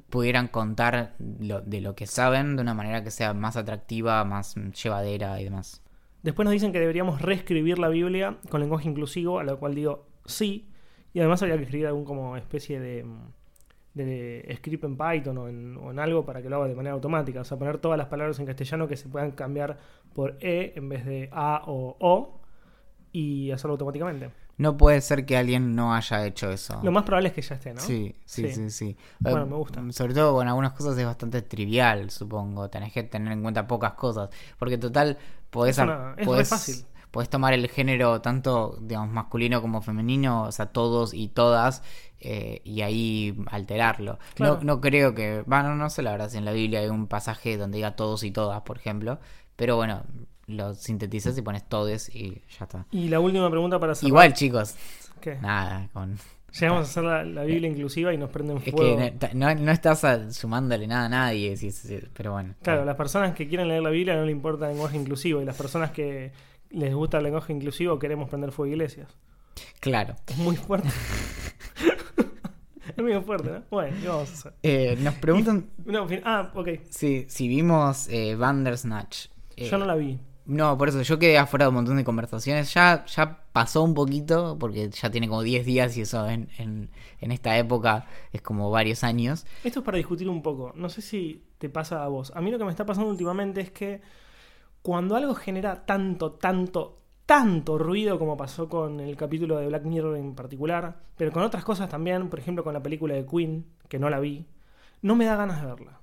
pudieran 0.10 0.47
contar 0.47 1.16
lo- 1.39 1.62
de 1.62 1.80
lo 1.80 1.95
que 1.95 2.08
saben 2.08 2.56
de 2.56 2.62
una 2.64 2.74
manera 2.74 3.04
que 3.04 3.12
sea 3.12 3.34
más 3.34 3.56
atractiva, 3.56 4.24
más 4.26 4.56
llevadera 4.84 5.39
y 5.39 5.43
demás. 5.43 5.82
Después 6.24 6.45
nos 6.45 6.54
dicen 6.54 6.72
que 6.72 6.80
deberíamos 6.80 7.22
reescribir 7.22 7.78
la 7.78 7.89
Biblia 7.89 8.38
con 8.50 8.62
lenguaje 8.62 8.89
inclusivo, 8.89 9.38
a 9.39 9.43
lo 9.43 9.60
cual 9.60 9.76
digo 9.76 10.08
sí. 10.26 10.68
Y 11.14 11.20
además 11.20 11.41
habría 11.43 11.58
que 11.58 11.64
escribir 11.64 11.86
algún 11.88 12.04
como 12.04 12.36
especie 12.36 12.80
de, 12.80 13.06
script 14.56 14.84
en 14.84 14.97
Python 14.97 15.38
o 15.38 15.91
en 15.91 16.00
algo 16.00 16.26
para 16.26 16.41
que 16.41 16.50
lo 16.50 16.58
haga 16.58 16.68
de 16.68 16.76
manera 16.76 16.93
automática. 16.93 17.41
O 17.41 17.43
sea, 17.43 17.58
poner 17.58 17.78
todas 17.78 17.97
las 17.97 18.08
palabras 18.08 18.39
en 18.39 18.45
castellano 18.45 18.88
que 18.88 18.97
se 18.97 19.08
puedan 19.08 19.32
cambiar 19.32 19.78
por 20.16 20.38
E 20.41 20.74
en 20.76 20.89
vez 20.89 21.05
de 21.05 21.30
A 21.32 21.61
o 21.68 21.95
O 21.99 22.41
y 23.11 23.51
hacerlo 23.51 23.74
automáticamente. 23.74 24.32
No 24.57 24.78
puede 24.78 25.01
ser 25.01 25.26
que 25.26 25.36
alguien 25.36 25.76
no 25.76 25.93
haya 25.93 26.26
hecho 26.26 26.49
eso. 26.49 26.80
Lo 26.82 26.91
más 26.91 27.03
probable 27.03 27.28
es 27.30 27.36
que 27.36 27.41
ya 27.41 27.55
esté, 27.55 27.74
¿no? 27.74 27.82
Sí, 27.82 28.16
sí, 28.26 28.47
Sí. 28.47 28.53
sí, 28.55 28.70
sí. 28.70 28.97
Bueno, 29.20 29.41
Eh, 29.41 29.45
me 29.47 29.55
gusta. 29.57 29.84
Sobre 29.91 30.13
todo 30.13 30.34
con 30.34 30.47
algunas 30.47 30.72
cosas 30.72 30.97
es 30.97 31.05
bastante 31.05 31.41
trivial, 31.41 32.09
supongo. 32.09 32.70
Tenés 32.70 32.93
que 32.93 33.03
tener 33.03 33.34
en 33.34 33.41
cuenta 33.41 33.68
pocas 33.68 33.93
cosas. 33.95 34.30
Porque 34.57 34.78
total, 34.78 35.18
podés, 35.49 35.78
Es 35.78 35.84
una- 35.84 36.16
es 36.18 36.26
podés- 36.26 36.47
fácil. 36.47 36.86
podés 37.11 37.30
tomar 37.30 37.53
el 37.53 37.68
género 37.70 38.22
tanto, 38.22 38.78
digamos, 38.82 39.09
masculino 39.13 39.61
como 39.61 39.82
femenino, 39.82 40.43
o 40.43 40.51
sea, 40.53 40.68
todos 40.68 41.13
y 41.13 41.28
todas, 41.28 41.84
eh, 42.22 42.61
y 42.63 42.82
ahí 42.82 43.38
alterarlo. 43.51 44.20
Claro. 44.36 44.55
No, 44.59 44.63
no 44.76 44.82
creo 44.82 45.13
que, 45.13 45.43
bueno, 45.45 45.76
no 45.76 45.89
sé 45.89 46.01
la 46.01 46.11
verdad 46.11 46.30
si 46.30 46.38
en 46.38 46.45
la 46.45 46.53
Biblia 46.53 46.80
hay 46.80 46.88
un 46.88 47.07
pasaje 47.07 47.57
donde 47.57 47.78
diga 47.78 47.97
todos 47.97 48.24
y 48.24 48.32
todas, 48.32 48.61
por 48.61 48.78
ejemplo. 48.78 49.20
Pero 49.56 49.76
bueno, 49.78 50.03
lo 50.47 50.74
sintetizas 50.76 51.38
y 51.38 51.41
pones 51.41 51.68
todes 51.68 52.14
y 52.14 52.41
ya 52.60 52.66
está. 52.66 52.86
Y 52.91 53.08
la 53.10 53.20
última 53.20 53.49
pregunta 53.49 53.80
para 53.80 53.95
cerrar. 53.95 54.08
Igual, 54.10 54.34
chicos, 54.34 54.76
¿Qué? 55.22 55.36
nada, 55.41 55.89
con... 55.93 56.18
Llegamos 56.60 56.88
a 56.88 56.89
hacer 56.89 57.03
la, 57.03 57.24
la 57.26 57.43
Biblia 57.43 57.70
inclusiva 57.70 58.14
y 58.14 58.18
nos 58.18 58.30
prenden 58.30 58.58
Es 58.64 58.72
fuego. 58.72 58.95
que 58.97 59.14
no, 59.34 59.53
no- 59.53 59.56
no 59.62 59.72
estás 59.74 60.06
a- 60.06 60.32
sumándole 60.32 60.88
nada 60.88 61.08
a 61.08 61.10
nadie, 61.10 61.58
sí, 61.58 61.70
sí, 61.72 61.88
sí, 61.89 61.99
pero 62.14 62.32
bueno. 62.32 62.56
Claro, 62.62 62.86
las 62.86 62.95
personas 62.95 63.36
que 63.36 63.47
quieren 63.49 63.68
leer 63.68 63.82
la 63.84 63.89
Biblia 63.89 64.16
no 64.16 64.24
le 64.24 64.32
importa 64.32 64.66
el 64.68 64.72
lenguaje 64.74 64.95
inclusivo 64.95 65.41
y 65.41 65.45
las 65.45 65.58
personas 65.58 65.91
que 65.91 66.32
les 66.70 66.93
gusta 66.95 67.18
el 67.18 67.24
lenguaje 67.26 67.51
inclusivo 67.51 67.99
queremos 67.99 68.30
prender 68.30 68.51
fuego 68.53 68.70
a 68.72 68.74
iglesias. 68.74 69.10
Claro. 69.82 70.16
Es 70.28 70.38
muy 70.38 70.56
fuerte. 70.56 70.88
es 72.95 73.03
muy 73.03 73.14
fuerte, 73.22 73.49
¿no? 73.49 73.64
Bueno, 73.70 73.97
¿qué 74.01 74.08
vamos 74.08 74.30
a 74.30 74.34
hacer? 74.34 74.53
Eh, 74.64 74.97
nos 75.01 75.16
preguntan 75.16 75.70
No, 75.86 76.08
fin- 76.08 76.22
ah, 76.24 76.51
ok. 76.56 76.70
si, 76.89 77.26
si 77.28 77.47
vimos 77.47 78.08
eh, 78.10 78.36
Bandersnatch. 78.36 79.28
Eh, 79.58 79.70
Yo 79.70 79.78
no 79.78 79.86
la 79.86 79.95
vi. 79.95 80.20
No, 80.45 80.78
por 80.78 80.89
eso 80.89 81.01
yo 81.01 81.18
quedé 81.18 81.39
afuera 81.39 81.66
de 81.66 81.70
un 81.70 81.76
montón 81.76 81.97
de 81.97 82.03
conversaciones. 82.03 82.72
Ya, 82.74 83.03
ya 83.08 83.39
pasó 83.51 83.82
un 83.82 83.95
poquito, 83.95 84.58
porque 84.60 84.89
ya 84.91 85.10
tiene 85.10 85.28
como 85.28 85.41
10 85.41 85.66
días 85.66 85.97
y 85.97 86.01
eso 86.01 86.28
en, 86.30 86.49
en, 86.60 86.91
en 87.20 87.32
esta 87.32 87.58
época 87.58 88.06
es 88.32 88.41
como 88.43 88.70
varios 88.70 89.03
años. 89.03 89.45
Esto 89.64 89.80
es 89.80 89.86
para 89.86 89.97
discutir 89.97 90.30
un 90.30 90.43
poco. 90.43 90.72
No 90.76 90.89
sé 90.89 91.01
si 91.01 91.43
te 91.58 91.68
pasa 91.70 92.03
a 92.03 92.08
vos. 92.10 92.32
A 92.36 92.41
mí 92.41 92.51
lo 92.51 92.60
que 92.60 92.66
me 92.66 92.70
está 92.72 92.86
pasando 92.86 93.10
últimamente 93.10 93.62
es 93.62 93.72
que 93.72 94.01
cuando 94.82 95.16
algo 95.16 95.36
genera 95.36 95.86
tanto, 95.86 96.34
tanto, 96.34 97.01
tanto 97.26 97.78
ruido 97.78 98.20
como 98.20 98.38
pasó 98.38 98.70
con 98.70 98.99
el 98.99 99.16
capítulo 99.18 99.58
de 99.58 99.68
Black 99.68 99.84
Mirror 99.86 100.18
en 100.18 100.36
particular, 100.36 100.97
pero 101.18 101.32
con 101.32 101.43
otras 101.43 101.64
cosas 101.66 101.89
también, 101.89 102.30
por 102.30 102.39
ejemplo 102.39 102.64
con 102.64 102.74
la 102.74 102.84
película 102.84 103.16
de 103.16 103.26
Queen, 103.26 103.66
que 103.89 103.99
no 103.99 104.10
la 104.10 104.20
vi, 104.20 104.45
no 105.01 105.16
me 105.16 105.26
da 105.26 105.36
ganas 105.36 105.62
de 105.62 105.68
verla. 105.68 105.99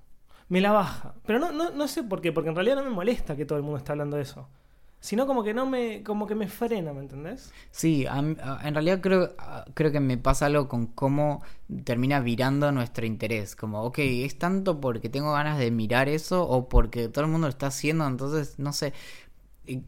Me 0.52 0.60
la 0.60 0.72
baja. 0.72 1.14
Pero 1.26 1.38
no, 1.38 1.52
no, 1.52 1.70
no 1.70 1.88
sé 1.88 2.02
por 2.02 2.20
qué, 2.20 2.32
porque 2.32 2.50
en 2.50 2.54
realidad 2.56 2.76
no 2.76 2.84
me 2.84 2.90
molesta 2.90 3.36
que 3.36 3.46
todo 3.46 3.56
el 3.58 3.64
mundo 3.64 3.78
esté 3.78 3.92
hablando 3.92 4.16
de 4.16 4.22
eso. 4.22 4.48
Sino 5.00 5.26
como 5.26 5.42
que 5.42 5.54
no 5.54 5.66
me, 5.66 6.02
como 6.04 6.26
que 6.28 6.34
me 6.34 6.46
frena, 6.46 6.92
¿me 6.92 7.00
entendés? 7.00 7.52
Sí, 7.70 8.06
a 8.06 8.18
a- 8.18 8.60
en 8.68 8.74
realidad 8.74 9.00
creo, 9.00 9.34
creo 9.74 9.90
que 9.90 10.00
me 10.00 10.18
pasa 10.18 10.46
algo 10.46 10.68
con 10.68 10.86
cómo 10.86 11.42
termina 11.84 12.20
virando 12.20 12.70
nuestro 12.70 13.06
interés. 13.06 13.56
Como, 13.56 13.82
ok, 13.82 13.98
¿es 13.98 14.38
tanto 14.38 14.80
porque 14.80 15.08
tengo 15.08 15.32
ganas 15.32 15.58
de 15.58 15.70
mirar 15.70 16.08
eso 16.08 16.46
o 16.48 16.68
porque 16.68 17.08
todo 17.08 17.24
el 17.24 17.30
mundo 17.30 17.46
lo 17.48 17.50
está 17.50 17.68
haciendo? 17.68 18.06
Entonces, 18.06 18.58
no 18.58 18.72
sé. 18.72 18.92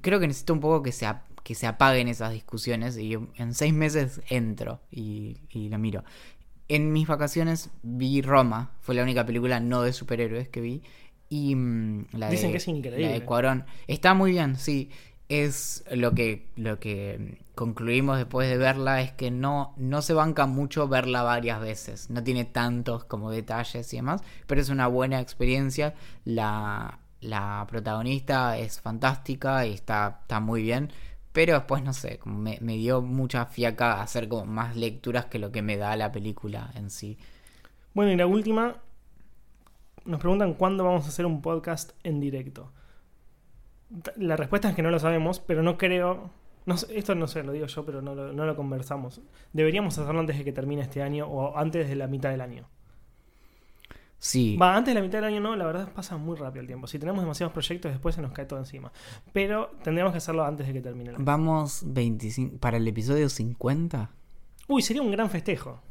Creo 0.03 0.21
que 0.21 0.29
necesito 0.29 0.53
un 0.53 0.61
poco 0.61 0.83
que 0.83 0.93
se, 0.93 1.07
que 1.43 1.55
se 1.57 1.67
apaguen 1.67 2.09
esas 2.09 2.33
discusiones 2.33 2.97
y 2.97 3.15
en 3.15 3.55
seis 3.55 3.75
meses 3.75 4.21
entro 4.29 4.81
y, 4.91 5.39
y 5.51 5.69
lo 5.69 5.79
miro. 5.79 6.05
En 6.69 6.93
mis 6.93 7.07
vacaciones 7.07 7.71
vi 7.83 8.23
Roma, 8.23 8.73
fue 8.81 8.95
la 8.95 9.03
única 9.03 9.27
película 9.27 9.61
no 9.61 9.83
de 9.83 9.93
superhéroes 9.93 10.49
que 10.49 10.61
vi. 10.61 10.83
Y 11.29 11.55
mm, 11.55 12.07
la 12.13 12.31
Dicen 12.31 12.49
de- 12.49 12.53
que 12.53 12.57
es 12.59 12.69
increíble. 12.69 13.07
La 13.07 13.13
de 13.13 13.25
Cuarón. 13.25 13.65
Está 13.87 14.15
muy 14.15 14.31
bien, 14.33 14.57
sí. 14.57 14.91
Es 15.29 15.85
lo 15.91 16.13
que, 16.13 16.49
lo 16.57 16.79
que 16.79 17.39
concluimos 17.55 18.19
después 18.19 18.49
de 18.49 18.59
verla 18.59 19.01
es 19.01 19.13
que 19.13 19.31
no, 19.31 19.75
no 19.79 20.03
se 20.03 20.13
banca 20.13 20.47
mucho 20.47 20.87
verla 20.87 21.23
varias 21.23 21.61
veces. 21.61 22.11
No 22.11 22.23
tiene 22.23 22.45
tantos 22.45 23.05
como 23.05 23.31
detalles 23.31 23.93
y 23.93 23.97
demás, 23.97 24.21
pero 24.47 24.61
es 24.61 24.69
una 24.69 24.87
buena 24.87 25.21
experiencia. 25.21 25.95
La, 26.25 26.99
la 27.21 27.67
protagonista 27.69 28.59
es 28.59 28.81
fantástica 28.81 29.67
y 29.67 29.73
está, 29.73 30.19
está 30.23 30.41
muy 30.41 30.63
bien. 30.63 30.93
Pero 31.35 31.55
después, 31.55 31.83
no 31.83 31.93
sé, 31.93 32.21
me, 32.27 32.59
me 32.61 32.77
dio 32.77 33.03
mucha 33.03 33.47
fiaca 33.47 34.01
hacer 34.01 34.29
como 34.29 34.47
más 34.47 34.77
lecturas 34.77 35.25
que 35.25 35.41
lo 35.41 35.51
que 35.51 35.63
me 35.63 35.77
da 35.77 35.97
la 35.97 36.13
película 36.13 36.71
en 36.77 36.91
sí. 36.91 37.19
Bueno, 37.93 38.13
y 38.13 38.17
la 38.17 38.29
última, 38.29 38.77
nos 40.05 40.21
preguntan 40.21 40.55
cuándo 40.55 40.85
vamos 40.85 41.07
a 41.07 41.09
hacer 41.09 41.27
un 41.27 41.43
podcast 41.43 41.91
en 42.05 42.21
directo. 42.21 42.71
La 44.15 44.37
respuesta 44.37 44.69
es 44.69 44.77
que 44.77 44.83
no 44.83 44.93
lo 44.93 45.01
sabemos, 45.01 45.41
pero 45.41 45.65
no 45.65 45.77
creo... 45.77 46.31
Esto 46.91 47.17
no 47.17 47.27
sé, 47.27 47.43
lo 47.43 47.51
digo 47.51 47.67
yo, 47.67 47.85
pero 47.85 48.01
no 48.01 48.15
lo 48.15 48.55
conversamos. 48.55 49.21
Deberíamos 49.53 49.99
hacerlo 49.99 50.21
antes 50.21 50.39
de 50.39 50.45
que 50.45 50.53
termine 50.53 50.83
este 50.83 51.03
año 51.03 51.27
o 51.27 51.59
antes 51.59 51.89
de 51.89 51.97
la 51.97 52.07
mitad 52.07 52.31
del 52.31 52.43
año. 52.43 52.69
Sí, 54.27 54.57
Va, 54.57 54.75
antes 54.75 54.95
de 54.95 55.01
la 55.01 55.05
mitad 55.05 55.19
del 55.19 55.27
año 55.27 55.41
no, 55.41 55.55
la 55.55 55.67
verdad 55.67 55.93
pasa 55.93 56.17
muy 56.17 56.35
rápido 56.35 56.63
el 56.63 56.67
tiempo. 56.67 56.87
Si 56.87 56.99
tenemos 56.99 57.21
demasiados 57.23 57.53
proyectos, 57.53 57.93
después 57.93 58.15
se 58.15 58.23
nos 58.23 58.33
cae 58.33 58.47
todo 58.47 58.59
encima. 58.59 58.91
Pero 59.35 59.71
tendríamos 59.83 60.13
que 60.13 60.17
hacerlo 60.19 60.47
antes 60.47 60.67
de 60.67 60.73
que 60.73 60.81
termine 60.81 61.11
el 61.11 61.17
año. 61.17 61.25
vamos 61.27 61.83
25 61.87 62.57
para 62.57 62.79
el 62.79 62.89
episodio 62.89 63.29
50. 63.29 64.11
Uy, 64.69 64.81
sería 64.81 65.03
un 65.03 65.11
gran 65.11 65.29
festejo. 65.29 65.83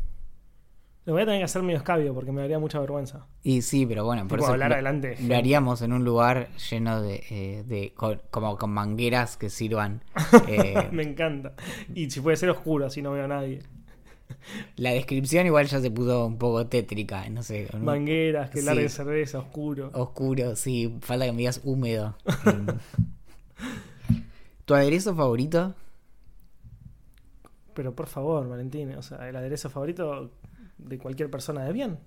Lo 1.05 1.13
voy 1.13 1.21
a 1.21 1.25
tener 1.25 1.41
que 1.41 1.45
hacer 1.45 1.61
medio 1.61 1.77
escabio 1.77 2.13
porque 2.15 2.31
me 2.31 2.41
daría 2.41 2.57
mucha 2.57 2.79
vergüenza. 2.79 3.27
Y 3.43 3.61
sí, 3.61 3.85
pero 3.85 4.03
bueno, 4.03 4.21
por 4.23 4.39
Tipo, 4.39 4.45
eso 4.45 4.53
hablar 4.53 4.69
lo, 4.69 4.75
adelante 4.75 5.09
de 5.15 5.27
lo 5.27 5.35
haríamos 5.35 5.83
en 5.83 5.93
un 5.93 6.03
lugar 6.03 6.47
lleno 6.71 7.01
de, 7.03 7.23
eh, 7.29 7.63
de 7.67 7.93
con- 7.93 8.21
como 8.31 8.57
con 8.57 8.71
mangueras 8.71 9.37
que 9.37 9.51
sirvan. 9.51 10.01
eh, 10.47 10.89
Me 10.91 11.03
encanta. 11.03 11.53
Y 11.93 12.09
si 12.09 12.19
puede 12.19 12.37
ser 12.37 12.49
oscuro, 12.49 12.87
así 12.87 13.03
no 13.03 13.11
veo 13.11 13.25
a 13.25 13.27
nadie. 13.27 13.61
la 14.77 14.91
descripción 14.91 15.45
igual 15.45 15.67
ya 15.67 15.79
se 15.81 15.91
puso 15.91 16.25
un 16.25 16.37
poco 16.37 16.65
tétrica, 16.67 17.27
no 17.29 17.43
sé. 17.43 17.67
un- 17.73 17.83
Mangueras, 17.85 18.49
que 18.49 18.59
Sí. 18.59 18.65
larguen 18.65 18.89
cerveza, 18.89 19.39
oscuro. 19.39 19.89
oscuro, 19.93 20.55
sí, 20.55 20.97
falta 21.01 21.25
que 21.25 21.31
me 21.31 21.39
digas 21.39 21.61
húmedo. 21.63 22.15
Em, 22.45 22.67
¿Tu 24.65 24.73
aderezo 24.75 25.13
favorito? 25.15 25.75
Pero 27.73 27.93
por 27.95 28.07
favor, 28.07 28.47
Valentín, 28.47 28.93
o 28.95 29.01
sea, 29.01 29.27
el 29.27 29.35
aderezo 29.35 29.69
favorito 29.69 30.31
de 30.77 30.97
cualquier 30.99 31.29
persona 31.29 31.63
de 31.63 31.73
bien. 31.73 31.97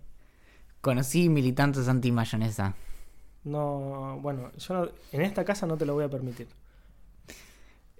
Conocí 0.81 1.29
militantes 1.29 1.89
anti-mayonesa. 1.89 2.75
No, 3.45 4.19
bueno, 4.23 4.51
yo 4.57 4.75
no- 4.75 4.89
en 5.13 5.23
esta 5.23 5.45
casa 5.45 5.67
no 5.67 5.77
te 5.77 5.85
lo 5.87 5.95
voy 5.95 6.05
a 6.05 6.09
permitir. 6.09 6.49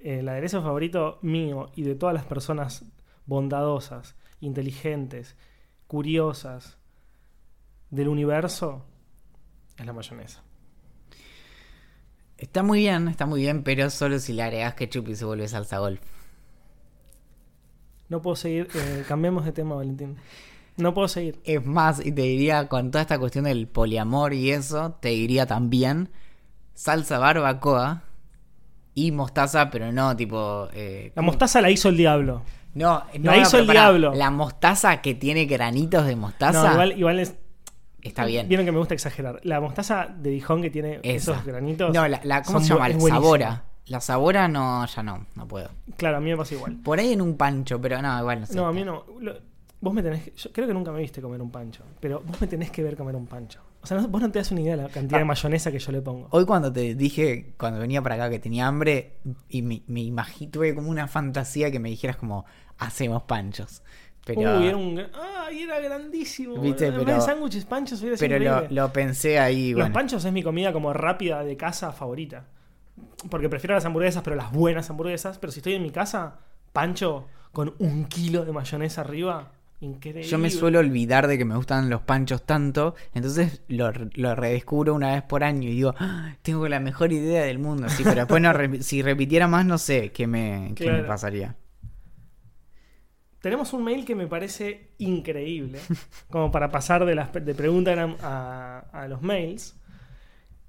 El 0.01 0.29
aderezo 0.29 0.63
favorito 0.63 1.19
mío 1.23 1.71
y 1.75 1.83
de 1.83 1.95
todas 1.97 2.15
las 2.15 2.25
personas 2.25 2.85
bondadosas, 3.27 4.15
inteligentes, 4.41 5.37
curiosas 5.87 6.79
del 7.91 8.09
universo 8.09 8.85
es 9.79 9.87
la 9.87 9.93
mayonesa. 9.93 10.43
Está 12.39 12.63
muy 12.63 12.81
bien, 12.81 13.09
está 13.09 13.25
muy 13.27 13.41
bien, 13.41 13.63
pero 13.63 13.89
solo 13.91 14.19
si 14.19 14.33
le 14.33 14.43
agregas 14.43 14.75
ketchup 14.75 15.09
y 15.09 15.17
se 15.17 15.25
vuelve 15.25 15.49
salsa 15.49 15.79
golf. 15.79 16.01
No 18.09 18.23
puedo 18.23 18.37
seguir, 18.37 18.69
eh, 18.75 19.05
cambiemos 19.09 19.45
de 19.45 19.53
tema, 19.53 19.75
Valentín. 19.75 20.17
No 20.77 20.93
puedo 20.93 21.09
seguir. 21.09 21.41
Es 21.45 21.65
más, 21.65 22.05
y 22.05 22.13
te 22.13 22.23
diría, 22.23 22.69
con 22.69 22.91
toda 22.91 23.03
esta 23.03 23.19
cuestión 23.19 23.45
del 23.45 23.67
poliamor 23.67 24.35
y 24.35 24.51
eso, 24.51 24.93
te 25.01 25.09
diría 25.09 25.47
también 25.47 26.11
salsa 26.75 27.19
barbacoa 27.19 28.03
y 28.95 29.13
mostaza, 29.13 29.71
pero 29.71 29.91
no 29.93 30.15
tipo... 30.15 30.69
eh, 30.75 31.13
La 31.17 31.23
mostaza 31.23 31.63
la 31.63 31.71
hizo 31.71 31.89
el 31.89 31.97
diablo. 31.97 32.43
No, 32.77 33.03
no, 33.19 33.31
La 33.33 33.39
hizo 33.39 33.59
el 33.59 33.67
pará, 33.67 33.81
diablo. 33.91 34.13
La 34.15 34.31
mostaza 34.31 35.01
que 35.03 35.15
tiene 35.15 35.47
granitos 35.47 36.07
de 36.07 36.15
mostaza 36.15 36.63
No, 36.63 36.73
igual, 36.73 36.99
igual 36.99 37.19
es. 37.21 37.35
está 38.03 38.25
bien. 38.27 38.49
Vieron 38.49 38.67
que 38.67 38.73
me 38.73 38.79
gusta 38.79 38.95
exagerar. 38.95 39.41
La 39.45 39.61
mostaza 39.61 40.07
de 40.07 40.31
Dijon 40.31 40.63
que 40.63 40.71
tiene 40.71 41.01
Esa. 41.03 41.33
esos 41.33 41.45
granitos. 41.45 41.93
No, 41.95 42.07
la, 42.07 42.21
la- 42.23 42.43
¿cómo 42.43 42.61
se 42.61 42.69
llama? 42.69 42.89
La 42.89 43.01
sabora. 43.01 43.65
La 43.87 44.01
sabora 44.01 44.49
no, 44.49 44.85
ya 44.87 45.03
no, 45.03 45.27
no 45.37 45.47
puedo. 45.49 45.71
Claro, 45.97 46.17
a 46.19 46.21
mí 46.21 46.31
me 46.31 46.37
pasa 46.37 46.55
igual. 46.55 46.77
Por 46.83 46.99
ahí 46.99 47.13
en 47.13 47.21
un 47.23 47.37
pancho, 47.37 47.81
pero 47.81 48.03
no, 48.03 48.19
igual 48.21 48.41
no 48.41 48.47
sé. 48.47 48.55
No, 48.57 48.67
a 48.67 48.73
mí 48.73 48.85
no. 48.85 49.05
Lo- 49.21 49.37
vos 49.81 49.95
me 49.95 50.03
tenés 50.03 50.35
Yo 50.35 50.53
creo 50.53 50.67
que 50.67 50.75
nunca 50.75 50.91
me 50.93 51.01
viste 51.01 51.23
comer 51.23 51.41
un 51.41 51.51
pancho. 51.51 51.83
Pero 52.01 52.21
vos 52.27 52.41
me 52.41 52.47
tenés 52.47 52.71
que 52.71 52.83
ver 52.83 52.97
comer 52.97 53.15
un 53.17 53.27
pancho. 53.27 53.61
O 53.87 53.89
sea, 53.89 53.99
no- 53.99 54.09
vos 54.09 54.21
no 54.21 54.33
te 54.33 54.41
das 54.41 54.51
una 54.51 54.63
idea 54.63 54.77
de 54.77 54.83
la 54.83 54.89
cantidad 54.89 55.19
de 55.19 55.23
Ah. 55.23 55.27
mayonesa 55.27 55.71
que 55.71 55.79
yo 55.79 55.93
le 55.93 56.03
pongo. 56.03 56.27
Hoy 56.33 56.45
cuando 56.45 56.73
te 56.73 56.97
dije, 56.97 57.55
cuando 57.57 57.79
venía 57.79 58.03
para 58.03 58.17
acá 58.17 58.29
que 58.29 58.41
tenía 58.41 58.67
hambre, 58.67 59.19
y 59.49 59.63
me, 59.63 59.83
me 59.87 60.01
imaginé, 60.01 60.51
tuve 60.51 60.75
como 60.75 60.91
una 60.91 61.07
fantasía 61.07 61.71
que 61.71 61.79
me 61.79 61.89
dijeras 61.89 62.17
como, 62.17 62.45
hacemos 62.79 63.23
panchos. 63.23 63.85
Pero, 64.25 64.59
Uy, 64.59 64.67
era 64.67 64.77
un. 64.77 65.01
¡Ay, 65.47 65.63
era 65.63 65.79
grandísimo! 65.79 66.59
Viste, 66.61 66.91
pero- 66.91 67.05
de 67.05 67.21
sándwiches, 67.21 67.65
panchos 67.65 68.01
hubiera 68.01 68.17
pero 68.19 68.67
lo, 68.71 68.93
pensé 68.93 69.39
ahí, 69.39 69.71
Los 69.71 69.83
bueno. 69.83 69.95
panchos 69.95 70.25
es 70.25 70.33
mi 70.33 70.43
comida 70.43 70.73
como 70.73 70.93
rápida 70.93 71.45
de 71.45 71.57
casa 71.57 71.93
favorita. 71.93 72.47
Porque 73.31 73.49
prefiero 73.49 73.75
las 73.77 73.85
hamburguesas, 73.85 74.25
pero 74.25 74.35
las 74.35 74.51
buenas 74.51 74.91
hamburguesas. 74.91 75.39
Pero 75.39 75.53
si 75.53 75.61
estoy 75.61 75.75
en 75.75 75.83
mi 75.85 75.91
casa, 75.91 76.41
pancho 76.73 77.27
con 77.53 77.75
un 77.79 78.07
kilo 78.07 78.45
de 78.45 78.51
mayonesa 78.53 79.03
arriba, 79.03 79.53
Increíble. 79.81 80.23
Yo 80.23 80.39
me 80.39 80.49
suelo 80.51 80.79
olvidar 80.79 81.27
de 81.27 81.37
que 81.37 81.45
me 81.45 81.55
gustan 81.55 81.91
los 81.91 82.01
panchos 82.01 82.45
tanto, 82.47 82.95
entonces 83.15 83.63
lo, 83.69 83.93
lo 84.15 84.35
redescubro 84.35 84.95
una 84.95 85.13
vez 85.13 85.23
por 85.23 85.45
año 85.45 85.69
y 85.69 85.73
digo, 85.75 85.95
"Ah, 85.99 86.35
tengo 86.43 86.67
la 86.69 86.81
mejor 86.81 87.13
idea 87.13 87.45
del 87.45 87.59
mundo. 87.59 87.89
Sí, 87.91 88.03
pero 88.03 88.17
después 88.17 88.41
no 88.41 88.53
si 88.81 89.03
repitiera 89.03 89.49
más, 89.49 89.67
no 89.67 89.77
sé 89.77 90.13
qué 90.13 90.27
me, 90.27 90.73
qué 90.75 90.91
me 90.91 91.03
pasaría. 91.03 91.57
Tenemos 93.41 93.73
un 93.75 93.85
mail 93.85 94.05
que 94.05 94.15
me 94.15 94.27
parece 94.27 94.93
increíble, 94.99 95.79
como 96.31 96.51
para 96.51 96.71
pasar 96.71 97.05
de 97.05 97.15
las 97.15 97.33
de 97.33 97.55
preguntas 97.55 97.99
a, 98.23 98.79
a 98.93 99.09
los 99.09 99.21
mails, 99.23 99.77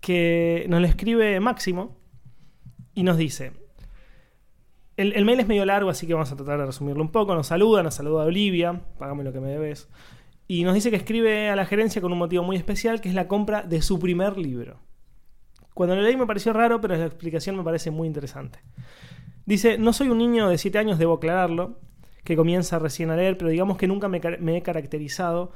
que 0.02 0.66
nos 0.70 0.82
lo 0.82 0.88
escribe 0.88 1.40
Máximo 1.40 1.98
y 2.94 3.04
nos 3.04 3.18
dice, 3.18 3.54
el, 4.98 5.26
mail 5.26 5.40
es 5.40 5.48
medio 5.48 5.64
largo, 5.66 5.90
así 5.90 6.08
que 6.08 6.14
vamos 6.14 6.32
a 6.32 6.36
tratar 6.36 6.60
de 6.60 6.66
resumirlo 6.66 7.04
un 7.04 7.12
poco, 7.12 7.36
nos 7.36 7.48
saluda, 7.48 7.84
nos 7.84 7.94
saluda 7.94 8.26
Olivia, 8.26 8.82
págame 8.98 9.24
lo 9.24 9.32
que 9.32 9.40
me 9.40 9.50
debes, 9.50 9.88
y 10.48 10.64
nos 10.64 10.74
dice 10.74 10.90
que 10.90 10.96
escribe 10.96 11.50
a 11.50 11.56
la 11.56 11.66
gerencia 11.66 12.02
con 12.02 12.12
un 12.12 12.18
motivo 12.18 12.44
muy 12.44 12.56
especial, 12.56 13.00
que 13.00 13.10
es 13.10 13.16
la 13.16 13.28
compra 13.28 13.62
de 13.62 13.82
su 13.82 14.00
primer 14.00 14.38
libro. 14.38 14.80
Cuando 15.74 15.96
lo 15.96 16.02
leí 16.02 16.18
me 16.18 16.26
pareció 16.26 16.52
raro, 16.52 16.82
pero 16.82 16.96
la 16.96 17.06
explicación 17.06 17.56
me 17.56 17.64
parece 17.64 17.92
muy 17.92 18.08
interesante. 18.08 18.60
Dice, 19.46 19.78
no 19.78 19.94
soy 19.94 20.10
un 20.10 20.18
niño 20.18 20.50
de 20.50 20.58
7 20.58 20.80
años, 20.80 20.98
debo 20.98 21.14
aclararlo, 21.14 21.80
que 22.24 22.36
comienza 22.36 22.80
recién 22.80 23.12
a 23.12 23.16
leer, 23.16 23.38
pero 23.38 23.52
digamos 23.52 23.78
que 23.78 23.88
nunca 23.88 24.10
me 24.10 24.58
he 24.58 24.62
caracterizado 24.64 25.52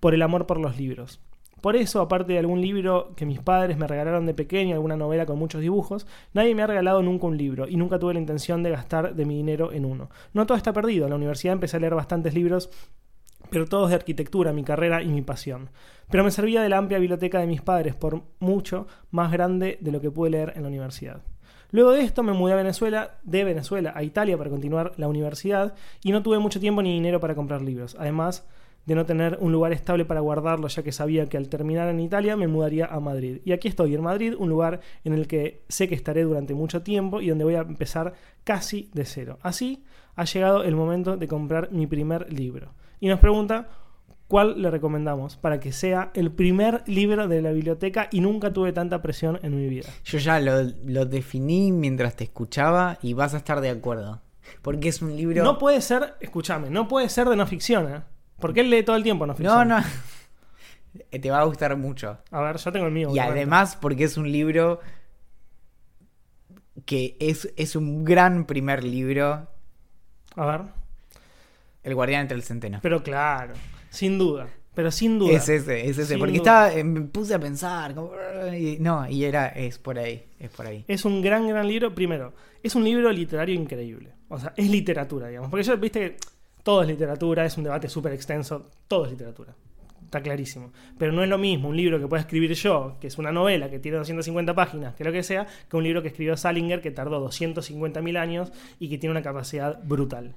por 0.00 0.12
el 0.12 0.22
amor 0.22 0.46
por 0.46 0.58
los 0.58 0.76
libros. 0.76 1.20
Por 1.66 1.74
eso, 1.74 2.00
aparte 2.00 2.32
de 2.32 2.38
algún 2.38 2.60
libro 2.60 3.12
que 3.16 3.26
mis 3.26 3.40
padres 3.40 3.76
me 3.76 3.88
regalaron 3.88 4.24
de 4.24 4.34
pequeño, 4.34 4.76
alguna 4.76 4.96
novela 4.96 5.26
con 5.26 5.36
muchos 5.36 5.60
dibujos, 5.60 6.06
nadie 6.32 6.54
me 6.54 6.62
ha 6.62 6.68
regalado 6.68 7.02
nunca 7.02 7.26
un 7.26 7.36
libro 7.36 7.66
y 7.66 7.76
nunca 7.76 7.98
tuve 7.98 8.14
la 8.14 8.20
intención 8.20 8.62
de 8.62 8.70
gastar 8.70 9.16
de 9.16 9.24
mi 9.24 9.34
dinero 9.34 9.72
en 9.72 9.84
uno. 9.84 10.08
No 10.32 10.46
todo 10.46 10.56
está 10.56 10.72
perdido, 10.72 11.06
en 11.06 11.10
la 11.10 11.16
universidad 11.16 11.54
empecé 11.54 11.76
a 11.76 11.80
leer 11.80 11.96
bastantes 11.96 12.34
libros 12.34 12.70
pero 13.50 13.66
todos 13.66 13.88
de 13.88 13.96
arquitectura, 13.96 14.52
mi 14.52 14.62
carrera 14.62 15.02
y 15.02 15.08
mi 15.08 15.22
pasión. 15.22 15.70
Pero 16.08 16.22
me 16.22 16.30
servía 16.30 16.62
de 16.62 16.68
la 16.68 16.78
amplia 16.78 17.00
biblioteca 17.00 17.40
de 17.40 17.48
mis 17.48 17.62
padres, 17.62 17.96
por 17.96 18.22
mucho 18.38 18.86
más 19.10 19.32
grande 19.32 19.76
de 19.80 19.90
lo 19.90 20.00
que 20.00 20.12
pude 20.12 20.30
leer 20.30 20.52
en 20.54 20.62
la 20.62 20.68
universidad. 20.68 21.22
Luego 21.72 21.90
de 21.90 22.02
esto 22.02 22.22
me 22.22 22.32
mudé 22.32 22.52
a 22.52 22.56
Venezuela, 22.56 23.18
de 23.24 23.42
Venezuela 23.42 23.92
a 23.96 24.04
Italia 24.04 24.38
para 24.38 24.50
continuar 24.50 24.92
la 24.98 25.08
universidad 25.08 25.74
y 26.04 26.12
no 26.12 26.22
tuve 26.22 26.38
mucho 26.38 26.60
tiempo 26.60 26.80
ni 26.80 26.94
dinero 26.94 27.18
para 27.18 27.34
comprar 27.34 27.60
libros. 27.60 27.96
Además 27.98 28.46
de 28.86 28.94
no 28.94 29.04
tener 29.04 29.36
un 29.40 29.52
lugar 29.52 29.72
estable 29.72 30.04
para 30.04 30.20
guardarlos, 30.20 30.76
ya 30.76 30.82
que 30.82 30.92
sabía 30.92 31.26
que 31.26 31.36
al 31.36 31.48
terminar 31.48 31.88
en 31.88 32.00
Italia 32.00 32.36
me 32.36 32.46
mudaría 32.46 32.86
a 32.86 33.00
Madrid. 33.00 33.40
Y 33.44 33.52
aquí 33.52 33.68
estoy 33.68 33.94
en 33.94 34.02
Madrid, 34.02 34.34
un 34.38 34.48
lugar 34.48 34.80
en 35.04 35.12
el 35.12 35.26
que 35.26 35.62
sé 35.68 35.88
que 35.88 35.96
estaré 35.96 36.22
durante 36.22 36.54
mucho 36.54 36.82
tiempo 36.82 37.20
y 37.20 37.28
donde 37.28 37.44
voy 37.44 37.56
a 37.56 37.60
empezar 37.60 38.14
casi 38.44 38.88
de 38.94 39.04
cero. 39.04 39.38
Así 39.42 39.84
ha 40.14 40.24
llegado 40.24 40.62
el 40.62 40.76
momento 40.76 41.16
de 41.16 41.28
comprar 41.28 41.70
mi 41.72 41.86
primer 41.86 42.32
libro. 42.32 42.72
Y 43.00 43.08
nos 43.08 43.18
pregunta 43.18 43.68
cuál 44.28 44.62
le 44.62 44.70
recomendamos 44.70 45.36
para 45.36 45.60
que 45.60 45.72
sea 45.72 46.10
el 46.14 46.30
primer 46.30 46.82
libro 46.86 47.28
de 47.28 47.42
la 47.42 47.50
biblioteca 47.50 48.08
y 48.10 48.20
nunca 48.20 48.52
tuve 48.52 48.72
tanta 48.72 49.02
presión 49.02 49.38
en 49.42 49.56
mi 49.56 49.68
vida. 49.68 49.88
Yo 50.04 50.18
ya 50.18 50.38
lo, 50.40 50.62
lo 50.84 51.06
definí 51.06 51.72
mientras 51.72 52.14
te 52.14 52.24
escuchaba 52.24 52.98
y 53.02 53.14
vas 53.14 53.34
a 53.34 53.38
estar 53.38 53.60
de 53.60 53.70
acuerdo. 53.70 54.22
Porque 54.62 54.88
es 54.88 55.02
un 55.02 55.16
libro... 55.16 55.42
No 55.42 55.58
puede 55.58 55.80
ser, 55.80 56.14
escúchame, 56.20 56.70
no 56.70 56.86
puede 56.86 57.08
ser 57.08 57.28
de 57.28 57.34
no 57.34 57.46
ficción, 57.46 57.92
¿eh? 57.92 58.02
Porque 58.38 58.60
él 58.60 58.70
lee 58.70 58.82
todo 58.82 58.96
el 58.96 59.02
tiempo 59.02 59.26
no 59.26 59.32
no, 59.32 59.36
ficción. 59.36 59.68
no. 59.68 59.82
Te 61.10 61.30
va 61.30 61.40
a 61.40 61.44
gustar 61.44 61.76
mucho. 61.76 62.18
A 62.30 62.40
ver, 62.40 62.56
yo 62.56 62.72
tengo 62.72 62.86
el 62.86 62.92
mío. 62.92 63.10
Y 63.14 63.18
además 63.18 63.76
porque 63.80 64.04
es 64.04 64.16
un 64.16 64.30
libro 64.30 64.80
que 66.84 67.16
es, 67.20 67.52
es 67.56 67.76
un 67.76 68.04
gran 68.04 68.46
primer 68.46 68.84
libro, 68.84 69.48
A 70.34 70.46
ver. 70.46 70.60
El 71.82 71.94
Guardián 71.94 72.22
entre 72.22 72.36
el 72.36 72.42
Centeno. 72.42 72.80
Pero 72.82 73.02
claro, 73.02 73.54
sin 73.90 74.18
duda. 74.18 74.48
Pero 74.74 74.90
sin 74.90 75.18
duda. 75.18 75.32
Es 75.32 75.48
ese, 75.48 75.88
es 75.88 75.98
ese. 75.98 76.06
Sin 76.06 76.18
porque 76.18 76.38
duda. 76.38 76.68
estaba, 76.68 76.72
eh, 76.74 76.84
me 76.84 77.00
puse 77.02 77.32
a 77.32 77.38
pensar, 77.38 77.94
como, 77.94 78.12
y 78.52 78.76
no, 78.80 79.08
y 79.08 79.24
era, 79.24 79.48
es 79.48 79.78
por 79.78 79.98
ahí, 79.98 80.26
es 80.38 80.50
por 80.50 80.66
ahí. 80.66 80.84
Es 80.88 81.04
un 81.04 81.22
gran, 81.22 81.48
gran 81.48 81.66
libro. 81.66 81.94
Primero, 81.94 82.34
es 82.62 82.74
un 82.74 82.84
libro 82.84 83.10
literario 83.10 83.54
increíble. 83.54 84.12
O 84.28 84.38
sea, 84.38 84.52
es 84.56 84.68
literatura, 84.68 85.28
digamos. 85.28 85.48
Porque 85.48 85.64
yo, 85.64 85.76
viste 85.78 86.16
todo 86.66 86.82
es 86.82 86.88
literatura, 86.88 87.44
es 87.44 87.56
un 87.56 87.62
debate 87.62 87.88
súper 87.88 88.12
extenso. 88.12 88.66
Todo 88.88 89.04
es 89.04 89.12
literatura. 89.12 89.54
Está 90.02 90.20
clarísimo. 90.20 90.72
Pero 90.98 91.12
no 91.12 91.22
es 91.22 91.28
lo 91.28 91.38
mismo 91.38 91.68
un 91.68 91.76
libro 91.76 92.00
que 92.00 92.08
pueda 92.08 92.22
escribir 92.22 92.54
yo, 92.54 92.96
que 93.00 93.06
es 93.06 93.18
una 93.18 93.30
novela 93.30 93.70
que 93.70 93.78
tiene 93.78 93.98
250 93.98 94.52
páginas, 94.52 94.96
que 94.96 95.04
lo 95.04 95.12
que 95.12 95.22
sea, 95.22 95.46
que 95.70 95.76
un 95.76 95.84
libro 95.84 96.02
que 96.02 96.08
escribió 96.08 96.36
Salinger, 96.36 96.80
que 96.82 96.90
tardó 96.90 97.24
250.000 97.24 98.18
años 98.18 98.52
y 98.80 98.88
que 98.88 98.98
tiene 98.98 99.12
una 99.12 99.22
capacidad 99.22 99.80
brutal. 99.84 100.34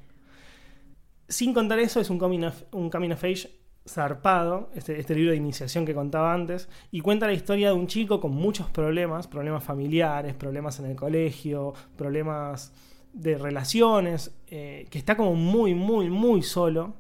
Sin 1.28 1.52
contar 1.52 1.80
eso, 1.80 2.00
es 2.00 2.12
un 2.12 2.20
coming 2.20 2.44
of, 2.44 2.62
un 2.74 2.92
age 2.94 3.50
zarpado, 3.88 4.70
este, 4.76 5.00
este 5.00 5.16
libro 5.16 5.32
de 5.32 5.38
iniciación 5.38 5.84
que 5.84 5.96
contaba 5.96 6.32
antes, 6.32 6.70
y 6.92 7.02
cuenta 7.02 7.26
la 7.26 7.34
historia 7.34 7.70
de 7.70 7.74
un 7.74 7.88
chico 7.88 8.22
con 8.22 8.36
muchos 8.36 8.70
problemas, 8.70 9.26
problemas 9.26 9.64
familiares, 9.64 10.36
problemas 10.36 10.80
en 10.80 10.86
el 10.86 10.96
colegio, 10.96 11.74
problemas 11.98 12.72
de 13.14 13.38
relaciones, 13.38 14.32
eh, 14.48 14.88
que 14.90 14.98
está 14.98 15.18
como 15.18 15.36
muy, 15.36 15.74
muy, 15.74 16.10
muy 16.10 16.42
solo 16.44 16.94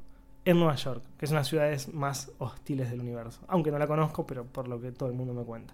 en 0.46 0.58
Nueva 0.58 0.76
York, 0.76 1.04
que 1.18 1.26
es 1.26 1.32
una 1.32 1.40
de 1.40 1.42
las 1.42 1.48
ciudades 1.48 1.94
más 1.94 2.32
hostiles 2.38 2.90
del 2.90 3.02
universo. 3.02 3.42
Aunque 3.48 3.72
no 3.72 3.78
la 3.78 3.88
conozco, 3.88 4.26
pero 4.26 4.46
por 4.46 4.68
lo 4.68 4.82
que 4.82 4.92
todo 4.92 5.10
el 5.10 5.16
mundo 5.16 5.34
me 5.34 5.44
cuenta. 5.44 5.74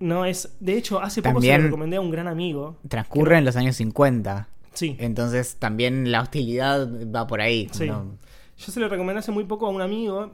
No 0.00 0.24
es. 0.24 0.56
De 0.60 0.76
hecho, 0.76 1.00
hace 1.00 1.22
poco 1.22 1.40
se 1.40 1.56
lo 1.56 1.64
recomendé 1.64 1.96
a 1.96 2.00
un 2.00 2.10
gran 2.10 2.26
amigo. 2.26 2.76
Transcurre 2.88 3.38
en 3.38 3.44
los 3.44 3.56
años 3.56 3.76
50. 3.76 4.48
Sí. 4.72 4.96
Entonces 4.98 5.56
también 5.56 6.10
la 6.10 6.20
hostilidad 6.20 6.88
va 7.14 7.26
por 7.26 7.40
ahí. 7.40 7.68
Sí. 7.72 7.86
¿no? 7.86 8.18
Yo 8.58 8.72
se 8.72 8.80
lo 8.80 8.88
recomendé 8.88 9.20
hace 9.20 9.32
muy 9.32 9.44
poco 9.44 9.66
a 9.66 9.70
un 9.70 9.80
amigo 9.80 10.32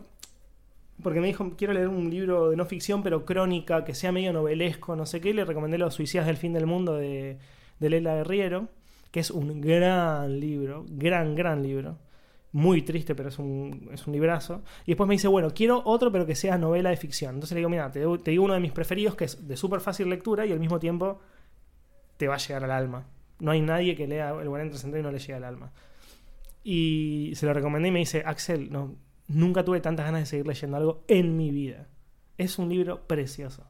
porque 1.02 1.20
me 1.20 1.26
dijo, 1.26 1.52
quiero 1.56 1.72
leer 1.72 1.88
un 1.88 2.10
libro 2.10 2.50
de 2.50 2.56
no 2.56 2.64
ficción, 2.66 3.02
pero 3.02 3.24
crónica, 3.24 3.84
que 3.84 3.94
sea 3.94 4.12
medio 4.12 4.32
novelesco, 4.32 4.96
no 4.96 5.06
sé 5.06 5.20
qué. 5.20 5.32
Le 5.34 5.44
recomendé 5.44 5.78
Los 5.78 5.94
Suicidas 5.94 6.26
del 6.26 6.36
Fin 6.36 6.52
del 6.52 6.66
Mundo 6.66 6.94
de, 6.94 7.38
de 7.80 7.90
Lela 7.90 8.14
Guerriero, 8.14 8.68
que 9.10 9.20
es 9.20 9.30
un 9.30 9.60
gran 9.60 10.38
libro, 10.38 10.84
gran, 10.88 11.34
gran 11.34 11.62
libro. 11.62 11.98
Muy 12.52 12.82
triste, 12.82 13.14
pero 13.14 13.28
es 13.28 13.38
un, 13.38 13.88
es 13.92 14.06
un 14.06 14.12
librazo. 14.12 14.62
Y 14.84 14.92
después 14.92 15.08
me 15.08 15.14
dice, 15.14 15.28
bueno, 15.28 15.50
quiero 15.54 15.82
otro, 15.84 16.10
pero 16.10 16.26
que 16.26 16.34
sea 16.34 16.58
novela 16.58 16.90
de 16.90 16.96
ficción. 16.96 17.34
Entonces 17.34 17.54
le 17.54 17.60
digo, 17.60 17.70
mira, 17.70 17.90
te, 17.90 18.00
digo 18.00 18.44
uno 18.44 18.54
de 18.54 18.60
mis 18.60 18.72
preferidos, 18.72 19.14
que 19.14 19.24
es 19.24 19.46
de 19.46 19.56
súper 19.56 19.80
fácil 19.80 20.08
lectura 20.08 20.46
y 20.46 20.52
al 20.52 20.60
mismo 20.60 20.78
tiempo 20.78 21.20
te 22.16 22.28
va 22.28 22.34
a 22.34 22.38
llegar 22.38 22.64
al 22.64 22.72
alma. 22.72 23.06
No 23.38 23.52
hay 23.52 23.62
nadie 23.62 23.94
que 23.96 24.06
lea 24.06 24.30
El 24.30 24.48
Guardián 24.48 24.70
Trascendente 24.70 25.00
y 25.00 25.02
no 25.02 25.12
le 25.12 25.18
llegue 25.18 25.34
al 25.34 25.44
alma. 25.44 25.72
Y 26.62 27.32
se 27.36 27.46
lo 27.46 27.54
recomendé 27.54 27.88
y 27.88 27.92
me 27.92 28.00
dice, 28.00 28.22
Axel, 28.26 28.70
no, 28.70 28.96
nunca 29.28 29.64
tuve 29.64 29.80
tantas 29.80 30.06
ganas 30.06 30.22
de 30.22 30.26
seguir 30.26 30.46
leyendo 30.46 30.76
algo 30.76 31.04
en 31.08 31.36
mi 31.36 31.50
vida. 31.50 31.86
Es 32.36 32.58
un 32.58 32.68
libro 32.68 33.06
precioso. 33.06 33.64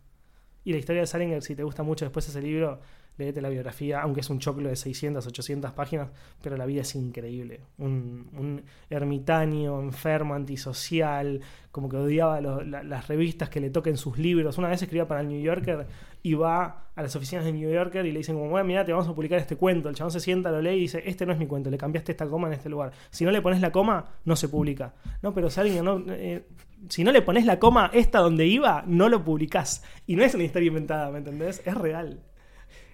Y 0.65 0.73
la 0.73 0.79
historia 0.79 1.03
de 1.03 1.07
Salinger, 1.07 1.43
si 1.43 1.55
te 1.55 1.63
gusta 1.63 1.83
mucho 1.83 2.05
después 2.05 2.29
ese 2.29 2.43
libro, 2.43 2.81
léete 3.19 3.41
la 3.41 3.49
biografía, 3.49 4.01
aunque 4.01 4.21
es 4.21 4.31
un 4.31 4.39
choclo 4.39 4.69
de 4.69 4.77
600, 4.77 5.27
800 5.27 5.73
páginas, 5.73 6.11
pero 6.43 6.57
la 6.57 6.67
vida 6.67 6.83
es 6.83 6.95
increíble. 6.95 7.61
Un, 7.79 8.29
un 8.33 8.63
ermitaño, 8.89 9.81
enfermo, 9.81 10.35
antisocial, 10.35 11.41
como 11.71 11.89
que 11.89 11.97
odiaba 11.97 12.41
las 12.41 13.09
revistas 13.09 13.49
que 13.49 13.61
le 13.61 13.71
toquen 13.71 13.97
sus 13.97 14.19
libros. 14.19 14.59
Una 14.59 14.69
vez 14.69 14.83
escribía 14.83 15.07
para 15.07 15.21
el 15.21 15.29
New 15.29 15.41
Yorker 15.41 15.87
y 16.23 16.35
va 16.35 16.91
a 16.97 17.03
las 17.03 17.15
oficinas 17.15 17.45
del 17.45 17.55
New 17.55 17.71
Yorker 17.71 18.05
y 18.05 18.13
le 18.13 18.19
dicen 18.19 18.37
bueno, 18.37 18.65
mira, 18.65 18.85
te 18.85 18.93
vamos 18.93 19.09
a 19.09 19.15
publicar 19.15 19.39
este 19.39 19.57
cuento. 19.57 19.89
El 19.89 19.95
chabón 19.95 20.11
se 20.11 20.21
sienta, 20.21 20.51
lo 20.51 20.61
lee 20.61 20.71
y 20.71 20.81
dice, 20.81 21.03
este 21.07 21.25
no 21.27 21.33
es 21.33 21.39
mi 21.39 21.47
cuento, 21.47 21.71
le 21.71 21.79
cambiaste 21.79 22.13
esta 22.13 22.27
coma 22.27 22.49
en 22.49 22.55
este 22.55 22.69
lugar. 22.69 22.93
Si 23.11 23.25
no 23.25 23.31
le 23.31 23.41
pones 23.41 23.61
la 23.61 23.71
coma, 23.71 24.07
no 24.25 24.35
se 24.35 24.49
publica. 24.49 24.95
No, 25.23 25.33
pero 25.33 25.49
Salinger, 25.49 25.85
no, 25.85 26.03
eh, 26.09 26.45
si 26.89 27.05
no 27.05 27.13
le 27.13 27.23
pones 27.23 27.47
la 27.47 27.59
coma 27.61 27.91
esta 27.95 28.19
donde 28.19 28.47
iba, 28.47 28.83
no 28.87 29.09
lo 29.09 29.25
publicás. 29.25 29.85
Y 30.07 30.17
no 30.17 30.25
es 30.25 30.35
una 30.35 30.45
historia 30.45 30.69
inventada, 30.69 31.11
¿me 31.11 31.19
entendés? 31.19 31.63
Es 31.65 31.75
real. 31.75 32.21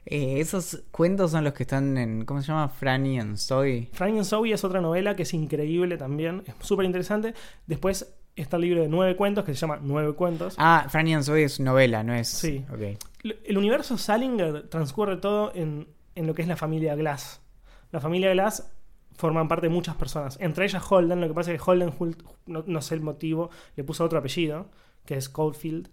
Eh, 0.07 0.41
esos 0.41 0.85
cuentos 0.93 1.33
son 1.33 1.45
los 1.45 1.53
que 1.53 1.65
están 1.65 1.99
en. 1.99 2.25
¿Cómo 2.25 2.41
se 2.41 2.49
llama? 2.49 2.69
Franny 2.69 3.19
and 3.19 3.37
Zoe. 3.37 3.91
Frank 3.93 4.15
and 4.15 4.25
Zoe 4.25 4.53
es 4.53 4.63
otra 4.65 4.81
novela 4.81 5.17
que 5.17 5.25
es 5.25 5.35
increíble 5.35 5.97
también, 5.97 6.45
es 6.47 6.55
súper 6.61 6.87
interesante. 6.87 7.35
Después 7.67 8.17
está 8.37 8.57
el 8.57 8.63
libro 8.63 8.83
de 8.83 8.89
nueve 8.89 9.17
cuentos 9.17 9.45
que 9.45 9.53
se 9.53 9.59
llama 9.61 9.81
Nueve 9.83 10.13
cuentos. 10.15 10.55
Ah, 10.59 10.87
Franny 10.89 11.15
and 11.15 11.25
Zoe 11.25 11.43
es 11.43 11.59
novela, 11.59 12.05
no 12.05 12.15
es. 12.15 12.29
Sí. 12.29 12.65
Ok. 12.73 12.99
El 13.45 13.59
universo 13.59 13.99
Salinger 13.99 14.69
transcurre 14.69 15.17
todo 15.17 15.53
en, 15.55 15.89
en 16.15 16.27
lo 16.27 16.35
que 16.35 16.43
es 16.43 16.49
la 16.49 16.57
familia 16.57 16.95
Glass. 16.95 17.41
La 17.91 18.01
familia 18.01 18.31
Glass 18.31 18.71
forman 19.17 19.49
parte 19.49 19.67
de 19.67 19.73
muchas 19.73 19.97
personas, 19.97 20.37
entre 20.41 20.67
ellas 20.67 20.85
Holden. 20.89 21.21
Lo 21.21 21.29
que 21.29 21.35
pasa 21.35 21.53
es 21.53 21.61
que 21.61 21.71
Holden, 21.71 21.93
no, 22.47 22.63
no 22.67 22.83
sé 22.83 22.95
el 22.95 23.01
motivo, 23.01 23.51
le 23.75 23.83
puso 23.83 24.05
otro 24.05 24.19
apellido, 24.19 24.71
que 25.05 25.17
es 25.17 25.29
Caulfield. 25.29 25.89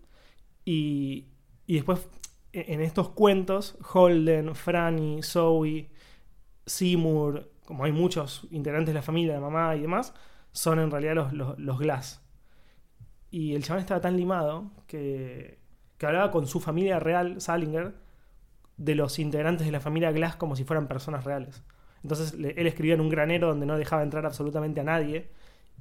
Y, 0.65 1.25
y 1.65 1.75
después, 1.75 2.05
en 2.53 2.81
estos 2.81 3.09
cuentos, 3.09 3.77
Holden, 3.93 4.55
Franny, 4.55 5.21
Zoe, 5.23 5.89
Seymour, 6.65 7.51
como 7.65 7.83
hay 7.83 7.91
muchos 7.91 8.47
integrantes 8.51 8.93
de 8.93 8.99
la 8.99 9.01
familia, 9.01 9.33
la 9.33 9.39
mamá 9.41 9.75
y 9.75 9.81
demás, 9.81 10.13
son 10.51 10.79
en 10.79 10.91
realidad 10.91 11.15
los, 11.15 11.33
los, 11.33 11.59
los 11.59 11.79
Glass. 11.79 12.21
Y 13.31 13.55
el 13.55 13.63
chabón 13.63 13.81
estaba 13.81 13.99
tan 13.99 14.15
limado 14.15 14.71
que, 14.85 15.59
que 15.97 16.05
hablaba 16.05 16.31
con 16.31 16.45
su 16.45 16.59
familia 16.59 16.99
real, 16.99 17.41
Salinger, 17.41 17.95
de 18.77 18.95
los 18.95 19.17
integrantes 19.19 19.65
de 19.65 19.71
la 19.71 19.79
familia 19.79 20.11
Glass 20.11 20.35
como 20.35 20.55
si 20.55 20.63
fueran 20.63 20.87
personas 20.87 21.23
reales. 21.23 21.63
Entonces 22.03 22.33
él 22.33 22.67
escribía 22.67 22.93
en 22.95 23.01
un 23.01 23.09
granero 23.09 23.47
donde 23.47 23.65
no 23.65 23.77
dejaba 23.77 24.03
entrar 24.03 24.25
absolutamente 24.25 24.81
a 24.81 24.83
nadie. 24.83 25.29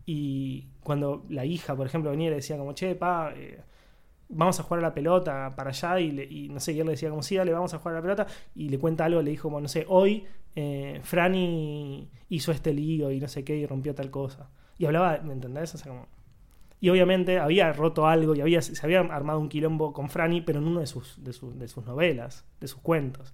Y 0.07 0.69
cuando 0.83 1.27
la 1.29 1.45
hija, 1.45 1.77
por 1.77 1.87
ejemplo, 1.87 2.11
venía 2.11 2.29
y 2.29 2.31
le 2.31 2.37
decía 2.37 2.57
como, 2.57 2.73
che, 2.73 2.95
pa, 2.95 3.33
eh, 3.37 3.61
vamos 4.33 4.59
a 4.59 4.63
jugar 4.65 4.81
a 4.81 4.83
la 4.89 4.95
pelota 4.95 5.53
para 5.57 5.71
allá 5.71 6.01
y, 6.01 6.11
le- 6.11 6.25
y 6.25 6.49
no 6.49 6.59
sé, 6.61 6.73
y 6.73 6.81
él 6.81 6.87
le 6.87 6.93
decía 6.93 7.11
como, 7.11 7.23
sí, 7.23 7.37
dale, 7.37 7.53
vamos 7.53 7.73
a 7.75 7.79
jugar 7.79 7.95
a 7.95 7.99
la 7.99 8.03
pelota 8.03 8.27
y 8.55 8.69
le 8.69 8.79
cuenta 8.79 9.05
algo, 9.05 9.23
le 9.23 9.31
dijo 9.31 9.45
como, 9.45 9.61
no 9.61 9.69
sé, 9.69 9.85
hoy 9.89 10.25
eh, 10.57 11.01
Franny 11.03 12.09
hizo 12.29 12.53
este 12.53 12.73
lío 12.75 13.11
y 13.11 13.21
no 13.21 13.29
sé 13.29 13.45
qué 13.45 13.57
y 13.57 13.67
rompió 13.67 13.95
tal 13.95 14.11
cosa. 14.11 14.49
Y 14.79 14.87
hablaba, 14.87 15.19
¿me 15.23 15.33
entendés? 15.33 15.75
O 15.75 15.79
sea, 15.79 15.93
como... 15.93 16.07
Y 16.81 16.89
obviamente 16.91 17.39
había 17.39 17.73
roto 17.73 18.09
algo 18.09 18.35
y 18.35 18.41
había, 18.41 18.61
se 18.61 18.85
había 18.85 19.01
armado 19.01 19.39
un 19.39 19.49
quilombo 19.49 19.93
con 19.93 20.11
Franny, 20.11 20.41
pero 20.41 20.59
en 20.59 20.67
uno 20.67 20.81
de 20.81 20.87
sus, 20.89 21.23
de, 21.23 21.33
de 21.55 21.69
sus 21.69 21.85
novelas, 21.87 22.45
de 22.61 22.67
sus 22.67 22.81
cuentos. 22.81 23.33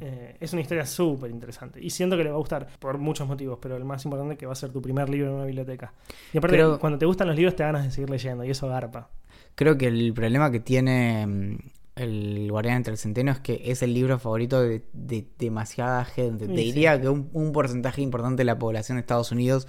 Eh, 0.00 0.36
es 0.40 0.52
una 0.52 0.60
historia 0.62 0.84
súper 0.84 1.30
interesante 1.30 1.80
y 1.80 1.88
siento 1.88 2.16
que 2.16 2.24
le 2.24 2.30
va 2.30 2.34
a 2.34 2.38
gustar 2.38 2.66
por 2.80 2.98
muchos 2.98 3.28
motivos, 3.28 3.60
pero 3.62 3.76
el 3.76 3.84
más 3.84 4.04
importante 4.04 4.32
es 4.34 4.38
que 4.40 4.46
va 4.46 4.52
a 4.52 4.56
ser 4.56 4.70
tu 4.72 4.82
primer 4.82 5.08
libro 5.08 5.28
en 5.28 5.34
una 5.36 5.44
biblioteca. 5.44 5.92
Y 6.32 6.38
aparte, 6.38 6.56
Pero- 6.56 6.80
cuando 6.80 6.98
te 6.98 7.06
gustan 7.06 7.28
los 7.28 7.36
libros 7.36 7.54
te 7.54 7.62
ganas 7.62 7.84
de 7.84 7.92
seguir 7.92 8.10
leyendo 8.10 8.44
y 8.44 8.50
eso 8.50 8.66
garpa. 8.68 9.08
Creo 9.54 9.78
que 9.78 9.86
el 9.86 10.12
problema 10.14 10.50
que 10.50 10.60
tiene 10.60 11.26
mm, 11.26 11.58
el 11.96 12.48
Guardián 12.50 12.76
entre 12.78 12.92
el 12.92 12.98
Centeno 12.98 13.30
es 13.32 13.38
que 13.40 13.62
es 13.66 13.82
el 13.82 13.94
libro 13.94 14.18
favorito 14.18 14.60
de, 14.62 14.82
de 14.92 15.26
demasiada 15.38 16.04
gente. 16.04 16.46
Te 16.48 16.56
sí. 16.56 16.62
diría 16.72 17.00
que 17.00 17.08
un, 17.08 17.30
un 17.32 17.52
porcentaje 17.52 18.02
importante 18.02 18.40
de 18.40 18.44
la 18.46 18.58
población 18.58 18.96
de 18.96 19.00
Estados 19.00 19.30
Unidos 19.32 19.68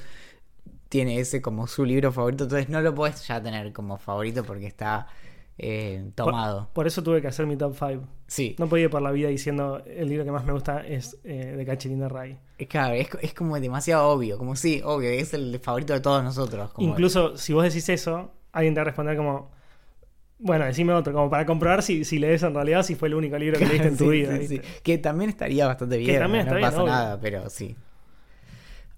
tiene 0.89 1.19
ese 1.19 1.41
como 1.41 1.67
su 1.67 1.83
libro 1.85 2.11
favorito, 2.11 2.45
entonces 2.45 2.69
no 2.69 2.81
lo 2.81 2.93
puedes 2.95 3.27
ya 3.27 3.41
tener 3.41 3.73
como 3.73 3.97
favorito 3.97 4.43
porque 4.43 4.67
está 4.67 5.07
eh, 5.57 6.09
tomado. 6.15 6.69
Por 6.73 6.87
eso 6.87 7.01
tuve 7.03 7.21
que 7.21 7.27
hacer 7.27 7.45
mi 7.47 7.57
top 7.57 7.75
5. 7.77 8.03
Sí, 8.27 8.55
No 8.59 8.67
podía 8.67 8.85
ir 8.85 8.89
por 8.89 9.01
la 9.01 9.11
vida 9.11 9.29
diciendo 9.29 9.81
el 9.85 10.09
libro 10.09 10.25
que 10.25 10.31
más 10.31 10.45
me 10.45 10.51
gusta 10.53 10.85
es 10.85 11.17
eh, 11.23 11.53
de 11.57 11.65
Cachirina 11.65 12.07
Ray. 12.09 12.37
es, 12.57 12.67
claro, 12.67 12.93
es, 12.95 13.07
es 13.21 13.33
como 13.33 13.59
demasiado 13.59 14.07
obvio, 14.09 14.37
como 14.37 14.55
sí, 14.55 14.81
obvio, 14.83 15.09
es 15.09 15.33
el 15.33 15.59
favorito 15.59 15.93
de 15.93 15.99
todos 16.01 16.23
nosotros. 16.23 16.71
como- 16.71 16.87
Incluso 16.89 17.37
si 17.37 17.53
vos 17.53 17.63
decís 17.63 17.87
eso, 17.89 18.31
alguien 18.51 18.73
te 18.73 18.79
va 18.79 18.83
a 18.83 18.85
responder 18.85 19.17
como, 19.17 19.51
bueno, 20.39 20.65
decime 20.65 20.93
otro, 20.93 21.13
como 21.13 21.29
para 21.29 21.45
comprobar 21.45 21.81
si, 21.83 22.03
si 22.05 22.19
lees 22.19 22.43
en 22.43 22.53
realidad 22.53 22.83
si 22.83 22.95
fue 22.95 23.07
el 23.07 23.15
único 23.15 23.37
libro 23.37 23.57
que 23.59 23.65
leíste 23.67 23.87
en 23.89 23.97
tu 23.97 24.05
Sí, 24.05 24.09
vida. 24.11 24.37
sí, 24.37 24.47
sí. 24.47 24.61
Que 24.83 24.97
también 24.97 25.29
estaría 25.29 25.65
bastante 25.67 25.97
bien. 25.97 26.19
también 26.19 26.45
no 26.45 26.55
bien, 26.55 26.61
pasa 26.69 26.83
obvio. 26.83 26.91
nada, 26.91 27.19
pero 27.19 27.49
sí. 27.49 27.75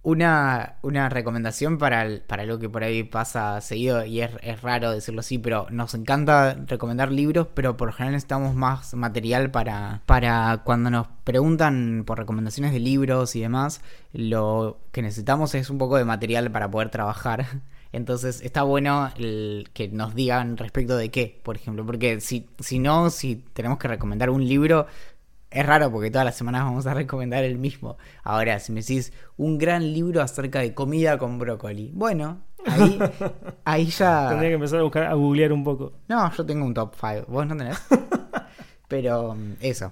Una, 0.03 0.75
una 0.83 1.09
recomendación 1.09 1.77
para, 1.77 2.03
el- 2.03 2.21
para 2.21 2.45
lo 2.45 2.59
que 2.59 2.69
por 2.69 2.83
ahí 2.83 3.03
pasa 3.03 3.59
seguido, 3.59 4.05
y 4.05 4.21
es, 4.21 4.31
es 4.41 4.61
raro 4.61 4.91
decirlo 4.91 5.19
así, 5.19 5.38
pero 5.38 5.67
nos 5.69 5.93
encanta 5.95 6.53
recomendar 6.65 7.11
libros, 7.11 7.47
pero 7.53 7.75
por 7.75 7.89
lo 7.89 7.93
general 7.93 8.13
necesitamos 8.13 8.55
más 8.55 8.93
material 8.93 9.51
para, 9.51 10.01
para 10.05 10.61
cuando 10.63 10.89
nos 10.91 11.07
preguntan 11.25 12.03
por 12.05 12.19
recomendaciones 12.19 12.71
de 12.71 12.79
libros 12.79 13.35
y 13.35 13.41
demás, 13.41 13.81
lo 14.13 14.79
que 14.93 15.01
necesitamos 15.01 15.53
es 15.55 15.69
un 15.69 15.77
poco 15.77 15.97
de 15.97 16.05
material 16.05 16.49
para 16.51 16.71
poder 16.71 16.89
trabajar. 16.89 17.45
Entonces 17.91 18.41
está 18.41 18.63
bueno 18.63 19.09
el 19.17 19.69
que 19.73 19.88
nos 19.88 20.15
digan 20.15 20.57
respecto 20.57 20.97
de 20.97 21.09
qué, 21.09 21.39
por 21.43 21.55
ejemplo, 21.55 21.85
porque 21.85 22.19
si, 22.21 22.47
si 22.59 22.79
no, 22.79 23.09
si 23.09 23.38
tenemos 23.53 23.77
que 23.77 23.88
recomendar 23.88 24.29
un 24.29 24.47
libro, 24.47 24.88
es 25.49 25.65
raro 25.65 25.91
porque 25.91 26.11
todas 26.11 26.25
las 26.25 26.35
semanas 26.35 26.63
vamos 26.63 26.85
a 26.88 26.93
recomendar 26.93 27.43
el 27.43 27.57
mismo. 27.57 27.97
Ahora, 28.23 28.59
si 28.59 28.71
me 28.71 28.81
decís 28.81 29.13
un 29.38 29.57
gran 29.57 29.93
libro 29.93 30.21
acerca 30.21 30.59
de 30.59 30.73
comida 30.73 31.17
con 31.17 31.39
brócoli, 31.39 31.91
bueno, 31.93 32.41
ahí, 32.65 32.99
ahí 33.65 33.85
ya... 33.85 34.29
Tendría 34.29 34.49
que 34.49 34.55
empezar 34.55 34.79
a 34.79 34.83
buscar, 34.83 35.03
a 35.03 35.13
googlear 35.13 35.53
un 35.53 35.63
poco. 35.63 35.93
No, 36.07 36.31
yo 36.33 36.45
tengo 36.45 36.65
un 36.65 36.73
top 36.73 36.95
5, 36.99 37.25
vos 37.27 37.47
no 37.47 37.55
tenés. 37.55 37.81
Pero 38.88 39.35
eso. 39.61 39.91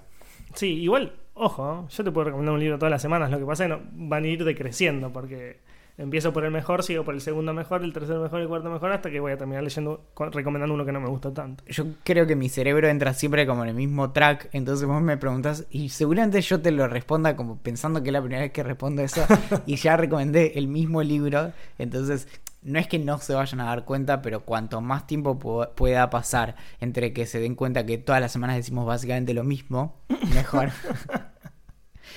Sí, 0.54 0.68
igual, 0.82 1.12
ojo, 1.34 1.84
¿eh? 1.84 1.92
yo 1.94 2.04
te 2.04 2.10
puedo 2.10 2.26
recomendar 2.26 2.54
un 2.54 2.60
libro 2.60 2.78
todas 2.78 2.90
las 2.90 3.02
semanas, 3.02 3.30
lo 3.30 3.38
que 3.38 3.44
pasa 3.44 3.64
es 3.64 3.70
que 3.70 3.76
no, 3.76 4.08
van 4.08 4.24
a 4.24 4.28
ir 4.28 4.44
decreciendo, 4.44 5.12
porque 5.12 5.60
empiezo 5.98 6.32
por 6.32 6.44
el 6.44 6.50
mejor, 6.50 6.82
sigo 6.82 7.04
por 7.04 7.14
el 7.14 7.20
segundo 7.20 7.52
mejor, 7.54 7.82
el 7.84 7.92
tercer 7.92 8.18
mejor, 8.18 8.40
el 8.40 8.48
cuarto 8.48 8.70
mejor, 8.70 8.92
hasta 8.92 9.10
que 9.10 9.20
voy 9.20 9.32
a 9.32 9.36
terminar 9.38 9.62
leyendo, 9.62 10.04
recomendando 10.32 10.74
uno 10.74 10.84
que 10.84 10.92
no 10.92 11.00
me 11.00 11.08
gusta 11.08 11.32
tanto. 11.32 11.64
Yo 11.68 11.86
creo 12.04 12.26
que 12.26 12.36
mi 12.36 12.48
cerebro 12.48 12.88
entra 12.88 13.14
siempre 13.14 13.46
como 13.46 13.62
en 13.62 13.70
el 13.70 13.74
mismo 13.74 14.12
track, 14.12 14.48
entonces 14.52 14.86
vos 14.86 15.00
me 15.02 15.16
preguntás 15.16 15.66
y 15.70 15.88
seguramente 15.88 16.40
yo 16.42 16.60
te 16.60 16.70
lo 16.70 16.86
responda 16.88 17.36
como 17.36 17.58
pensando 17.58 18.02
que 18.02 18.10
es 18.10 18.12
la 18.12 18.20
primera 18.20 18.42
vez 18.42 18.52
que 18.52 18.62
respondo 18.62 19.02
eso 19.02 19.24
y 19.66 19.76
ya 19.76 19.96
recomendé 19.96 20.52
el 20.58 20.68
mismo 20.68 21.02
libro, 21.02 21.52
entonces 21.78 22.28
no 22.62 22.80
es 22.80 22.88
que 22.88 22.98
no 22.98 23.18
se 23.18 23.32
vayan 23.32 23.60
a 23.60 23.66
dar 23.66 23.84
cuenta, 23.84 24.22
pero 24.22 24.40
cuanto 24.40 24.80
más 24.80 25.06
tiempo 25.06 25.38
pu- 25.38 25.68
pueda 25.74 26.10
pasar 26.10 26.56
entre 26.80 27.12
que 27.12 27.24
se 27.24 27.38
den 27.38 27.54
cuenta 27.54 27.86
que 27.86 27.96
todas 27.96 28.20
las 28.20 28.32
semanas 28.32 28.56
decimos 28.56 28.84
básicamente 28.86 29.34
lo 29.34 29.44
mismo, 29.44 29.94
mejor. 30.34 30.70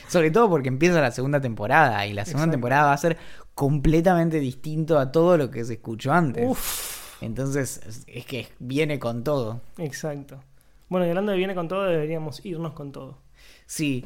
Sobre 0.08 0.32
todo 0.32 0.50
porque 0.50 0.68
empieza 0.70 1.02
la 1.02 1.12
segunda 1.12 1.40
temporada 1.42 2.06
y 2.08 2.14
la 2.14 2.26
segunda 2.26 2.44
Exacto. 2.46 2.52
temporada 2.52 2.84
va 2.86 2.94
a 2.94 2.98
ser 2.98 3.18
completamente 3.56 4.40
distinto 4.40 4.98
a 5.00 5.12
todo 5.12 5.38
lo 5.38 5.52
que 5.52 5.64
se 5.66 5.74
escuchó 5.74 6.12
antes. 6.14 6.46
Uf, 6.48 7.22
Entonces, 7.22 7.82
es- 8.08 8.26
que 8.26 8.48
viene 8.60 8.98
con 9.00 9.24
todo. 9.24 9.62
exacto. 9.78 10.42
Bueno, 10.88 11.06
y 11.06 11.10
hablando 11.10 11.32
de 11.32 11.38
viene 11.38 11.54
con 11.56 11.68
todo, 11.68 11.84
deberíamos 11.84 12.44
irnos 12.46 12.74
con 12.74 12.92
todo. 12.92 13.18
Sí. 13.66 14.06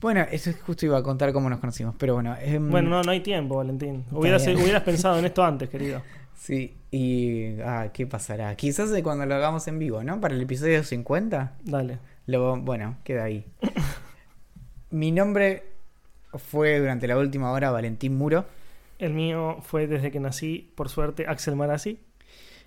Bueno, 0.00 0.24
eso 0.30 0.50
es 0.50 0.60
justo 0.62 0.86
iba 0.86 0.98
a 0.98 1.02
contar 1.02 1.32
cómo 1.32 1.50
nos 1.50 1.58
conocimos, 1.60 1.94
pero 1.98 2.14
bueno. 2.14 2.36
em, 2.40 2.70
Bueno, 2.70 2.90
no, 2.90 3.02
no 3.02 3.10
hay 3.10 3.20
tiempo, 3.20 3.56
Valentín. 3.56 4.04
Hubieras, 4.10 4.46
hubieras 4.46 4.82
pensado 4.82 5.18
en 5.18 5.24
esto 5.26 5.44
antes, 5.44 5.68
querido. 5.68 6.02
Sí, 6.36 6.76
y. 6.90 7.58
Ah, 7.64 7.88
¿qué 7.92 8.06
pasará? 8.06 8.54
Quizás 8.56 8.90
de 8.90 9.02
cuando 9.02 9.24
lo 9.24 9.34
hagamos 9.36 9.66
en 9.68 9.78
vivo, 9.78 10.02
¿no? 10.02 10.20
Para 10.20 10.34
el 10.34 10.42
episodio 10.42 10.82
50. 10.84 11.54
Dale. 11.62 11.98
Lo, 12.26 12.56
bueno, 12.60 12.98
queda 13.04 13.24
ahí. 13.24 13.46
Mi 14.94 15.10
nombre 15.10 15.64
fue 16.34 16.78
durante 16.78 17.08
la 17.08 17.18
última 17.18 17.50
hora 17.50 17.72
Valentín 17.72 18.16
Muro. 18.16 18.44
El 19.00 19.12
mío 19.12 19.58
fue 19.60 19.88
desde 19.88 20.12
que 20.12 20.20
nací, 20.20 20.70
por 20.76 20.88
suerte, 20.88 21.26
Axel 21.26 21.56
Marazzi. 21.56 21.98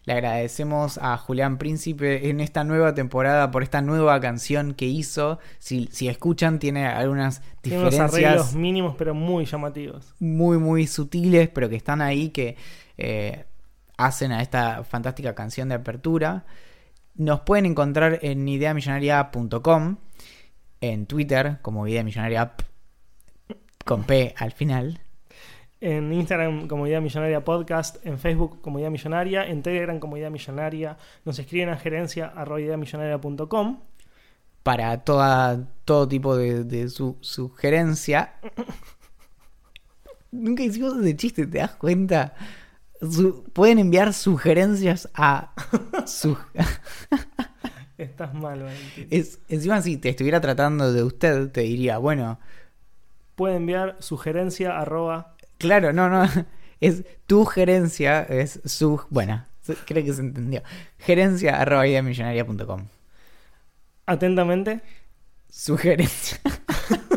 Le 0.03 0.11
agradecemos 0.11 0.97
a 0.97 1.17
Julián 1.17 1.57
Príncipe 1.57 2.29
en 2.29 2.41
esta 2.41 2.65
nueva 2.65 2.93
temporada 2.93 3.49
por 3.49 3.63
esta 3.63 3.81
nueva 3.81 4.19
canción 4.19 4.73
que 4.73 4.87
hizo. 4.87 5.39
Si, 5.59 5.87
si 5.93 6.09
escuchan, 6.09 6.59
tiene 6.59 6.85
algunas 6.85 7.41
Tiene 7.61 7.79
unos 7.79 7.91
diferencias. 7.91 8.25
arreglos 8.25 8.55
mínimos, 8.55 8.95
pero 8.97 9.13
muy 9.15 9.45
llamativos. 9.45 10.13
muy, 10.19 10.57
muy 10.57 10.85
sutiles, 10.85 11.47
pero 11.47 11.69
que 11.69 11.77
están 11.77 12.01
ahí, 12.01 12.27
que 12.31 12.57
eh, 12.97 13.45
hacen 13.95 14.33
a 14.33 14.41
esta 14.41 14.83
fantástica 14.83 15.33
canción 15.33 15.69
de 15.69 15.75
apertura. 15.75 16.43
Nos 17.15 17.39
pueden 17.39 17.67
encontrar 17.67 18.19
en 18.21 18.45
ideamillonaria.com, 18.49 19.95
en 20.81 21.05
Twitter 21.05 21.59
como 21.61 21.87
Idea 21.87 22.03
Millonaria 22.03 22.53
con 23.85 24.03
P 24.03 24.33
al 24.37 24.51
final. 24.51 25.01
En 25.79 26.11
Instagram 26.11 26.67
como 26.67 26.87
Idea 26.87 27.01
Millonaria 27.01 27.43
Podcast, 27.43 28.03
en 28.05 28.17
Facebook 28.17 28.61
como 28.61 28.79
Idea 28.79 28.89
Millonaria, 28.89 29.45
en 29.45 29.61
Telegram 29.61 29.99
como 29.99 30.17
Idea 30.17 30.29
Millonaria. 30.29 30.97
Nos 31.23 31.37
escriben 31.37 31.69
a 31.69 31.77
gerencia 31.77 32.33
ideamillonaria.com. 32.35 33.79
Para 34.63 35.03
toda, 35.03 35.67
todo 35.85 36.07
tipo 36.07 36.35
de, 36.35 36.63
de 36.63 36.89
su, 36.89 37.17
sugerencia. 37.21 38.33
Nunca 40.31 40.63
hicimos 40.63 40.97
ese 40.97 41.15
chiste, 41.15 41.47
¿te 41.47 41.59
das 41.59 41.75
cuenta? 41.75 42.33
Su- 42.99 43.43
pueden 43.53 43.79
enviar 43.79 44.13
sugerencias 44.13 45.09
a 45.13 45.53
su, 46.07 46.37
Estás 47.97 48.33
mal, 48.33 48.61
Valentín. 48.63 49.07
Es, 49.09 49.39
encima, 49.49 49.81
si 49.81 49.97
te 49.97 50.09
estuviera 50.09 50.39
tratando 50.39 50.93
de 50.93 51.03
usted, 51.03 51.49
te 51.51 51.61
diría, 51.61 51.97
bueno, 51.97 52.39
Puede 53.35 53.57
enviar 53.57 53.97
sugerencia 53.99 54.79
arroba. 54.79 55.35
claro, 55.57 55.93
no, 55.93 56.09
no. 56.09 56.27
Es 56.79 57.05
tu 57.25 57.43
gerencia, 57.45 58.21
es 58.21 58.59
su. 58.65 59.01
Bueno, 59.09 59.43
creo 59.87 60.05
que 60.05 60.13
se 60.13 60.21
entendió. 60.21 60.61
Gerencia 60.99 61.59
arroba. 61.59 61.83
Atentamente. 64.05 64.81
Sugerencia. 65.49 66.39